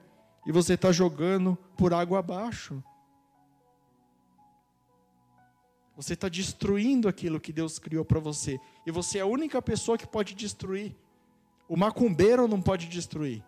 e 0.46 0.52
você 0.52 0.74
está 0.74 0.92
jogando 0.92 1.56
por 1.76 1.94
água 1.94 2.18
abaixo. 2.18 2.82
Você 5.96 6.14
está 6.14 6.28
destruindo 6.28 7.08
aquilo 7.08 7.40
que 7.40 7.52
Deus 7.52 7.78
criou 7.78 8.04
para 8.04 8.18
você. 8.18 8.58
E 8.86 8.90
você 8.90 9.18
é 9.18 9.20
a 9.20 9.26
única 9.26 9.60
pessoa 9.60 9.98
que 9.98 10.06
pode 10.06 10.34
destruir. 10.34 10.96
O 11.72 11.76
macumbeiro 11.78 12.46
não 12.46 12.60
pode 12.60 12.86
destruir. 12.86 13.42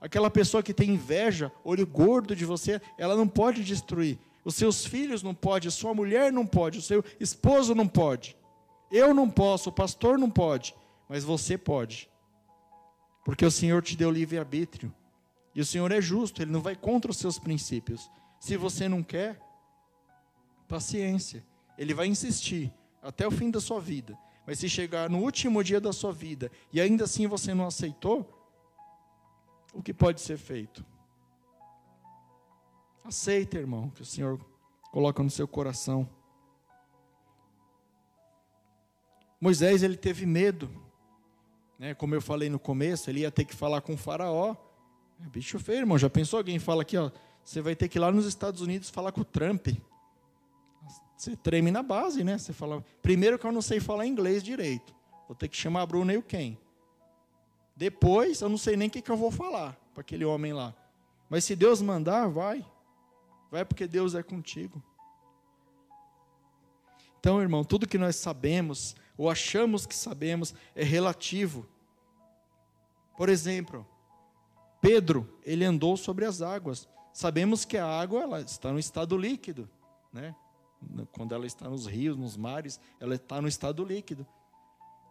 Aquela 0.00 0.30
pessoa 0.30 0.62
que 0.62 0.72
tem 0.72 0.90
inveja, 0.90 1.50
olho 1.64 1.84
gordo 1.84 2.36
de 2.36 2.44
você, 2.44 2.80
ela 2.96 3.16
não 3.16 3.26
pode 3.26 3.64
destruir. 3.64 4.16
Os 4.44 4.54
seus 4.54 4.86
filhos 4.86 5.24
não 5.24 5.34
pode, 5.34 5.66
a 5.66 5.70
sua 5.72 5.92
mulher 5.92 6.32
não 6.32 6.46
pode, 6.46 6.78
o 6.78 6.82
seu 6.82 7.04
esposo 7.18 7.74
não 7.74 7.88
pode. 7.88 8.36
Eu 8.92 9.12
não 9.12 9.28
posso, 9.28 9.70
o 9.70 9.72
pastor 9.72 10.16
não 10.18 10.30
pode, 10.30 10.72
mas 11.08 11.24
você 11.24 11.58
pode. 11.58 12.08
Porque 13.24 13.44
o 13.44 13.50
Senhor 13.50 13.82
te 13.82 13.96
deu 13.96 14.12
livre 14.12 14.38
arbítrio. 14.38 14.94
E 15.52 15.60
o 15.60 15.66
Senhor 15.66 15.90
é 15.90 16.00
justo, 16.00 16.42
ele 16.42 16.52
não 16.52 16.60
vai 16.60 16.76
contra 16.76 17.10
os 17.10 17.16
seus 17.16 17.40
princípios. 17.40 18.08
Se 18.38 18.56
você 18.56 18.88
não 18.88 19.02
quer, 19.02 19.42
paciência. 20.68 21.44
Ele 21.76 21.92
vai 21.92 22.06
insistir 22.06 22.72
até 23.02 23.26
o 23.26 23.32
fim 23.32 23.50
da 23.50 23.60
sua 23.60 23.80
vida. 23.80 24.16
Mas 24.46 24.58
se 24.58 24.68
chegar 24.68 25.08
no 25.08 25.18
último 25.18 25.62
dia 25.62 25.80
da 25.80 25.92
sua 25.92 26.12
vida 26.12 26.50
e 26.72 26.80
ainda 26.80 27.04
assim 27.04 27.26
você 27.26 27.54
não 27.54 27.66
aceitou, 27.66 28.42
o 29.72 29.82
que 29.82 29.94
pode 29.94 30.20
ser 30.20 30.36
feito? 30.36 30.84
Aceita, 33.04 33.58
irmão, 33.58 33.90
que 33.90 34.02
o 34.02 34.04
Senhor 34.04 34.38
coloca 34.90 35.22
no 35.22 35.30
seu 35.30 35.48
coração. 35.48 36.08
Moisés, 39.40 39.82
ele 39.82 39.96
teve 39.96 40.24
medo. 40.24 40.70
Né? 41.78 41.94
Como 41.94 42.14
eu 42.14 42.22
falei 42.22 42.48
no 42.48 42.58
começo, 42.58 43.10
ele 43.10 43.20
ia 43.20 43.30
ter 43.30 43.44
que 43.44 43.54
falar 43.54 43.80
com 43.80 43.94
o 43.94 43.96
faraó. 43.96 44.54
É 45.20 45.28
bicho 45.28 45.58
feio, 45.58 45.80
irmão. 45.80 45.98
Já 45.98 46.08
pensou 46.08 46.38
alguém 46.38 46.58
fala 46.58 46.82
aqui, 46.82 46.96
ó, 46.96 47.10
você 47.44 47.60
vai 47.60 47.74
ter 47.74 47.88
que 47.88 47.98
ir 47.98 48.00
lá 48.00 48.12
nos 48.12 48.26
Estados 48.26 48.60
Unidos 48.60 48.90
falar 48.90 49.10
com 49.10 49.22
o 49.22 49.24
Trump. 49.24 49.68
Você 51.16 51.36
treme 51.36 51.70
na 51.70 51.82
base, 51.82 52.24
né? 52.24 52.36
Você 52.36 52.52
fala, 52.52 52.84
primeiro 53.00 53.38
que 53.38 53.46
eu 53.46 53.52
não 53.52 53.62
sei 53.62 53.78
falar 53.78 54.06
inglês 54.06 54.42
direito. 54.42 54.94
Vou 55.28 55.36
ter 55.36 55.48
que 55.48 55.56
chamar 55.56 55.82
a 55.82 55.86
Bruna 55.86 56.12
e 56.12 56.16
o 56.16 56.22
Ken. 56.22 56.58
Depois, 57.76 58.40
eu 58.40 58.48
não 58.48 58.58
sei 58.58 58.76
nem 58.76 58.88
o 58.88 58.90
que, 58.90 59.00
que 59.00 59.10
eu 59.10 59.16
vou 59.16 59.30
falar 59.30 59.78
para 59.94 60.00
aquele 60.00 60.24
homem 60.24 60.52
lá. 60.52 60.74
Mas 61.30 61.44
se 61.44 61.56
Deus 61.56 61.80
mandar, 61.80 62.28
vai. 62.28 62.66
Vai 63.50 63.64
porque 63.64 63.86
Deus 63.86 64.14
é 64.14 64.22
contigo. 64.22 64.82
Então, 67.20 67.40
irmão, 67.40 67.62
tudo 67.62 67.86
que 67.86 67.96
nós 67.96 68.16
sabemos, 68.16 68.96
ou 69.16 69.30
achamos 69.30 69.86
que 69.86 69.94
sabemos, 69.94 70.54
é 70.74 70.82
relativo. 70.82 71.66
Por 73.16 73.28
exemplo, 73.28 73.86
Pedro, 74.80 75.38
ele 75.44 75.64
andou 75.64 75.96
sobre 75.96 76.24
as 76.24 76.42
águas. 76.42 76.88
Sabemos 77.12 77.64
que 77.64 77.78
a 77.78 77.86
água 77.86 78.22
ela 78.22 78.40
está 78.40 78.72
no 78.72 78.78
estado 78.78 79.16
líquido, 79.16 79.70
né? 80.12 80.34
Quando 81.12 81.34
ela 81.34 81.46
está 81.46 81.68
nos 81.68 81.86
rios, 81.86 82.16
nos 82.16 82.36
mares, 82.36 82.80
ela 83.00 83.14
está 83.14 83.40
no 83.40 83.48
estado 83.48 83.84
líquido. 83.84 84.26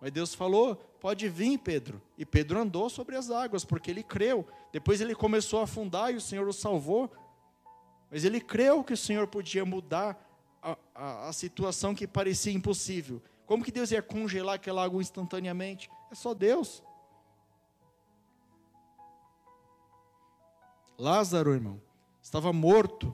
Mas 0.01 0.11
Deus 0.11 0.33
falou: 0.33 0.75
pode 0.99 1.29
vir, 1.29 1.59
Pedro. 1.59 2.01
E 2.17 2.25
Pedro 2.25 2.59
andou 2.59 2.89
sobre 2.89 3.15
as 3.15 3.29
águas, 3.29 3.63
porque 3.63 3.91
ele 3.91 4.03
creu. 4.03 4.47
Depois 4.71 4.99
ele 4.99 5.13
começou 5.13 5.59
a 5.59 5.63
afundar 5.63 6.11
e 6.11 6.17
o 6.17 6.21
Senhor 6.21 6.47
o 6.47 6.53
salvou. 6.53 7.11
Mas 8.09 8.25
ele 8.25 8.41
creu 8.41 8.83
que 8.83 8.93
o 8.93 8.97
Senhor 8.97 9.27
podia 9.27 9.63
mudar 9.63 10.19
a, 10.61 10.77
a, 10.93 11.29
a 11.29 11.33
situação 11.33 11.93
que 11.95 12.07
parecia 12.07 12.51
impossível. 12.51 13.21
Como 13.45 13.63
que 13.63 13.71
Deus 13.71 13.91
ia 13.91 14.01
congelar 14.01 14.55
aquela 14.55 14.83
água 14.83 15.01
instantaneamente? 15.01 15.89
É 16.09 16.15
só 16.15 16.33
Deus. 16.33 16.83
Lázaro, 20.97 21.53
irmão, 21.53 21.81
estava 22.21 22.53
morto 22.53 23.13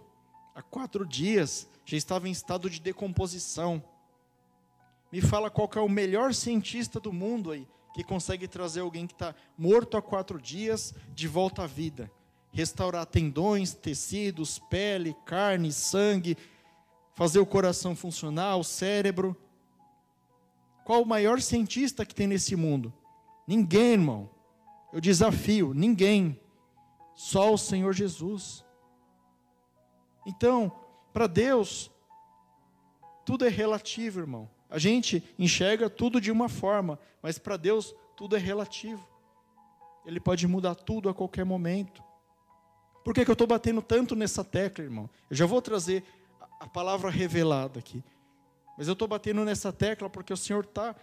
há 0.53 0.61
quatro 0.61 1.05
dias 1.05 1.69
já 1.87 1.95
estava 1.95 2.27
em 2.27 2.31
estado 2.31 2.69
de 2.69 2.81
decomposição. 2.81 3.81
Me 5.09 5.21
fala 5.21 5.49
qual 5.49 5.69
é 5.73 5.79
o 5.79 5.87
melhor 5.87 6.33
cientista 6.33 6.99
do 6.99 7.13
mundo 7.13 7.49
aí 7.49 7.65
que 7.93 8.03
consegue 8.03 8.45
trazer 8.45 8.81
alguém 8.81 9.07
que 9.07 9.13
está 9.13 9.33
morto 9.57 9.95
há 9.95 10.01
quatro 10.01 10.39
dias 10.39 10.93
de 11.15 11.29
volta 11.29 11.63
à 11.63 11.67
vida. 11.67 12.11
Restaurar 12.51 13.05
tendões, 13.05 13.73
tecidos, 13.73 14.59
pele, 14.59 15.15
carne, 15.25 15.71
sangue, 15.71 16.37
fazer 17.13 17.39
o 17.39 17.45
coração 17.45 17.95
funcionar, 17.95 18.57
o 18.57 18.65
cérebro. 18.65 19.35
Qual 20.83 21.01
o 21.01 21.07
maior 21.07 21.41
cientista 21.41 22.05
que 22.05 22.13
tem 22.13 22.27
nesse 22.27 22.53
mundo? 22.55 22.93
Ninguém, 23.47 23.93
irmão. 23.93 24.29
Eu 24.91 24.99
desafio, 24.99 25.73
ninguém. 25.73 26.37
Só 27.15 27.53
o 27.53 27.57
Senhor 27.57 27.93
Jesus. 27.93 28.65
Então, 30.25 30.86
para 31.17 31.25
Deus, 31.25 31.89
tudo 33.25 33.43
é 33.43 33.49
relativo, 33.49 34.19
irmão. 34.19 34.47
A 34.69 34.77
gente 34.77 35.23
enxerga 35.39 35.89
tudo 35.89 36.21
de 36.21 36.31
uma 36.31 36.47
forma, 36.47 36.99
mas 37.23 37.39
para 37.39 37.57
Deus 37.57 37.95
tudo 38.15 38.35
é 38.35 38.39
relativo. 38.39 39.03
Ele 40.05 40.19
pode 40.19 40.45
mudar 40.45 40.75
tudo 40.75 41.09
a 41.09 41.15
qualquer 41.15 41.43
momento. 41.43 42.03
Por 43.03 43.15
que, 43.15 43.25
que 43.25 43.31
eu 43.31 43.33
estou 43.33 43.47
batendo 43.47 43.81
tanto 43.81 44.15
nessa 44.15 44.43
tecla, 44.43 44.83
irmão? 44.83 45.09
Eu 45.27 45.35
já 45.35 45.47
vou 45.47 45.59
trazer 45.59 46.03
a 46.59 46.67
palavra 46.67 47.09
revelada 47.09 47.79
aqui. 47.79 48.03
Mas 48.77 48.85
eu 48.85 48.93
estou 48.93 49.07
batendo 49.07 49.43
nessa 49.43 49.73
tecla 49.73 50.11
porque 50.11 50.31
o 50.31 50.37
Senhor 50.37 50.65
está 50.65 50.95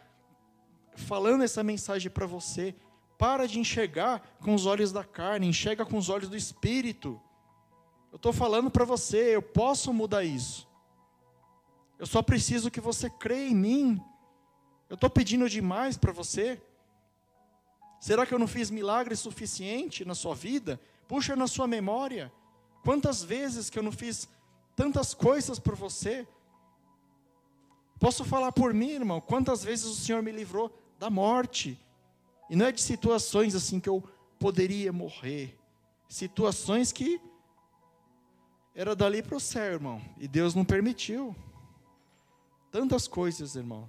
falando 0.95 1.43
essa 1.43 1.65
mensagem 1.65 2.09
para 2.09 2.25
você. 2.25 2.73
Para 3.19 3.49
de 3.49 3.59
enxergar 3.59 4.37
com 4.39 4.55
os 4.55 4.65
olhos 4.65 4.93
da 4.93 5.03
carne, 5.03 5.49
enxerga 5.49 5.85
com 5.85 5.99
os 5.99 6.09
olhos 6.09 6.29
do 6.29 6.37
Espírito. 6.37 7.21
Eu 8.15 8.17
estou 8.17 8.33
falando 8.33 8.71
para 8.71 8.85
você, 8.85 9.35
eu 9.35 9.43
posso 9.43 9.93
mudar 9.93 10.23
isso. 10.23 10.69
Eu 11.99 12.07
só 12.07 12.23
preciso 12.23 12.71
que 12.71 12.81
você 12.81 13.11
creia 13.11 13.51
em 13.51 13.57
mim. 13.57 14.01
Eu 14.89 14.95
estou 14.95 15.11
pedindo 15.11 15.51
demais 15.51 15.97
para 15.97 16.13
você. 16.13 16.63
Será 17.99 18.25
que 18.25 18.33
eu 18.33 18.39
não 18.39 18.47
fiz 18.47 18.71
milagre 18.71 19.17
suficiente 19.17 20.05
na 20.05 20.15
sua 20.15 20.33
vida? 20.33 20.81
Puxa 21.09 21.35
na 21.35 21.49
sua 21.49 21.67
memória. 21.67 22.33
Quantas 22.85 23.21
vezes 23.21 23.69
que 23.69 23.81
eu 23.81 23.83
não 23.83 23.91
fiz 23.91 24.29
tantas 24.77 25.13
coisas 25.13 25.59
por 25.59 25.75
você? 25.75 26.25
Posso 27.99 28.25
falar 28.25 28.53
por 28.53 28.73
mim, 28.73 28.91
irmão? 28.91 29.21
Quantas 29.21 29.65
vezes 29.65 29.87
o 29.87 29.97
Senhor 29.97 30.23
me 30.23 30.31
livrou 30.31 30.73
da 31.01 31.11
morte? 31.11 31.77
E 32.49 32.55
não 32.55 32.67
é 32.67 32.71
de 32.71 32.81
situações 32.81 33.57
assim 33.57 33.81
que 33.81 33.89
eu 33.89 34.05
poderia 34.39 34.93
morrer. 34.93 35.59
Situações 36.09 36.93
que 36.93 37.21
era 38.75 38.97
dali 38.97 39.23
para 39.23 39.37
o 39.37 39.41
céu, 39.41 39.73
irmão. 39.75 40.03
E 40.19 40.27
Deus 40.27 40.55
não 40.55 40.65
permitiu. 40.65 41.35
Tantas 42.71 43.07
coisas, 43.07 43.55
irmão. 43.55 43.89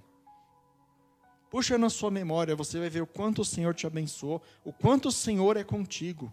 Puxa 1.50 1.76
na 1.76 1.90
sua 1.90 2.10
memória, 2.10 2.54
você 2.54 2.78
vai 2.78 2.88
ver 2.88 3.02
o 3.02 3.06
quanto 3.06 3.42
o 3.42 3.44
Senhor 3.44 3.74
te 3.74 3.86
abençoou, 3.86 4.42
o 4.64 4.72
quanto 4.72 5.08
o 5.08 5.12
Senhor 5.12 5.56
é 5.56 5.64
contigo. 5.64 6.32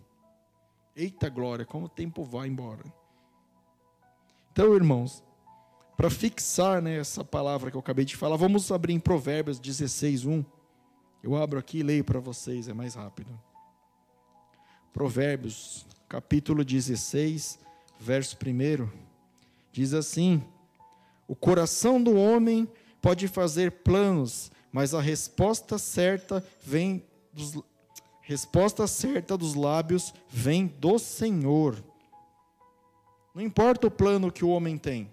Eita 0.96 1.30
glória, 1.30 1.66
como 1.66 1.86
o 1.86 1.90
tempo 1.90 2.24
vai 2.24 2.48
embora. 2.48 2.84
Então, 4.52 4.76
irmãos, 4.76 5.24
para 5.98 6.10
fixar 6.10 6.82
né, 6.82 6.98
essa 6.98 7.24
palavra 7.24 7.72
que 7.72 7.78
eu 7.78 7.80
acabei 7.80 8.06
de 8.06 8.16
falar, 8.16 8.36
vamos 8.36 8.72
abrir 8.72 8.94
em 8.94 9.00
Provérbios 9.00 9.60
16, 9.60 10.26
1. 10.26 10.46
Eu 11.24 11.36
abro 11.36 11.58
aqui 11.58 11.80
e 11.80 11.84
leio 11.84 12.04
para 12.04 12.20
vocês, 12.20 12.68
é 12.68 12.74
mais 12.74 12.96
rápido. 12.96 13.40
Provérbios, 14.92 15.88
capítulo 16.08 16.64
16, 16.64 17.60
verso 18.04 18.36
1, 18.36 18.90
diz 19.72 19.94
assim: 19.94 20.44
O 21.28 21.36
coração 21.36 22.04
do 22.04 22.16
homem 22.16 22.68
pode 23.02 23.28
fazer 23.28 23.72
planos, 23.72 24.52
mas 24.72 24.94
a 24.94 25.02
resposta 25.02 25.78
certa 25.78 26.46
vem 26.62 27.04
dos 27.32 27.64
resposta 28.22 28.88
certa 28.88 29.38
dos 29.38 29.54
lábios 29.54 30.14
vem 30.30 30.68
do 30.68 30.98
Senhor. 30.98 31.84
Não 33.36 33.42
importa 33.42 33.88
o 33.88 33.92
plano 33.92 34.32
que 34.32 34.46
o 34.46 34.50
homem 34.50 34.78
tem. 34.78 35.12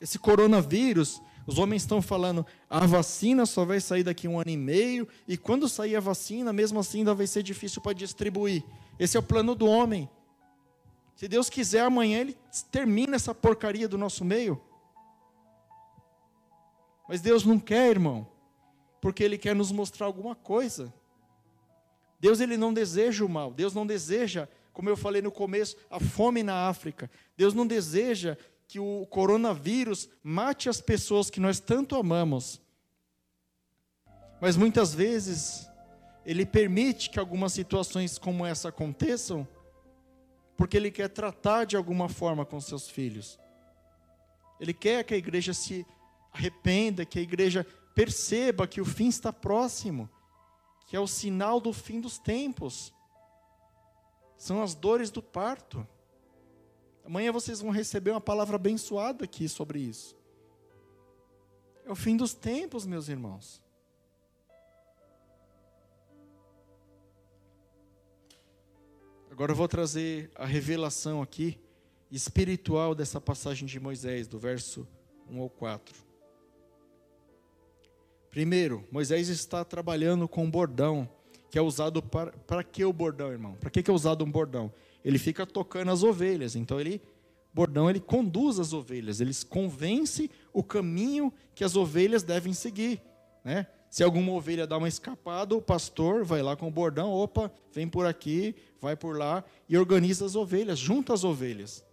Esse 0.00 0.16
coronavírus, 0.16 1.20
os 1.44 1.58
homens 1.58 1.82
estão 1.82 2.00
falando, 2.00 2.46
a 2.70 2.86
vacina 2.86 3.46
só 3.46 3.64
vai 3.64 3.80
sair 3.80 4.04
daqui 4.04 4.28
um 4.28 4.38
ano 4.38 4.50
e 4.50 4.56
meio, 4.56 5.08
e 5.26 5.36
quando 5.36 5.68
sair 5.68 5.96
a 5.96 6.00
vacina, 6.00 6.52
mesmo 6.52 6.78
assim 6.78 6.98
ainda 6.98 7.14
vai 7.14 7.26
ser 7.26 7.42
difícil 7.42 7.82
para 7.82 7.92
distribuir. 7.92 8.62
Esse 8.96 9.16
é 9.16 9.20
o 9.20 9.22
plano 9.22 9.54
do 9.54 9.66
homem. 9.66 10.08
Se 11.14 11.28
Deus 11.28 11.48
quiser, 11.48 11.80
amanhã 11.80 12.20
Ele 12.20 12.36
termina 12.70 13.16
essa 13.16 13.34
porcaria 13.34 13.88
do 13.88 13.98
nosso 13.98 14.24
meio. 14.24 14.60
Mas 17.08 17.20
Deus 17.20 17.44
não 17.44 17.58
quer, 17.58 17.90
irmão, 17.90 18.26
porque 19.00 19.22
Ele 19.22 19.38
quer 19.38 19.54
nos 19.54 19.70
mostrar 19.70 20.06
alguma 20.06 20.34
coisa. 20.34 20.92
Deus 22.22 22.38
ele 22.38 22.56
não 22.56 22.72
deseja 22.72 23.24
o 23.24 23.28
mal, 23.28 23.52
Deus 23.52 23.74
não 23.74 23.84
deseja, 23.84 24.48
como 24.72 24.88
eu 24.88 24.96
falei 24.96 25.20
no 25.20 25.32
começo, 25.32 25.76
a 25.90 25.98
fome 25.98 26.44
na 26.44 26.68
África. 26.68 27.10
Deus 27.36 27.52
não 27.52 27.66
deseja 27.66 28.38
que 28.68 28.78
o 28.78 29.04
coronavírus 29.10 30.08
mate 30.22 30.68
as 30.68 30.80
pessoas 30.80 31.28
que 31.28 31.40
nós 31.40 31.58
tanto 31.58 31.96
amamos. 31.96 32.60
Mas 34.40 34.56
muitas 34.56 34.94
vezes 34.94 35.68
ele 36.24 36.46
permite 36.46 37.10
que 37.10 37.18
algumas 37.18 37.52
situações 37.52 38.18
como 38.18 38.46
essa 38.46 38.68
aconteçam, 38.68 39.46
porque 40.56 40.76
ele 40.76 40.90
quer 40.90 41.08
tratar 41.08 41.64
de 41.64 41.76
alguma 41.76 42.08
forma 42.08 42.44
com 42.44 42.60
seus 42.60 42.88
filhos. 42.88 43.38
Ele 44.60 44.74
quer 44.74 45.04
que 45.04 45.14
a 45.14 45.16
igreja 45.16 45.52
se 45.52 45.86
arrependa, 46.32 47.04
que 47.04 47.18
a 47.18 47.22
igreja 47.22 47.66
perceba 47.94 48.66
que 48.66 48.80
o 48.80 48.84
fim 48.84 49.08
está 49.08 49.32
próximo, 49.32 50.08
que 50.86 50.96
é 50.96 51.00
o 51.00 51.06
sinal 51.06 51.60
do 51.60 51.72
fim 51.72 52.00
dos 52.00 52.18
tempos. 52.18 52.92
São 54.36 54.62
as 54.62 54.74
dores 54.74 55.10
do 55.10 55.22
parto. 55.22 55.86
Amanhã 57.04 57.32
vocês 57.32 57.60
vão 57.60 57.70
receber 57.70 58.10
uma 58.10 58.20
palavra 58.20 58.56
abençoada 58.56 59.24
aqui 59.24 59.48
sobre 59.48 59.80
isso. 59.80 60.16
É 61.84 61.90
o 61.90 61.94
fim 61.94 62.16
dos 62.16 62.34
tempos, 62.34 62.86
meus 62.86 63.08
irmãos. 63.08 63.61
Agora 69.32 69.52
eu 69.52 69.56
vou 69.56 69.66
trazer 69.66 70.30
a 70.34 70.44
revelação 70.44 71.22
aqui 71.22 71.58
espiritual 72.10 72.94
dessa 72.94 73.18
passagem 73.18 73.66
de 73.66 73.80
Moisés, 73.80 74.28
do 74.28 74.38
verso 74.38 74.86
1 75.26 75.40
ao 75.40 75.48
4. 75.48 75.96
Primeiro, 78.28 78.86
Moisés 78.92 79.30
está 79.30 79.64
trabalhando 79.64 80.28
com 80.28 80.44
um 80.44 80.50
bordão, 80.50 81.08
que 81.50 81.58
é 81.58 81.62
usado 81.62 82.02
para. 82.02 82.30
Para 82.30 82.62
que 82.62 82.84
o 82.84 82.92
bordão, 82.92 83.32
irmão? 83.32 83.54
Para 83.54 83.70
que, 83.70 83.90
é 83.90 83.92
usado 83.92 84.22
um 84.22 84.30
bordão? 84.30 84.70
Ele 85.02 85.18
fica 85.18 85.46
tocando 85.46 85.90
as 85.90 86.02
ovelhas. 86.02 86.54
Então, 86.54 86.78
ele. 86.78 87.00
Bordão, 87.54 87.88
ele 87.88 88.00
conduz 88.00 88.58
as 88.58 88.74
ovelhas, 88.74 89.18
ele 89.20 89.32
convence 89.48 90.30
o 90.52 90.62
caminho 90.62 91.32
que 91.54 91.64
as 91.64 91.74
ovelhas 91.74 92.22
devem 92.22 92.52
seguir. 92.52 93.00
Né? 93.42 93.66
Se 93.92 94.02
alguma 94.02 94.32
ovelha 94.32 94.66
dá 94.66 94.78
uma 94.78 94.88
escapada, 94.88 95.54
o 95.54 95.60
pastor 95.60 96.24
vai 96.24 96.40
lá 96.40 96.56
com 96.56 96.66
o 96.66 96.70
bordão, 96.70 97.12
opa, 97.12 97.52
vem 97.70 97.86
por 97.86 98.06
aqui, 98.06 98.54
vai 98.80 98.96
por 98.96 99.18
lá 99.18 99.44
e 99.68 99.76
organiza 99.76 100.24
as 100.24 100.34
ovelhas, 100.34 100.78
junta 100.78 101.12
as 101.12 101.24
ovelhas. 101.24 101.84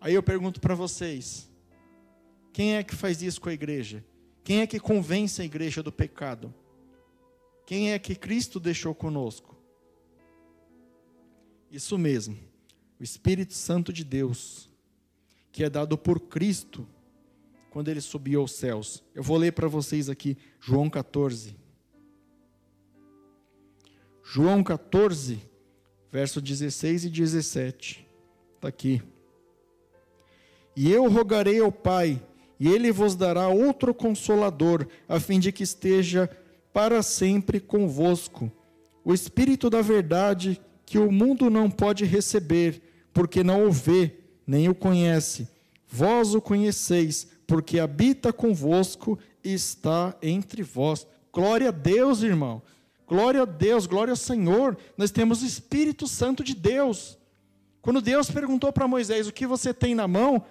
Aí 0.00 0.14
eu 0.14 0.22
pergunto 0.22 0.58
para 0.58 0.74
vocês: 0.74 1.50
quem 2.50 2.76
é 2.76 2.82
que 2.82 2.96
faz 2.96 3.20
isso 3.20 3.42
com 3.42 3.50
a 3.50 3.52
igreja? 3.52 4.02
Quem 4.42 4.62
é 4.62 4.66
que 4.66 4.80
convence 4.80 5.42
a 5.42 5.44
igreja 5.44 5.82
do 5.82 5.92
pecado? 5.92 6.54
Quem 7.66 7.92
é 7.92 7.98
que 7.98 8.14
Cristo 8.14 8.58
deixou 8.58 8.94
conosco? 8.94 9.54
Isso 11.70 11.98
mesmo, 11.98 12.38
o 12.98 13.04
Espírito 13.04 13.52
Santo 13.52 13.92
de 13.92 14.02
Deus, 14.02 14.70
que 15.52 15.62
é 15.62 15.68
dado 15.68 15.98
por 15.98 16.18
Cristo 16.20 16.88
quando 17.70 17.88
ele 17.88 18.00
subiu 18.00 18.40
aos 18.40 18.52
céus. 18.52 19.02
Eu 19.14 19.22
vou 19.22 19.36
ler 19.36 19.52
para 19.52 19.68
vocês 19.68 20.08
aqui 20.08 20.36
João 20.60 20.88
14. 20.88 21.56
João 24.22 24.62
14, 24.62 25.40
verso 26.10 26.40
16 26.40 27.06
e 27.06 27.10
17. 27.10 28.06
Está 28.56 28.68
aqui. 28.68 29.02
E 30.76 30.92
eu 30.92 31.08
rogarei 31.08 31.60
ao 31.60 31.72
Pai, 31.72 32.22
e 32.60 32.68
ele 32.68 32.92
vos 32.92 33.16
dará 33.16 33.48
outro 33.48 33.94
consolador, 33.94 34.86
a 35.08 35.18
fim 35.18 35.40
de 35.40 35.50
que 35.50 35.62
esteja 35.62 36.28
para 36.72 37.02
sempre 37.02 37.58
convosco. 37.58 38.52
O 39.04 39.14
Espírito 39.14 39.70
da 39.70 39.80
Verdade, 39.80 40.60
que 40.84 40.98
o 40.98 41.10
mundo 41.10 41.48
não 41.48 41.70
pode 41.70 42.04
receber, 42.04 42.82
porque 43.12 43.42
não 43.42 43.66
o 43.66 43.72
vê, 43.72 44.18
nem 44.46 44.68
o 44.68 44.74
conhece. 44.74 45.48
Vós 45.86 46.34
o 46.34 46.40
conheceis, 46.40 47.28
porque 47.48 47.80
habita 47.80 48.30
convosco 48.30 49.18
e 49.42 49.54
está 49.54 50.14
entre 50.20 50.62
vós. 50.62 51.06
Glória 51.32 51.70
a 51.70 51.72
Deus, 51.72 52.22
irmão. 52.22 52.60
Glória 53.06 53.40
a 53.40 53.46
Deus, 53.46 53.86
glória 53.86 54.12
ao 54.12 54.16
Senhor. 54.16 54.76
Nós 54.98 55.10
temos 55.10 55.42
o 55.42 55.46
Espírito 55.46 56.06
Santo 56.06 56.44
de 56.44 56.54
Deus. 56.54 57.18
Quando 57.80 58.02
Deus 58.02 58.30
perguntou 58.30 58.70
para 58.70 58.86
Moisés 58.86 59.26
o 59.26 59.32
que 59.32 59.46
você 59.46 59.72
tem 59.72 59.94
na 59.94 60.06
mão, 60.06 60.44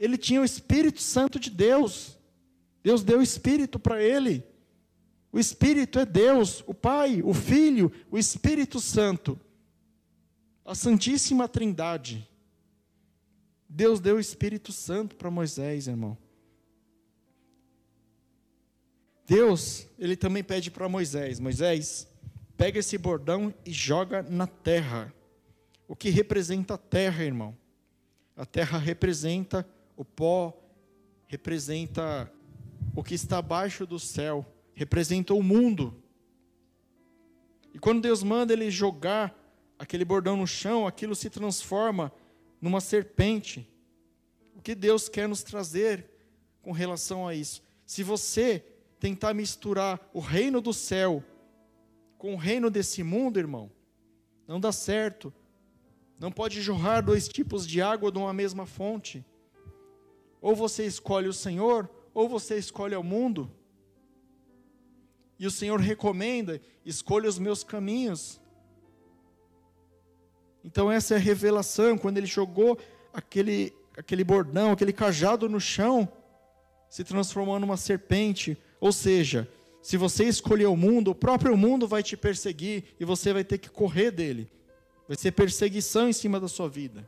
ele 0.00 0.16
tinha 0.16 0.40
o 0.40 0.44
Espírito 0.46 1.02
Santo 1.02 1.38
de 1.38 1.50
Deus. 1.50 2.18
Deus 2.82 3.04
deu 3.04 3.18
o 3.18 3.22
Espírito 3.22 3.78
para 3.78 4.02
ele. 4.02 4.42
O 5.30 5.38
Espírito 5.38 5.98
é 5.98 6.06
Deus, 6.06 6.64
o 6.66 6.72
Pai, 6.72 7.20
o 7.22 7.34
Filho, 7.34 7.92
o 8.10 8.16
Espírito 8.16 8.80
Santo. 8.80 9.38
A 10.64 10.74
Santíssima 10.74 11.46
Trindade. 11.46 12.26
Deus 13.74 13.98
deu 13.98 14.18
o 14.18 14.20
Espírito 14.20 14.70
Santo 14.70 15.16
para 15.16 15.28
Moisés, 15.28 15.88
irmão. 15.88 16.16
Deus, 19.26 19.88
ele 19.98 20.16
também 20.16 20.44
pede 20.44 20.70
para 20.70 20.88
Moisés: 20.88 21.40
Moisés, 21.40 22.06
pega 22.56 22.78
esse 22.78 22.96
bordão 22.96 23.52
e 23.66 23.72
joga 23.72 24.22
na 24.22 24.46
terra. 24.46 25.12
O 25.88 25.96
que 25.96 26.08
representa 26.08 26.74
a 26.74 26.78
terra, 26.78 27.24
irmão? 27.24 27.56
A 28.36 28.46
terra 28.46 28.78
representa 28.78 29.68
o 29.96 30.04
pó, 30.04 30.56
representa 31.26 32.32
o 32.94 33.02
que 33.02 33.14
está 33.14 33.38
abaixo 33.38 33.84
do 33.84 33.98
céu, 33.98 34.46
representa 34.72 35.34
o 35.34 35.42
mundo. 35.42 36.00
E 37.72 37.78
quando 37.80 38.02
Deus 38.02 38.22
manda 38.22 38.52
ele 38.52 38.70
jogar 38.70 39.36
aquele 39.76 40.04
bordão 40.04 40.36
no 40.36 40.46
chão, 40.46 40.86
aquilo 40.86 41.16
se 41.16 41.28
transforma 41.28 42.12
numa 42.64 42.80
serpente. 42.80 43.68
O 44.56 44.62
que 44.62 44.74
Deus 44.74 45.06
quer 45.06 45.28
nos 45.28 45.42
trazer 45.42 46.10
com 46.62 46.72
relação 46.72 47.28
a 47.28 47.34
isso? 47.34 47.62
Se 47.84 48.02
você 48.02 48.64
tentar 48.98 49.34
misturar 49.34 50.00
o 50.14 50.18
reino 50.18 50.62
do 50.62 50.72
céu 50.72 51.22
com 52.16 52.32
o 52.32 52.38
reino 52.38 52.70
desse 52.70 53.02
mundo, 53.02 53.38
irmão, 53.38 53.70
não 54.48 54.58
dá 54.58 54.72
certo. 54.72 55.30
Não 56.18 56.32
pode 56.32 56.62
jorrar 56.62 57.02
dois 57.02 57.28
tipos 57.28 57.66
de 57.66 57.82
água 57.82 58.10
de 58.10 58.16
uma 58.16 58.32
mesma 58.32 58.64
fonte. 58.64 59.22
Ou 60.40 60.56
você 60.56 60.86
escolhe 60.86 61.28
o 61.28 61.34
Senhor, 61.34 61.90
ou 62.14 62.30
você 62.30 62.56
escolhe 62.56 62.96
o 62.96 63.02
mundo. 63.02 63.52
E 65.38 65.46
o 65.46 65.50
Senhor 65.50 65.80
recomenda: 65.80 66.62
escolha 66.82 67.28
os 67.28 67.38
meus 67.38 67.62
caminhos. 67.62 68.40
Então 70.64 70.90
essa 70.90 71.14
é 71.14 71.16
a 71.16 71.20
revelação, 71.20 71.98
quando 71.98 72.16
ele 72.16 72.26
jogou 72.26 72.78
aquele, 73.12 73.72
aquele 73.96 74.24
bordão, 74.24 74.72
aquele 74.72 74.92
cajado 74.92 75.48
no 75.48 75.60
chão, 75.60 76.08
se 76.88 77.04
transformou 77.04 77.60
numa 77.60 77.76
serpente. 77.76 78.56
Ou 78.80 78.90
seja, 78.90 79.48
se 79.82 79.98
você 79.98 80.24
escolher 80.24 80.66
o 80.66 80.76
mundo, 80.76 81.10
o 81.10 81.14
próprio 81.14 81.56
mundo 81.56 81.86
vai 81.86 82.02
te 82.02 82.16
perseguir 82.16 82.84
e 82.98 83.04
você 83.04 83.32
vai 83.32 83.44
ter 83.44 83.58
que 83.58 83.68
correr 83.68 84.10
dele. 84.10 84.50
Vai 85.06 85.16
ser 85.16 85.32
perseguição 85.32 86.08
em 86.08 86.12
cima 86.12 86.40
da 86.40 86.48
sua 86.48 86.68
vida. 86.68 87.06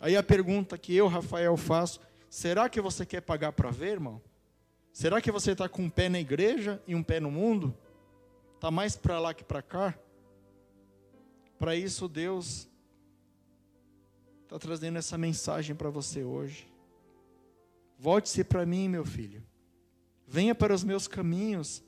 Aí 0.00 0.16
a 0.16 0.22
pergunta 0.22 0.78
que 0.78 0.94
eu, 0.94 1.08
Rafael, 1.08 1.56
faço: 1.56 2.00
será 2.30 2.68
que 2.68 2.80
você 2.80 3.04
quer 3.04 3.20
pagar 3.20 3.52
para 3.52 3.70
ver, 3.70 3.94
irmão? 3.94 4.22
Será 4.92 5.20
que 5.20 5.32
você 5.32 5.52
está 5.52 5.68
com 5.68 5.82
um 5.82 5.90
pé 5.90 6.08
na 6.08 6.20
igreja 6.20 6.80
e 6.86 6.94
um 6.94 7.02
pé 7.02 7.18
no 7.18 7.30
mundo? 7.30 7.74
Está 8.54 8.70
mais 8.70 8.96
para 8.96 9.18
lá 9.18 9.34
que 9.34 9.44
para 9.44 9.62
cá? 9.62 9.94
Para 11.58 11.74
isso, 11.74 12.08
Deus 12.08 12.68
está 14.44 14.58
trazendo 14.58 14.96
essa 14.96 15.18
mensagem 15.18 15.74
para 15.74 15.90
você 15.90 16.22
hoje. 16.22 16.68
Volte-se 17.98 18.44
para 18.44 18.64
mim, 18.64 18.88
meu 18.88 19.04
filho. 19.04 19.42
Venha 20.26 20.54
para 20.54 20.72
os 20.72 20.84
meus 20.84 21.08
caminhos. 21.08 21.82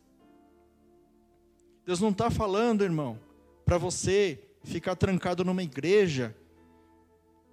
Deus 1.87 2.01
não 2.01 2.11
está 2.11 2.31
falando, 2.31 2.83
irmão, 2.83 3.19
para 3.65 3.79
você 3.79 4.43
ficar 4.65 4.97
trancado 4.97 5.45
numa 5.45 5.63
igreja, 5.63 6.37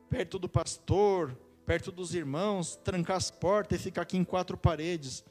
perto 0.09 0.39
do 0.39 0.49
pastor, 0.49 1.37
perto 1.65 1.91
dos 1.91 2.15
irmãos, 2.15 2.75
trancar 2.77 3.17
as 3.17 3.29
portas 3.29 3.79
e 3.79 3.83
ficar 3.83 4.01
aqui 4.01 4.17
em 4.17 4.23
quatro 4.23 4.57
paredes. 4.57 5.23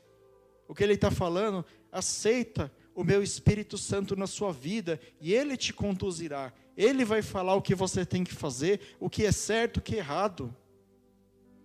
O 0.69 0.75
que 0.75 0.85
ele 0.85 0.95
está 0.95 1.11
falando, 1.11 1.65
aceita 1.91 2.73
o 2.95 3.03
meu 3.03 3.23
Espírito 3.23 3.77
Santo 3.77 4.15
na 4.17 4.27
sua 4.27 4.53
vida 4.53 5.01
e 5.21 5.35
ele 5.35 5.57
te 5.57 5.73
conduzirá. 5.73 6.53
Ele 6.77 7.05
vai 7.05 7.23
falar 7.23 7.55
o 7.55 7.63
que 7.63 7.75
você 7.75 8.05
tem 8.05 8.23
que 8.23 8.35
fazer, 8.35 8.81
o 9.01 9.09
que 9.09 9.25
é 9.25 9.33
certo, 9.33 9.79
o 9.79 9.83
que 9.83 9.95
é 9.95 9.99
errado. 9.99 10.55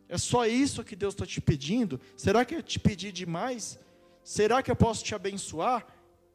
É 0.07 0.17
só 0.17 0.45
isso 0.45 0.83
que 0.83 0.95
Deus 0.95 1.13
está 1.13 1.25
te 1.25 1.41
pedindo? 1.41 1.99
Será 2.15 2.45
que 2.45 2.55
eu 2.55 2.63
te 2.63 2.79
pedi 2.79 3.11
demais? 3.11 3.77
Será 4.23 4.61
que 4.61 4.71
eu 4.71 4.75
posso 4.75 5.03
te 5.03 5.15
abençoar? 5.15 5.85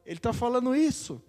Ele 0.05 0.17
está 0.17 0.33
falando 0.33 0.75
isso. 0.75 1.21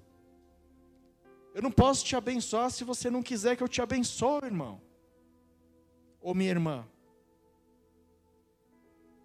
Eu 1.54 1.62
não 1.62 1.70
posso 1.70 2.04
te 2.04 2.14
abençoar 2.14 2.70
se 2.70 2.84
você 2.84 3.10
não 3.10 3.22
quiser 3.22 3.56
que 3.56 3.62
eu 3.62 3.68
te 3.68 3.82
abençoe, 3.82 4.46
irmão. 4.46 4.80
Ou 6.20 6.34
minha 6.34 6.50
irmã. 6.50 6.86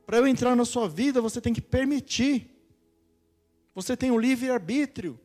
Para 0.05 0.17
eu 0.17 0.27
entrar 0.27 0.55
na 0.55 0.65
sua 0.65 0.87
vida, 0.87 1.21
você 1.21 1.39
tem 1.39 1.53
que 1.53 1.61
permitir. 1.61 2.49
Você 3.73 3.95
tem 3.95 4.11
o 4.11 4.17
livre-arbítrio. 4.17 5.19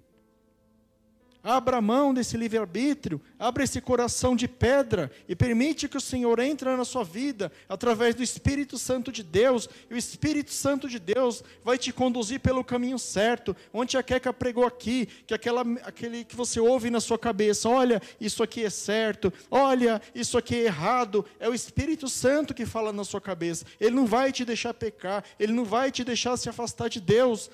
Abra 1.43 1.81
mão 1.81 2.13
desse 2.13 2.37
livre-arbítrio, 2.37 3.21
abra 3.39 3.63
esse 3.63 3.81
coração 3.81 4.35
de 4.35 4.49
pedra 4.49 5.11
e 5.29 5.37
permite 5.37 5.89
que 5.89 5.97
o 5.97 6.01
Senhor 6.01 6.41
entre 6.41 6.69
na 6.77 6.85
sua 6.85 7.05
vida 7.05 7.53
através 7.69 8.15
do 8.15 8.25
Espírito 8.25 8.77
Santo 8.77 9.13
de 9.13 9.23
Deus. 9.23 9.69
E 9.89 9.95
o 9.95 9.97
Espírito 9.97 10.51
Santo 10.51 10.89
de 10.89 10.99
Deus 10.99 11.45
vai 11.65 11.79
te 11.79 11.93
conduzir 11.93 12.41
pelo 12.41 12.65
caminho 12.65 12.99
certo. 12.99 13.57
Onde 13.73 13.97
a 13.97 14.03
Queca 14.03 14.33
pregou 14.33 14.67
aqui, 14.67 15.07
que 15.27 15.33
aquela, 15.33 15.63
aquele 15.85 16.25
que 16.25 16.35
você 16.35 16.59
ouve 16.59 16.91
na 16.91 17.01
sua 17.01 17.19
cabeça, 17.19 17.69
olha, 17.69 18.03
isso 18.21 18.43
aqui 18.43 18.65
é 18.65 18.71
certo, 18.71 19.33
olha, 19.49 20.03
isso 20.15 20.37
aqui 20.37 20.57
é 20.57 20.65
errado. 20.65 21.25
É 21.39 21.49
o 21.49 21.55
Espírito 21.55 22.09
Santo 22.09 22.53
que 22.53 22.67
fala 22.67 22.93
na 22.93 23.05
sua 23.05 23.21
cabeça. 23.21 23.65
Ele 23.81 23.95
não 23.95 24.07
vai 24.07 24.33
te 24.33 24.45
deixar 24.45 24.75
pecar, 24.75 25.23
ele 25.39 25.53
não 25.53 25.65
vai 25.65 25.93
te 25.93 26.03
deixar 26.03 26.37
se 26.37 26.49
afastar 26.49 26.89
de 26.89 27.01
Deus 27.01 27.49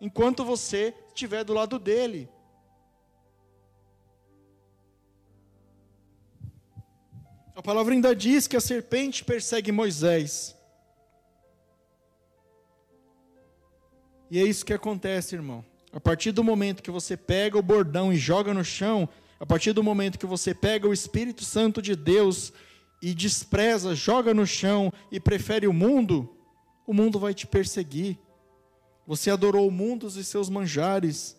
enquanto 0.00 0.44
você 0.44 0.92
estiver 1.14 1.44
do 1.44 1.52
lado 1.52 1.78
dele. 1.78 2.28
A 7.60 7.62
palavra 7.62 7.92
ainda 7.92 8.16
diz 8.16 8.46
que 8.46 8.56
a 8.56 8.60
serpente 8.60 9.22
persegue 9.22 9.70
Moisés. 9.70 10.56
E 14.30 14.38
é 14.38 14.42
isso 14.42 14.64
que 14.64 14.72
acontece, 14.72 15.34
irmão. 15.34 15.62
A 15.92 16.00
partir 16.00 16.32
do 16.32 16.42
momento 16.42 16.82
que 16.82 16.90
você 16.90 17.18
pega 17.18 17.58
o 17.58 17.62
bordão 17.62 18.10
e 18.10 18.16
joga 18.16 18.54
no 18.54 18.64
chão, 18.64 19.06
a 19.38 19.44
partir 19.44 19.74
do 19.74 19.82
momento 19.82 20.18
que 20.18 20.24
você 20.24 20.54
pega 20.54 20.88
o 20.88 20.92
Espírito 20.94 21.44
Santo 21.44 21.82
de 21.82 21.94
Deus 21.94 22.50
e 23.02 23.12
despreza, 23.12 23.94
joga 23.94 24.32
no 24.32 24.46
chão 24.46 24.90
e 25.12 25.20
prefere 25.20 25.66
o 25.66 25.72
mundo, 25.74 26.34
o 26.86 26.94
mundo 26.94 27.18
vai 27.18 27.34
te 27.34 27.46
perseguir. 27.46 28.18
Você 29.06 29.30
adorou 29.30 29.68
o 29.68 29.70
mundo 29.70 30.06
e 30.06 30.24
seus 30.24 30.48
manjares 30.48 31.36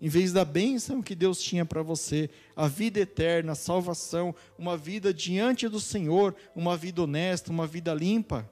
em 0.00 0.08
vez 0.08 0.32
da 0.32 0.44
bênção 0.44 1.02
que 1.02 1.14
Deus 1.14 1.40
tinha 1.42 1.64
para 1.64 1.82
você, 1.82 2.30
a 2.56 2.66
vida 2.66 3.00
eterna, 3.00 3.52
a 3.52 3.54
salvação, 3.54 4.34
uma 4.58 4.76
vida 4.76 5.12
diante 5.12 5.68
do 5.68 5.78
Senhor, 5.78 6.34
uma 6.54 6.76
vida 6.76 7.02
honesta, 7.02 7.50
uma 7.50 7.66
vida 7.66 7.92
limpa. 7.92 8.48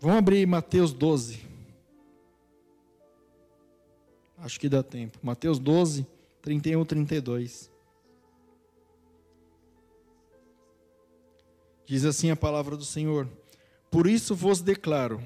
Vamos 0.00 0.18
abrir 0.18 0.44
Mateus 0.46 0.92
12. 0.92 1.40
Acho 4.38 4.58
que 4.58 4.68
dá 4.68 4.82
tempo. 4.82 5.16
Mateus 5.22 5.60
12, 5.60 6.04
31 6.42 6.84
32. 6.84 7.70
Diz 11.86 12.04
assim 12.04 12.32
a 12.32 12.36
palavra 12.36 12.76
do 12.76 12.84
Senhor. 12.84 13.28
Por 13.92 14.06
isso 14.06 14.34
vos 14.34 14.62
declaro: 14.62 15.20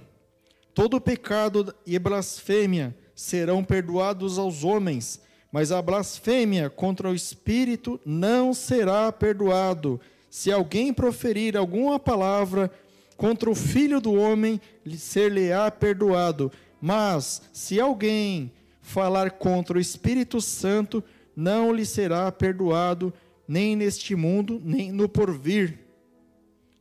todo 0.75 1.01
pecado 1.01 1.73
e 1.87 1.97
blasfêmia 2.01 2.95
serão 3.14 3.62
perdoados 3.62 4.39
aos 4.39 4.64
homens, 4.64 5.23
mas 5.53 5.71
a 5.71 5.81
blasfêmia 5.81 6.69
contra 6.69 7.09
o 7.09 7.14
Espírito 7.14 8.01
não 8.05 8.53
será 8.53 9.12
perdoado. 9.12 10.01
Se 10.29 10.51
alguém 10.51 10.93
proferir 10.93 11.57
alguma 11.57 11.97
palavra 12.01 12.69
contra 13.17 13.49
o 13.49 13.55
Filho 13.55 14.01
do 14.01 14.12
homem, 14.14 14.61
ser-lhe-á 14.99 15.71
perdoado. 15.71 16.51
Mas 16.81 17.43
se 17.53 17.81
alguém 17.81 18.53
falar 18.83 19.31
contra 19.31 19.79
o 19.79 19.81
Espírito 19.81 20.41
Santo, 20.41 21.05
não 21.37 21.73
lhe 21.73 21.87
será 21.87 22.31
perdoado, 22.33 23.14
nem 23.47 23.77
neste 23.77 24.17
mundo, 24.17 24.61
nem 24.62 24.91
no 24.91 25.09
porvir. 25.09 25.79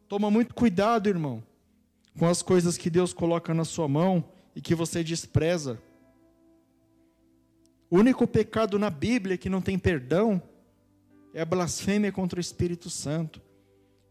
Toma 0.09 0.31
muito 0.31 0.55
cuidado, 0.55 1.07
irmão 1.07 1.43
com 2.17 2.27
as 2.27 2.41
coisas 2.41 2.77
que 2.77 2.89
Deus 2.89 3.13
coloca 3.13 3.53
na 3.53 3.65
sua 3.65 3.87
mão 3.87 4.23
e 4.55 4.61
que 4.61 4.73
você 4.73 5.03
despreza. 5.03 5.79
O 7.89 7.97
único 7.97 8.25
pecado 8.25 8.79
na 8.79 8.89
Bíblia 8.89 9.37
que 9.37 9.49
não 9.49 9.61
tem 9.61 9.77
perdão 9.77 10.41
é 11.33 11.41
a 11.41 11.45
blasfêmia 11.45 12.11
contra 12.11 12.39
o 12.39 12.41
Espírito 12.41 12.89
Santo. 12.89 13.41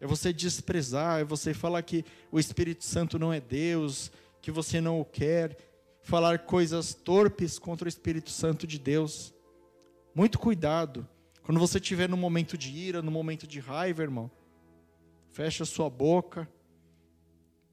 É 0.01 0.07
você 0.07 0.33
desprezar, 0.33 1.21
é 1.21 1.25
você 1.25 1.55
falar 1.55 1.83
que 1.83 2.05
o 2.31 2.39
Espírito 2.39 2.85
Santo 2.85 3.19
não 3.19 3.33
é 3.33 3.41
Deus, 3.41 4.13
que 4.43 4.51
você 4.51 4.81
não 4.81 5.01
o 5.01 5.05
quer, 5.05 5.57
falar 6.03 6.41
coisas 6.41 6.93
torpes 6.93 7.59
contra 7.59 7.87
o 7.87 7.89
Espírito 7.89 8.31
Santo 8.31 8.67
de 8.67 8.79
Deus. 8.79 9.33
Muito 10.15 10.39
cuidado. 10.39 11.09
Quando 11.43 11.59
você 11.59 11.79
estiver 11.79 12.09
no 12.09 12.17
momento 12.17 12.59
de 12.59 12.71
ira, 12.71 13.01
no 13.01 13.11
momento 13.11 13.47
de 13.47 13.61
raiva, 13.61 14.03
irmão, 14.03 14.31
fecha 15.31 15.65
sua 15.65 15.89
boca 15.89 16.49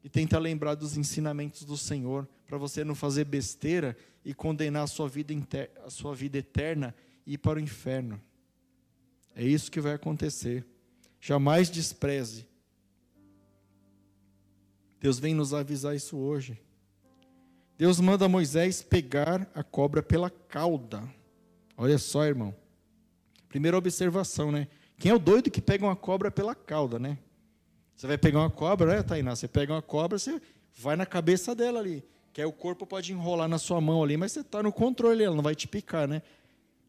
e 0.04 0.10
tenta 0.10 0.40
lembrar 0.40 0.76
dos 0.76 0.98
ensinamentos 0.98 1.64
do 1.64 1.78
Senhor, 1.78 2.28
para 2.48 2.58
você 2.58 2.84
não 2.84 2.96
fazer 2.96 3.26
besteira 3.26 3.96
e 4.26 4.34
condenar 4.34 4.84
a 4.84 4.88
sua 4.88 5.08
vida, 5.08 5.34
a 5.86 5.90
sua 5.90 6.16
vida 6.16 6.38
eterna 6.38 6.94
e 7.26 7.34
ir 7.34 7.38
para 7.38 7.60
o 7.60 7.62
inferno. 7.62 8.22
É 9.36 9.44
isso 9.44 9.72
que 9.72 9.80
vai 9.80 9.94
acontecer. 9.94 10.66
Jamais 11.20 11.70
despreze. 11.70 12.48
Deus 15.00 15.20
vem 15.20 15.34
nos 15.34 15.54
avisar 15.54 15.96
isso 15.96 16.18
hoje. 16.18 16.60
Deus 17.78 18.00
manda 18.00 18.28
Moisés 18.28 18.84
pegar 18.84 19.50
a 19.56 19.64
cobra 19.64 20.04
pela 20.04 20.30
cauda. 20.30 21.02
Olha 21.76 21.98
só, 21.98 22.26
irmão. 22.26 22.56
Primeira 23.50 23.78
observação, 23.78 24.52
né? 24.52 24.68
Quem 25.00 25.12
é 25.12 25.16
o 25.16 25.20
doido 25.20 25.50
que 25.50 25.62
pega 25.62 25.84
uma 25.84 25.96
cobra 25.96 26.30
pela 26.30 26.54
cauda, 26.54 27.00
né? 27.00 27.18
Você 28.02 28.08
vai 28.08 28.18
pegar 28.18 28.40
uma 28.40 28.50
cobra, 28.50 28.96
né, 28.96 29.04
Tainá? 29.04 29.36
Você 29.36 29.48
pega 29.48 29.72
uma 29.72 29.82
cobra, 29.82 30.18
você 30.18 30.42
vai 30.76 30.96
na 30.96 31.06
cabeça 31.06 31.54
dela 31.54 31.80
ali. 31.80 32.04
Que 32.34 32.42
aí 32.42 32.48
o 32.48 32.52
corpo 32.52 32.84
pode 32.84 33.14
enrolar 33.14 33.48
na 33.48 33.60
sua 33.60 33.80
mão 33.80 34.04
ali, 34.04 34.18
mas 34.18 34.32
você 34.32 34.40
está 34.40 34.64
no 34.64 34.72
controle, 34.72 35.24
ela 35.24 35.36
não 35.36 35.44
vai 35.44 35.54
te 35.54 35.68
picar, 35.68 36.08
né? 36.08 36.24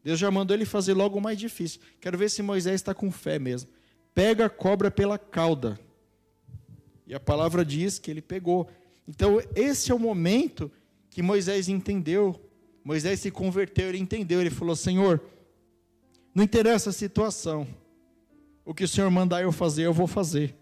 Deus 0.02 0.18
já 0.18 0.30
mandou 0.30 0.56
ele 0.56 0.64
fazer 0.64 0.94
logo 0.94 1.18
o 1.18 1.20
mais 1.20 1.38
difícil. 1.38 1.82
Quero 2.00 2.16
ver 2.16 2.30
se 2.30 2.40
Moisés 2.40 2.76
está 2.76 2.94
com 2.94 3.12
fé 3.12 3.38
mesmo. 3.38 3.68
Pega 4.14 4.46
a 4.46 4.48
cobra 4.48 4.90
pela 4.90 5.18
cauda. 5.18 5.78
E 7.06 7.14
a 7.14 7.20
palavra 7.20 7.62
diz 7.62 7.98
que 7.98 8.10
ele 8.10 8.22
pegou. 8.22 8.66
Então, 9.06 9.38
esse 9.54 9.92
é 9.92 9.94
o 9.94 9.98
momento 9.98 10.72
que 11.10 11.20
Moisés 11.20 11.68
entendeu. 11.68 12.40
Moisés 12.82 13.20
se 13.20 13.30
converteu, 13.30 13.90
ele 13.90 13.98
entendeu. 13.98 14.40
Ele 14.40 14.48
falou: 14.48 14.74
Senhor, 14.74 15.20
não 16.34 16.42
interessa 16.42 16.88
a 16.88 16.92
situação. 16.92 17.66
O 18.64 18.72
que 18.72 18.84
o 18.84 18.88
Senhor 18.88 19.10
mandar 19.10 19.42
eu 19.42 19.52
fazer, 19.52 19.82
eu 19.82 19.92
vou 19.92 20.06
fazer. 20.06 20.56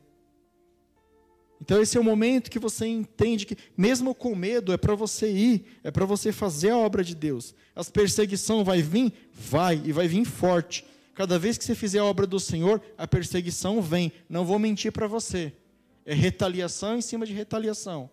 Então 1.61 1.81
esse 1.81 1.97
é 1.97 2.01
o 2.01 2.05
momento 2.05 2.51
que 2.51 2.59
você 2.59 2.87
entende 2.87 3.45
que 3.45 3.57
mesmo 3.77 4.15
com 4.15 4.35
medo 4.35 4.73
é 4.73 4.79
para 4.79 4.95
você 4.95 5.31
ir, 5.31 5.79
é 5.85 5.91
para 5.91 6.07
você 6.07 6.33
fazer 6.33 6.71
a 6.71 6.79
obra 6.79 7.05
de 7.05 7.15
Deus. 7.15 7.55
As 7.77 7.91
perseguição 7.91 8.65
vai 8.65 8.81
vir, 8.81 9.13
vai 9.33 9.81
e 9.85 9.93
vai 9.93 10.09
vir 10.09 10.25
forte. 10.25 10.85
Cada 11.15 11.39
vez 11.39 11.59
que 11.59 11.65
você 11.65 11.75
fizer 11.75 11.99
a 11.99 12.05
obra 12.05 12.27
do 12.27 12.41
Senhor, 12.41 12.81
a 12.97 13.07
perseguição 13.07 13.83
vem. 13.83 14.11
Não 14.29 14.45
vou 14.45 14.59
mentir 14.59 14.91
para 14.91 15.07
você. 15.07 15.53
É 16.07 16.15
retaliação 16.15 16.97
em 16.97 17.03
cima 17.03 17.27
de 17.27 17.35
retaliação. 17.35 18.09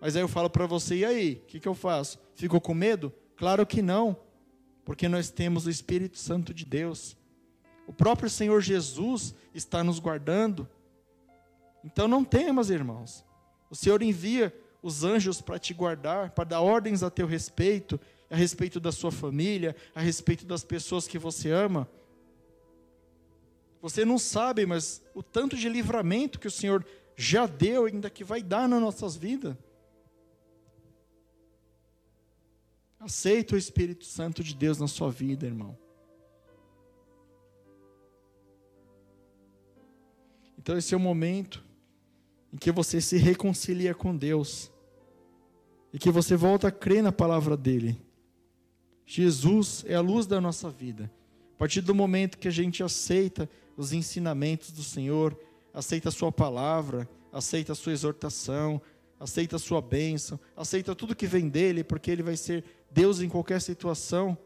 Mas 0.00 0.16
aí 0.16 0.22
eu 0.22 0.28
falo 0.28 0.48
para 0.48 0.66
você, 0.66 0.96
e 0.96 1.04
aí? 1.04 1.42
O 1.44 1.46
que, 1.46 1.60
que 1.60 1.68
eu 1.68 1.74
faço? 1.74 2.18
Ficou 2.34 2.60
com 2.60 2.74
medo? 2.74 3.12
Claro 3.36 3.66
que 3.66 3.82
não, 3.82 4.16
porque 4.84 5.08
nós 5.08 5.30
temos 5.30 5.66
o 5.66 5.70
Espírito 5.70 6.18
Santo 6.18 6.52
de 6.54 6.64
Deus. 6.64 7.16
O 7.86 7.92
próprio 7.92 8.30
Senhor 8.30 8.60
Jesus 8.60 9.34
está 9.54 9.84
nos 9.84 9.98
guardando. 9.98 10.68
Então 11.84 12.06
não 12.06 12.24
temas, 12.24 12.70
irmãos. 12.70 13.24
O 13.68 13.74
Senhor 13.74 14.02
envia 14.02 14.54
os 14.82 15.04
anjos 15.04 15.40
para 15.40 15.58
te 15.58 15.72
guardar, 15.72 16.30
para 16.30 16.44
dar 16.44 16.60
ordens 16.60 17.02
a 17.02 17.10
teu 17.10 17.26
respeito, 17.26 17.98
a 18.28 18.36
respeito 18.36 18.80
da 18.80 18.92
sua 18.92 19.12
família, 19.12 19.76
a 19.94 20.00
respeito 20.00 20.44
das 20.44 20.64
pessoas 20.64 21.06
que 21.06 21.18
você 21.18 21.50
ama. 21.50 21.88
Você 23.80 24.04
não 24.04 24.18
sabe, 24.18 24.64
mas 24.64 25.02
o 25.14 25.22
tanto 25.22 25.56
de 25.56 25.68
livramento 25.68 26.38
que 26.38 26.46
o 26.46 26.50
Senhor 26.50 26.86
já 27.16 27.46
deu, 27.46 27.86
ainda 27.86 28.08
que 28.08 28.24
vai 28.24 28.42
dar 28.42 28.68
nas 28.68 28.80
nossas 28.80 29.16
vidas. 29.16 29.56
Aceita 32.98 33.56
o 33.56 33.58
Espírito 33.58 34.04
Santo 34.04 34.44
de 34.44 34.54
Deus 34.54 34.78
na 34.78 34.86
sua 34.86 35.10
vida, 35.10 35.44
irmão. 35.44 35.76
Então, 40.56 40.78
esse 40.78 40.94
é 40.94 40.96
o 40.96 41.00
momento 41.00 41.71
em 42.52 42.56
que 42.56 42.70
você 42.70 43.00
se 43.00 43.16
reconcilia 43.16 43.94
com 43.94 44.16
Deus 44.16 44.70
e 45.92 45.98
que 45.98 46.10
você 46.10 46.36
volta 46.36 46.68
a 46.68 46.72
crer 46.72 47.02
na 47.02 47.12
palavra 47.12 47.56
dele. 47.56 48.00
Jesus 49.06 49.84
é 49.86 49.94
a 49.94 50.00
luz 50.00 50.26
da 50.26 50.40
nossa 50.40 50.70
vida. 50.70 51.10
A 51.54 51.58
partir 51.58 51.80
do 51.80 51.94
momento 51.94 52.38
que 52.38 52.48
a 52.48 52.52
gente 52.52 52.82
aceita 52.82 53.48
os 53.76 53.92
ensinamentos 53.92 54.70
do 54.70 54.82
Senhor, 54.82 55.38
aceita 55.72 56.08
a 56.08 56.12
sua 56.12 56.32
palavra, 56.32 57.08
aceita 57.32 57.72
a 57.72 57.74
sua 57.74 57.92
exortação, 57.92 58.80
aceita 59.18 59.56
a 59.56 59.58
sua 59.58 59.80
bênção, 59.80 60.38
aceita 60.56 60.94
tudo 60.94 61.14
que 61.14 61.26
vem 61.26 61.48
dele, 61.48 61.84
porque 61.84 62.10
ele 62.10 62.22
vai 62.22 62.36
ser 62.36 62.64
Deus 62.90 63.20
em 63.20 63.28
qualquer 63.28 63.60
situação. 63.60 64.36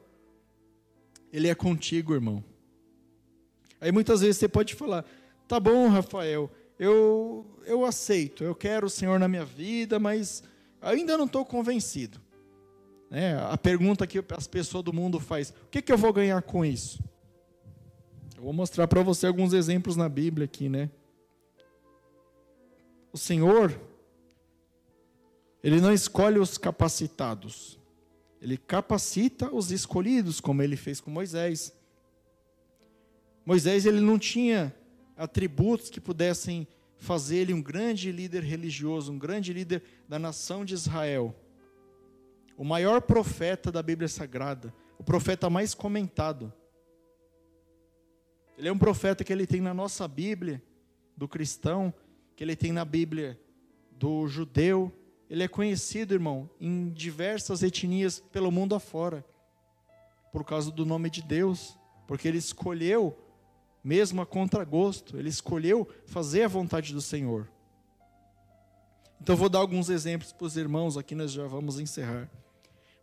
Ele 1.33 1.49
é 1.49 1.55
contigo, 1.55 2.15
irmão. 2.15 2.45
Aí 3.81 3.91
muitas 3.91 4.21
vezes 4.21 4.37
você 4.37 4.49
pode 4.49 4.75
falar: 4.75 5.05
tá 5.49 5.59
bom, 5.59 5.89
Rafael, 5.89 6.51
eu, 6.79 7.47
eu 7.65 7.85
aceito, 7.85 8.45
eu 8.45 8.55
quero 8.55 8.87
o 8.87 8.91
Senhor 8.91 9.19
na 9.19 9.29
minha 9.29 9.45
vida, 9.45 9.99
mas 9.99 10.43
ainda 10.81 11.17
não 11.17 11.25
estou 11.25 11.45
convencido. 11.45 12.21
É, 13.11 13.35
a 13.35 13.57
pergunta 13.57 14.07
que 14.07 14.23
as 14.37 14.47
pessoas 14.47 14.85
do 14.85 14.93
mundo 14.93 15.21
faz: 15.21 15.51
o 15.51 15.69
que, 15.71 15.81
que 15.81 15.93
eu 15.93 15.99
vou 15.99 16.13
ganhar 16.13 16.43
com 16.43 16.65
isso? 16.65 17.03
Eu 18.37 18.43
vou 18.43 18.53
mostrar 18.53 18.87
para 18.87 19.03
você 19.03 19.27
alguns 19.27 19.53
exemplos 19.53 19.97
na 19.97 20.09
Bíblia 20.09 20.45
aqui, 20.45 20.69
né? 20.69 20.91
O 23.13 23.17
Senhor, 23.17 23.81
Ele 25.63 25.81
não 25.81 25.93
escolhe 25.93 26.39
os 26.39 26.59
capacitados, 26.59 27.79
Ele 28.43 28.59
capacita 28.59 29.55
os 29.55 29.71
escolhidos, 29.71 30.41
como 30.41 30.63
Ele 30.63 30.77
fez 30.77 31.01
com 31.01 31.11
Moisés. 31.11 31.73
Moisés, 33.47 33.87
ele 33.87 34.01
não 34.01 34.19
tinha 34.19 34.75
atributos 35.17 35.89
que 35.89 36.01
pudessem 36.01 36.69
fazer 36.99 37.37
ele 37.37 37.55
um 37.55 37.63
grande 37.63 38.11
líder 38.13 38.43
religioso, 38.43 39.13
um 39.13 39.19
grande 39.19 39.53
líder 39.53 39.83
da 40.09 40.19
nação 40.19 40.65
de 40.65 40.75
Israel. 40.75 41.35
O 42.57 42.65
maior 42.65 43.03
profeta 43.03 43.71
da 43.71 43.83
Bíblia 43.83 44.09
Sagrada, 44.09 44.75
o 44.99 45.05
profeta 45.05 45.51
mais 45.51 45.75
comentado. 45.75 46.53
Ele 48.57 48.69
é 48.69 48.73
um 48.73 48.79
profeta 48.79 49.23
que 49.23 49.33
ele 49.33 49.47
tem 49.47 49.61
na 49.61 49.75
nossa 49.75 50.09
Bíblia, 50.09 50.63
do 51.17 51.29
cristão, 51.29 51.93
que 52.35 52.45
ele 52.45 52.57
tem 52.57 52.73
na 52.73 52.85
Bíblia 52.85 53.39
do 53.91 54.27
judeu. 54.27 54.93
Ele 55.29 55.43
é 55.43 55.49
conhecido, 55.49 56.15
irmão, 56.15 56.49
em 56.61 56.91
diversas 56.91 57.63
etnias 57.63 58.21
pelo 58.21 58.51
mundo 58.51 58.75
afora, 58.75 59.25
por 60.33 60.45
causa 60.45 60.71
do 60.71 60.87
nome 60.87 61.11
de 61.11 61.23
Deus, 61.23 61.79
porque 62.07 62.29
ele 62.29 62.39
escolheu 62.39 63.17
mesmo 63.87 64.21
a 64.21 64.27
contragosto, 64.27 65.17
ele 65.17 65.29
escolheu 65.29 65.89
fazer 66.07 66.43
a 66.43 66.49
vontade 66.49 66.93
do 66.93 67.01
Senhor. 67.01 67.49
Então 69.21 69.37
vou 69.37 69.49
dar 69.49 69.61
alguns 69.61 69.89
exemplos 69.89 70.33
para 70.33 70.45
os 70.45 70.57
irmãos, 70.57 70.97
aqui 70.97 71.15
nós 71.15 71.31
já 71.31 71.47
vamos 71.47 71.79
encerrar. 71.79 72.29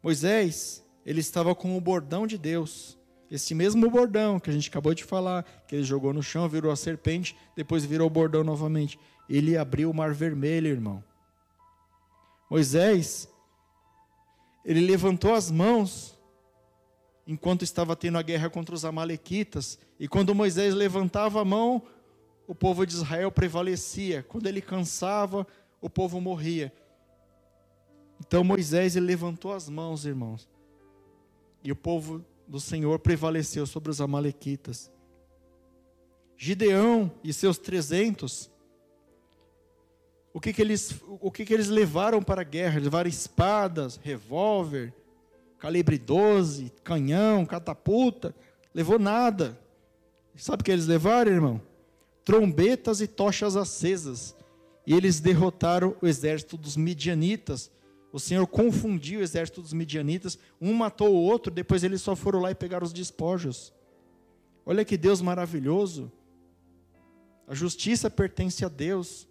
Moisés, 0.03 0.83
ele 1.05 1.21
estava 1.21 1.55
com 1.55 1.77
o 1.77 1.79
bordão 1.79 2.27
de 2.27 2.37
Deus. 2.37 2.97
Esse 3.31 3.55
mesmo 3.55 3.89
bordão 3.89 4.41
que 4.41 4.49
a 4.49 4.53
gente 4.53 4.67
acabou 4.67 4.93
de 4.93 5.05
falar, 5.05 5.43
que 5.65 5.73
ele 5.73 5.85
jogou 5.85 6.11
no 6.11 6.21
chão, 6.21 6.49
virou 6.49 6.69
a 6.69 6.75
serpente, 6.75 7.33
depois 7.55 7.85
virou 7.85 8.07
o 8.07 8.09
bordão 8.09 8.43
novamente. 8.43 8.99
Ele 9.29 9.55
abriu 9.55 9.89
o 9.89 9.93
mar 9.93 10.13
vermelho, 10.13 10.67
irmão. 10.67 11.01
Moisés, 12.49 13.29
ele 14.65 14.81
levantou 14.81 15.33
as 15.33 15.49
mãos 15.49 16.19
enquanto 17.25 17.63
estava 17.63 17.95
tendo 17.95 18.17
a 18.17 18.21
guerra 18.21 18.49
contra 18.49 18.75
os 18.75 18.85
Amalequitas. 18.85 19.79
E 19.99 20.07
quando 20.07 20.35
Moisés 20.35 20.73
levantava 20.73 21.41
a 21.41 21.45
mão, 21.45 21.81
o 22.47 22.53
povo 22.53 22.85
de 22.85 22.93
Israel 22.93 23.31
prevalecia. 23.31 24.23
Quando 24.23 24.47
ele 24.47 24.61
cansava, 24.61 25.47
o 25.81 25.89
povo 25.89 26.19
morria. 26.19 26.71
Então 28.19 28.43
Moisés 28.43 28.95
levantou 28.95 29.53
as 29.53 29.69
mãos, 29.69 30.05
irmãos. 30.05 30.49
E 31.63 31.71
o 31.71 31.75
povo 31.75 32.23
do 32.47 32.59
Senhor 32.59 32.99
prevaleceu 32.99 33.65
sobre 33.65 33.89
os 33.89 34.01
Amalequitas. 34.01 34.91
Gideão 36.37 37.11
e 37.23 37.31
seus 37.31 37.57
trezentos, 37.57 38.49
o 40.33 40.41
que, 40.41 40.51
que, 40.51 40.61
eles, 40.61 40.99
o 41.07 41.31
que, 41.31 41.45
que 41.45 41.53
eles 41.53 41.67
levaram 41.67 42.21
para 42.21 42.41
a 42.41 42.43
guerra? 42.43 42.79
Levaram 42.79 43.07
espadas, 43.07 43.97
revólver, 44.03 44.93
calibre 45.63 45.97
12, 45.97 46.73
canhão, 46.83 47.45
catapulta, 47.45 48.35
levou 48.73 48.99
nada. 48.99 49.57
Sabe 50.35 50.59
o 50.59 50.65
que 50.65 50.69
eles 50.69 50.87
levaram, 50.87 51.31
irmão? 51.31 51.61
Trombetas 52.25 52.99
e 52.99 53.07
tochas 53.07 53.55
acesas. 53.55 54.35
E 54.85 54.93
eles 54.93 55.21
derrotaram 55.21 55.95
o 56.01 56.05
exército 56.05 56.57
dos 56.57 56.75
midianitas. 56.75 57.71
O 58.11 58.19
Senhor 58.19 58.45
confundiu 58.45 59.21
o 59.21 59.23
exército 59.23 59.61
dos 59.61 59.71
midianitas. 59.71 60.37
Um 60.59 60.73
matou 60.73 61.13
o 61.15 61.21
outro, 61.21 61.49
depois 61.49 61.81
eles 61.81 62.01
só 62.01 62.13
foram 62.13 62.41
lá 62.41 62.51
e 62.51 62.55
pegaram 62.55 62.85
os 62.85 62.91
despojos. 62.91 63.71
Olha 64.65 64.83
que 64.83 64.97
Deus 64.97 65.21
maravilhoso. 65.21 66.11
A 67.47 67.55
justiça 67.55 68.09
pertence 68.09 68.65
a 68.65 68.67
Deus. 68.67 69.25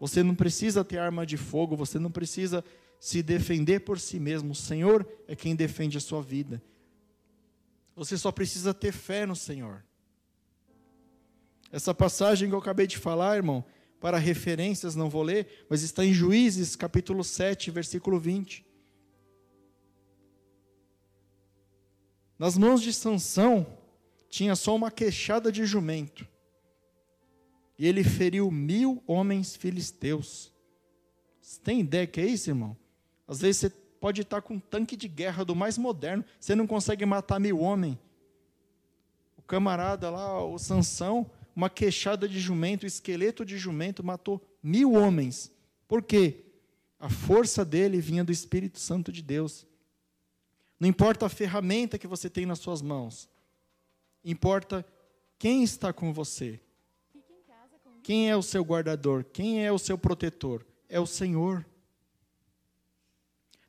Você 0.00 0.20
não 0.20 0.34
precisa 0.34 0.82
ter 0.82 0.98
arma 0.98 1.24
de 1.24 1.36
fogo, 1.36 1.76
você 1.76 1.96
não 1.96 2.10
precisa 2.10 2.64
se 3.04 3.22
defender 3.22 3.80
por 3.80 4.00
si 4.00 4.18
mesmo. 4.18 4.52
O 4.52 4.54
Senhor 4.54 5.06
é 5.28 5.36
quem 5.36 5.54
defende 5.54 5.98
a 5.98 6.00
sua 6.00 6.22
vida. 6.22 6.62
Você 7.94 8.16
só 8.16 8.32
precisa 8.32 8.72
ter 8.72 8.92
fé 8.92 9.26
no 9.26 9.36
Senhor. 9.36 9.84
Essa 11.70 11.92
passagem 11.92 12.48
que 12.48 12.54
eu 12.54 12.58
acabei 12.58 12.86
de 12.86 12.96
falar, 12.96 13.36
irmão, 13.36 13.62
para 14.00 14.16
referências 14.16 14.94
não 14.94 15.10
vou 15.10 15.22
ler, 15.22 15.66
mas 15.68 15.82
está 15.82 16.02
em 16.02 16.14
Juízes, 16.14 16.74
capítulo 16.76 17.22
7, 17.22 17.70
versículo 17.70 18.18
20. 18.18 18.64
Nas 22.38 22.56
mãos 22.56 22.80
de 22.80 22.90
Sansão 22.90 23.66
tinha 24.30 24.56
só 24.56 24.74
uma 24.74 24.90
queixada 24.90 25.52
de 25.52 25.66
jumento. 25.66 26.26
E 27.78 27.86
ele 27.86 28.02
feriu 28.02 28.50
mil 28.50 29.04
homens 29.06 29.54
filisteus. 29.54 30.50
Você 31.42 31.60
tem 31.60 31.80
ideia 31.80 32.06
que 32.06 32.18
é 32.18 32.26
isso, 32.26 32.48
irmão? 32.48 32.74
Às 33.26 33.40
vezes 33.40 33.60
você 33.60 33.70
pode 33.70 34.20
estar 34.20 34.42
com 34.42 34.54
um 34.54 34.60
tanque 34.60 34.96
de 34.96 35.08
guerra 35.08 35.44
do 35.44 35.54
mais 35.54 35.78
moderno, 35.78 36.24
você 36.38 36.54
não 36.54 36.66
consegue 36.66 37.06
matar 37.06 37.40
mil 37.40 37.60
homens. 37.60 37.98
O 39.36 39.42
camarada 39.42 40.10
lá, 40.10 40.44
o 40.44 40.58
Sansão, 40.58 41.30
uma 41.54 41.70
queixada 41.70 42.28
de 42.28 42.38
jumento, 42.38 42.84
um 42.84 42.86
esqueleto 42.86 43.44
de 43.44 43.56
jumento, 43.56 44.04
matou 44.04 44.40
mil 44.62 44.92
homens. 44.92 45.50
Por 45.88 46.02
quê? 46.02 46.44
A 46.98 47.08
força 47.08 47.64
dele 47.64 48.00
vinha 48.00 48.24
do 48.24 48.32
Espírito 48.32 48.78
Santo 48.78 49.12
de 49.12 49.22
Deus. 49.22 49.66
Não 50.78 50.88
importa 50.88 51.26
a 51.26 51.30
ferramenta 51.30 51.98
que 51.98 52.06
você 52.06 52.28
tem 52.28 52.44
nas 52.44 52.58
suas 52.58 52.82
mãos, 52.82 53.28
importa 54.24 54.84
quem 55.38 55.62
está 55.62 55.92
com 55.92 56.12
você. 56.12 56.60
Quem 58.02 58.30
é 58.30 58.36
o 58.36 58.42
seu 58.42 58.62
guardador? 58.62 59.24
Quem 59.32 59.64
é 59.64 59.72
o 59.72 59.78
seu 59.78 59.96
protetor? 59.96 60.66
É 60.90 61.00
o 61.00 61.06
Senhor. 61.06 61.64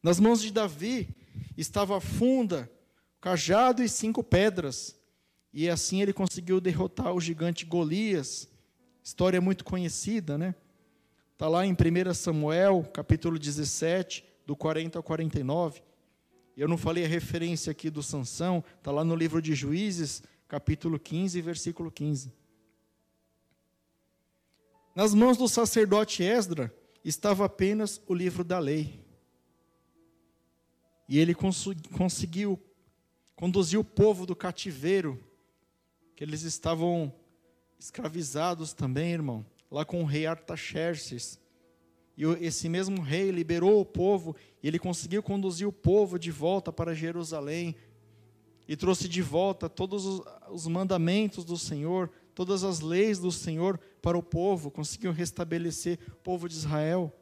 Nas 0.05 0.19
mãos 0.19 0.39
de 0.39 0.51
Davi 0.51 1.09
estava 1.57 1.97
a 1.97 1.99
funda, 1.99 2.71
cajado 3.19 3.81
e 3.81 3.89
cinco 3.89 4.23
pedras. 4.23 4.95
E 5.51 5.67
assim 5.67 5.99
ele 5.99 6.13
conseguiu 6.13 6.61
derrotar 6.61 7.11
o 7.11 7.19
gigante 7.19 7.65
Golias. 7.65 8.47
História 9.03 9.41
muito 9.41 9.65
conhecida, 9.65 10.37
né? 10.37 10.53
Está 11.33 11.47
lá 11.47 11.65
em 11.65 11.71
1 11.71 12.13
Samuel, 12.13 12.87
capítulo 12.93 13.39
17, 13.39 14.23
do 14.45 14.55
40 14.55 14.99
ao 14.99 15.01
49. 15.01 15.81
Eu 16.55 16.67
não 16.67 16.77
falei 16.77 17.03
a 17.03 17.07
referência 17.07 17.71
aqui 17.71 17.89
do 17.89 18.03
Sansão, 18.03 18.63
está 18.77 18.91
lá 18.91 19.03
no 19.03 19.15
livro 19.15 19.41
de 19.41 19.55
Juízes, 19.55 20.21
capítulo 20.47 20.99
15, 20.99 21.41
versículo 21.41 21.89
15. 21.89 22.31
Nas 24.93 25.15
mãos 25.15 25.35
do 25.35 25.47
sacerdote 25.47 26.21
Esdra 26.21 26.71
estava 27.03 27.45
apenas 27.45 27.99
o 28.05 28.13
livro 28.13 28.43
da 28.43 28.59
lei. 28.59 29.03
E 31.07 31.19
ele 31.19 31.35
conseguiu 31.35 32.59
conduzir 33.35 33.79
o 33.79 33.83
povo 33.83 34.25
do 34.25 34.35
cativeiro, 34.35 35.21
que 36.15 36.23
eles 36.23 36.41
estavam 36.43 37.13
escravizados 37.77 38.73
também, 38.73 39.11
irmão, 39.11 39.45
lá 39.69 39.83
com 39.83 40.01
o 40.01 40.05
rei 40.05 40.25
Artaxerxes. 40.25 41.39
E 42.17 42.23
esse 42.39 42.69
mesmo 42.69 43.01
rei 43.01 43.29
liberou 43.29 43.81
o 43.81 43.85
povo, 43.85 44.35
e 44.63 44.67
ele 44.67 44.79
conseguiu 44.79 45.21
conduzir 45.21 45.67
o 45.67 45.73
povo 45.73 46.17
de 46.17 46.31
volta 46.31 46.71
para 46.71 46.95
Jerusalém, 46.95 47.75
e 48.67 48.75
trouxe 48.75 49.07
de 49.07 49.21
volta 49.21 49.69
todos 49.69 50.23
os 50.49 50.65
mandamentos 50.65 51.45
do 51.45 51.57
Senhor, 51.57 52.09
todas 52.33 52.63
as 52.63 52.79
leis 52.79 53.19
do 53.19 53.31
Senhor 53.31 53.79
para 54.01 54.17
o 54.17 54.23
povo, 54.23 54.71
conseguiu 54.71 55.11
restabelecer 55.11 55.99
o 56.07 56.15
povo 56.15 56.49
de 56.49 56.55
Israel 56.55 57.13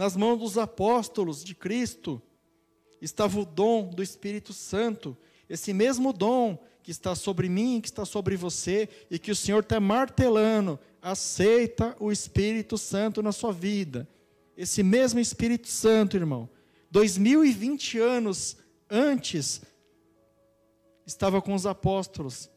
nas 0.00 0.16
mãos 0.16 0.38
dos 0.38 0.56
apóstolos 0.56 1.44
de 1.44 1.54
Cristo, 1.54 2.22
estava 3.02 3.38
o 3.38 3.44
dom 3.44 3.90
do 3.90 4.02
Espírito 4.02 4.50
Santo, 4.50 5.14
esse 5.46 5.74
mesmo 5.74 6.10
dom 6.10 6.58
que 6.82 6.90
está 6.90 7.14
sobre 7.14 7.50
mim, 7.50 7.82
que 7.82 7.88
está 7.88 8.06
sobre 8.06 8.34
você, 8.34 8.88
e 9.10 9.18
que 9.18 9.30
o 9.30 9.36
Senhor 9.36 9.60
está 9.60 9.78
martelando, 9.78 10.80
aceita 11.02 11.94
o 12.00 12.10
Espírito 12.10 12.78
Santo 12.78 13.22
na 13.22 13.30
sua 13.30 13.52
vida. 13.52 14.08
Esse 14.56 14.82
mesmo 14.82 15.20
Espírito 15.20 15.68
Santo, 15.68 16.16
irmão, 16.16 16.48
2020 16.90 17.98
anos 17.98 18.56
antes, 18.88 19.60
estava 21.04 21.42
com 21.42 21.52
os 21.52 21.66
apóstolos, 21.66 22.48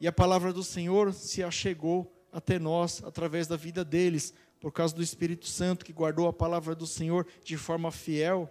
e 0.00 0.08
a 0.08 0.12
palavra 0.12 0.52
do 0.52 0.64
Senhor 0.64 1.14
se 1.14 1.44
achegou 1.44 2.12
até 2.32 2.58
nós 2.58 3.04
através 3.04 3.46
da 3.46 3.54
vida 3.54 3.84
deles, 3.84 4.34
por 4.64 4.72
causa 4.72 4.94
do 4.94 5.02
Espírito 5.02 5.46
Santo 5.46 5.84
que 5.84 5.92
guardou 5.92 6.26
a 6.26 6.32
palavra 6.32 6.74
do 6.74 6.86
Senhor 6.86 7.26
de 7.44 7.54
forma 7.54 7.92
fiel. 7.92 8.48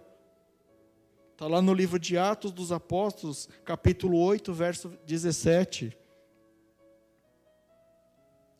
Está 1.32 1.48
lá 1.48 1.60
no 1.60 1.74
livro 1.74 1.98
de 1.98 2.16
Atos 2.16 2.52
dos 2.52 2.70
Apóstolos, 2.70 3.48
capítulo 3.64 4.20
8, 4.20 4.52
verso 4.52 4.96
17. 5.04 5.98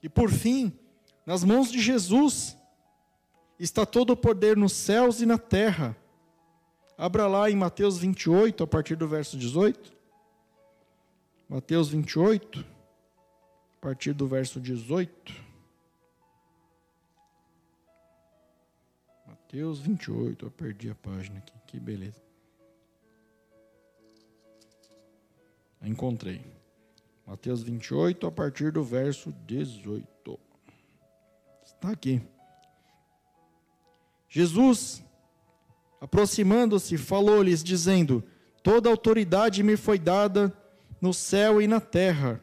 E 0.02 0.08
por 0.08 0.32
fim, 0.32 0.76
nas 1.24 1.44
mãos 1.44 1.70
de 1.70 1.80
Jesus 1.80 2.58
está 3.56 3.86
todo 3.86 4.10
o 4.10 4.16
poder 4.16 4.56
nos 4.56 4.72
céus 4.72 5.20
e 5.20 5.24
na 5.24 5.38
terra. 5.38 5.96
Abra 6.98 7.28
lá 7.28 7.48
em 7.48 7.54
Mateus 7.54 7.98
28, 7.98 8.64
a 8.64 8.66
partir 8.66 8.96
do 8.96 9.06
verso 9.06 9.38
18. 9.38 9.96
Mateus 11.48 11.88
28, 11.88 12.66
a 13.76 13.80
partir 13.80 14.12
do 14.12 14.26
verso 14.26 14.60
18. 14.60 15.53
Mateus 19.54 19.78
28, 19.78 20.46
eu 20.46 20.50
perdi 20.50 20.90
a 20.90 20.96
página 20.96 21.38
aqui, 21.38 21.52
que 21.68 21.78
beleza. 21.78 22.20
Encontrei. 25.80 26.44
Mateus 27.24 27.62
28, 27.62 28.26
a 28.26 28.32
partir 28.32 28.72
do 28.72 28.82
verso 28.82 29.32
18. 29.46 30.40
Está 31.64 31.90
aqui. 31.90 32.20
Jesus, 34.28 35.04
aproximando-se, 36.00 36.98
falou-lhes, 36.98 37.62
dizendo: 37.62 38.24
Toda 38.60 38.90
autoridade 38.90 39.62
me 39.62 39.76
foi 39.76 40.00
dada 40.00 40.52
no 41.00 41.14
céu 41.14 41.62
e 41.62 41.68
na 41.68 41.80
terra. 41.80 42.42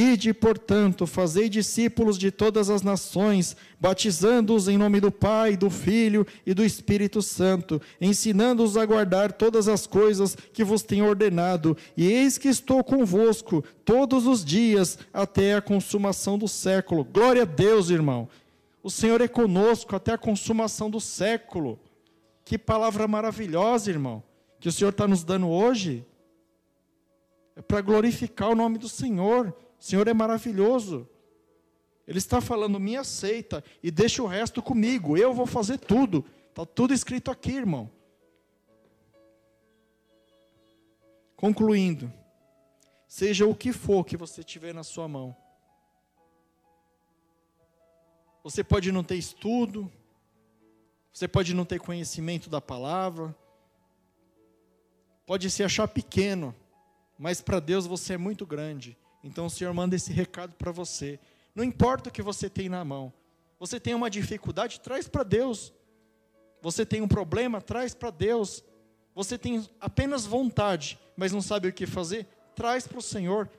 Ide, 0.00 0.32
portanto, 0.32 1.08
fazei 1.08 1.48
discípulos 1.48 2.16
de 2.16 2.30
todas 2.30 2.70
as 2.70 2.82
nações, 2.82 3.56
batizando-os 3.80 4.68
em 4.68 4.78
nome 4.78 5.00
do 5.00 5.10
Pai, 5.10 5.56
do 5.56 5.68
Filho 5.68 6.24
e 6.46 6.54
do 6.54 6.64
Espírito 6.64 7.20
Santo, 7.20 7.82
ensinando-os 8.00 8.76
a 8.76 8.86
guardar 8.86 9.32
todas 9.32 9.66
as 9.66 9.88
coisas 9.88 10.36
que 10.36 10.62
vos 10.62 10.82
tenho 10.82 11.04
ordenado, 11.04 11.76
e 11.96 12.06
eis 12.12 12.38
que 12.38 12.46
estou 12.46 12.84
convosco 12.84 13.64
todos 13.84 14.24
os 14.24 14.44
dias 14.44 15.00
até 15.12 15.56
a 15.56 15.60
consumação 15.60 16.38
do 16.38 16.46
século. 16.46 17.02
Glória 17.02 17.42
a 17.42 17.44
Deus, 17.44 17.90
irmão. 17.90 18.28
O 18.80 18.90
Senhor 18.90 19.20
é 19.20 19.26
conosco 19.26 19.96
até 19.96 20.12
a 20.12 20.18
consumação 20.18 20.88
do 20.88 21.00
século. 21.00 21.76
Que 22.44 22.56
palavra 22.56 23.08
maravilhosa, 23.08 23.90
irmão, 23.90 24.22
que 24.60 24.68
o 24.68 24.72
Senhor 24.72 24.90
está 24.90 25.08
nos 25.08 25.24
dando 25.24 25.48
hoje. 25.48 26.06
É 27.56 27.62
para 27.62 27.80
glorificar 27.80 28.48
o 28.48 28.54
nome 28.54 28.78
do 28.78 28.88
Senhor 28.88 29.52
o 29.78 29.82
Senhor 29.82 30.08
é 30.08 30.14
maravilhoso. 30.14 31.08
Ele 32.06 32.18
está 32.18 32.40
falando, 32.40 32.80
me 32.80 32.96
aceita 32.96 33.62
e 33.82 33.90
deixa 33.90 34.22
o 34.22 34.26
resto 34.26 34.62
comigo. 34.62 35.16
Eu 35.16 35.32
vou 35.32 35.46
fazer 35.46 35.78
tudo. 35.78 36.24
Está 36.48 36.64
tudo 36.64 36.94
escrito 36.94 37.30
aqui, 37.30 37.52
irmão. 37.52 37.90
Concluindo, 41.36 42.12
seja 43.06 43.46
o 43.46 43.54
que 43.54 43.72
for 43.72 44.04
que 44.04 44.16
você 44.16 44.42
tiver 44.42 44.74
na 44.74 44.82
sua 44.82 45.06
mão. 45.06 45.36
Você 48.42 48.64
pode 48.64 48.90
não 48.90 49.04
ter 49.04 49.16
estudo, 49.16 49.92
você 51.12 51.28
pode 51.28 51.54
não 51.54 51.64
ter 51.64 51.78
conhecimento 51.78 52.50
da 52.50 52.60
palavra, 52.60 53.36
pode 55.26 55.50
se 55.50 55.62
achar 55.62 55.86
pequeno, 55.86 56.54
mas 57.18 57.40
para 57.40 57.60
Deus 57.60 57.86
você 57.86 58.14
é 58.14 58.18
muito 58.18 58.46
grande. 58.46 58.96
Então 59.28 59.46
o 59.46 59.50
Senhor 59.50 59.72
manda 59.74 59.94
esse 59.94 60.12
recado 60.12 60.54
para 60.54 60.72
você. 60.72 61.20
Não 61.54 61.62
importa 61.62 62.08
o 62.08 62.12
que 62.12 62.22
você 62.22 62.48
tem 62.48 62.68
na 62.68 62.84
mão. 62.84 63.12
Você 63.60 63.78
tem 63.78 63.94
uma 63.94 64.08
dificuldade, 64.08 64.80
traz 64.80 65.06
para 65.06 65.22
Deus. 65.22 65.72
Você 66.62 66.86
tem 66.86 67.02
um 67.02 67.08
problema, 67.08 67.60
traz 67.60 67.94
para 67.94 68.10
Deus. 68.10 68.64
Você 69.14 69.36
tem 69.36 69.68
apenas 69.80 70.24
vontade, 70.24 70.98
mas 71.16 71.32
não 71.32 71.42
sabe 71.42 71.68
o 71.68 71.72
que 71.72 71.86
fazer, 71.86 72.26
traz 72.54 72.86
para 72.86 72.98
o 72.98 73.02
Senhor. 73.02 73.50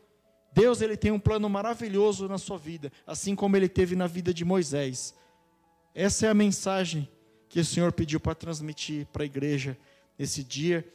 Deus 0.51 0.81
ele 0.81 0.97
tem 0.97 1.11
um 1.11 1.19
plano 1.19 1.47
maravilhoso 1.49 2.27
na 2.27 2.37
sua 2.37 2.57
vida, 2.57 2.91
assim 3.05 3.35
como 3.35 3.55
ele 3.55 3.69
teve 3.69 3.95
na 3.95 4.07
vida 4.07 4.33
de 4.33 4.43
Moisés. 4.43 5.13
Essa 5.93 6.25
é 6.25 6.29
a 6.29 6.33
mensagem 6.33 7.07
que 7.47 7.59
o 7.59 7.65
Senhor 7.65 7.91
pediu 7.91 8.19
para 8.19 8.33
transmitir 8.33 9.05
para 9.07 9.23
a 9.23 9.25
igreja 9.25 9.77
nesse 10.17 10.43
dia. 10.43 10.87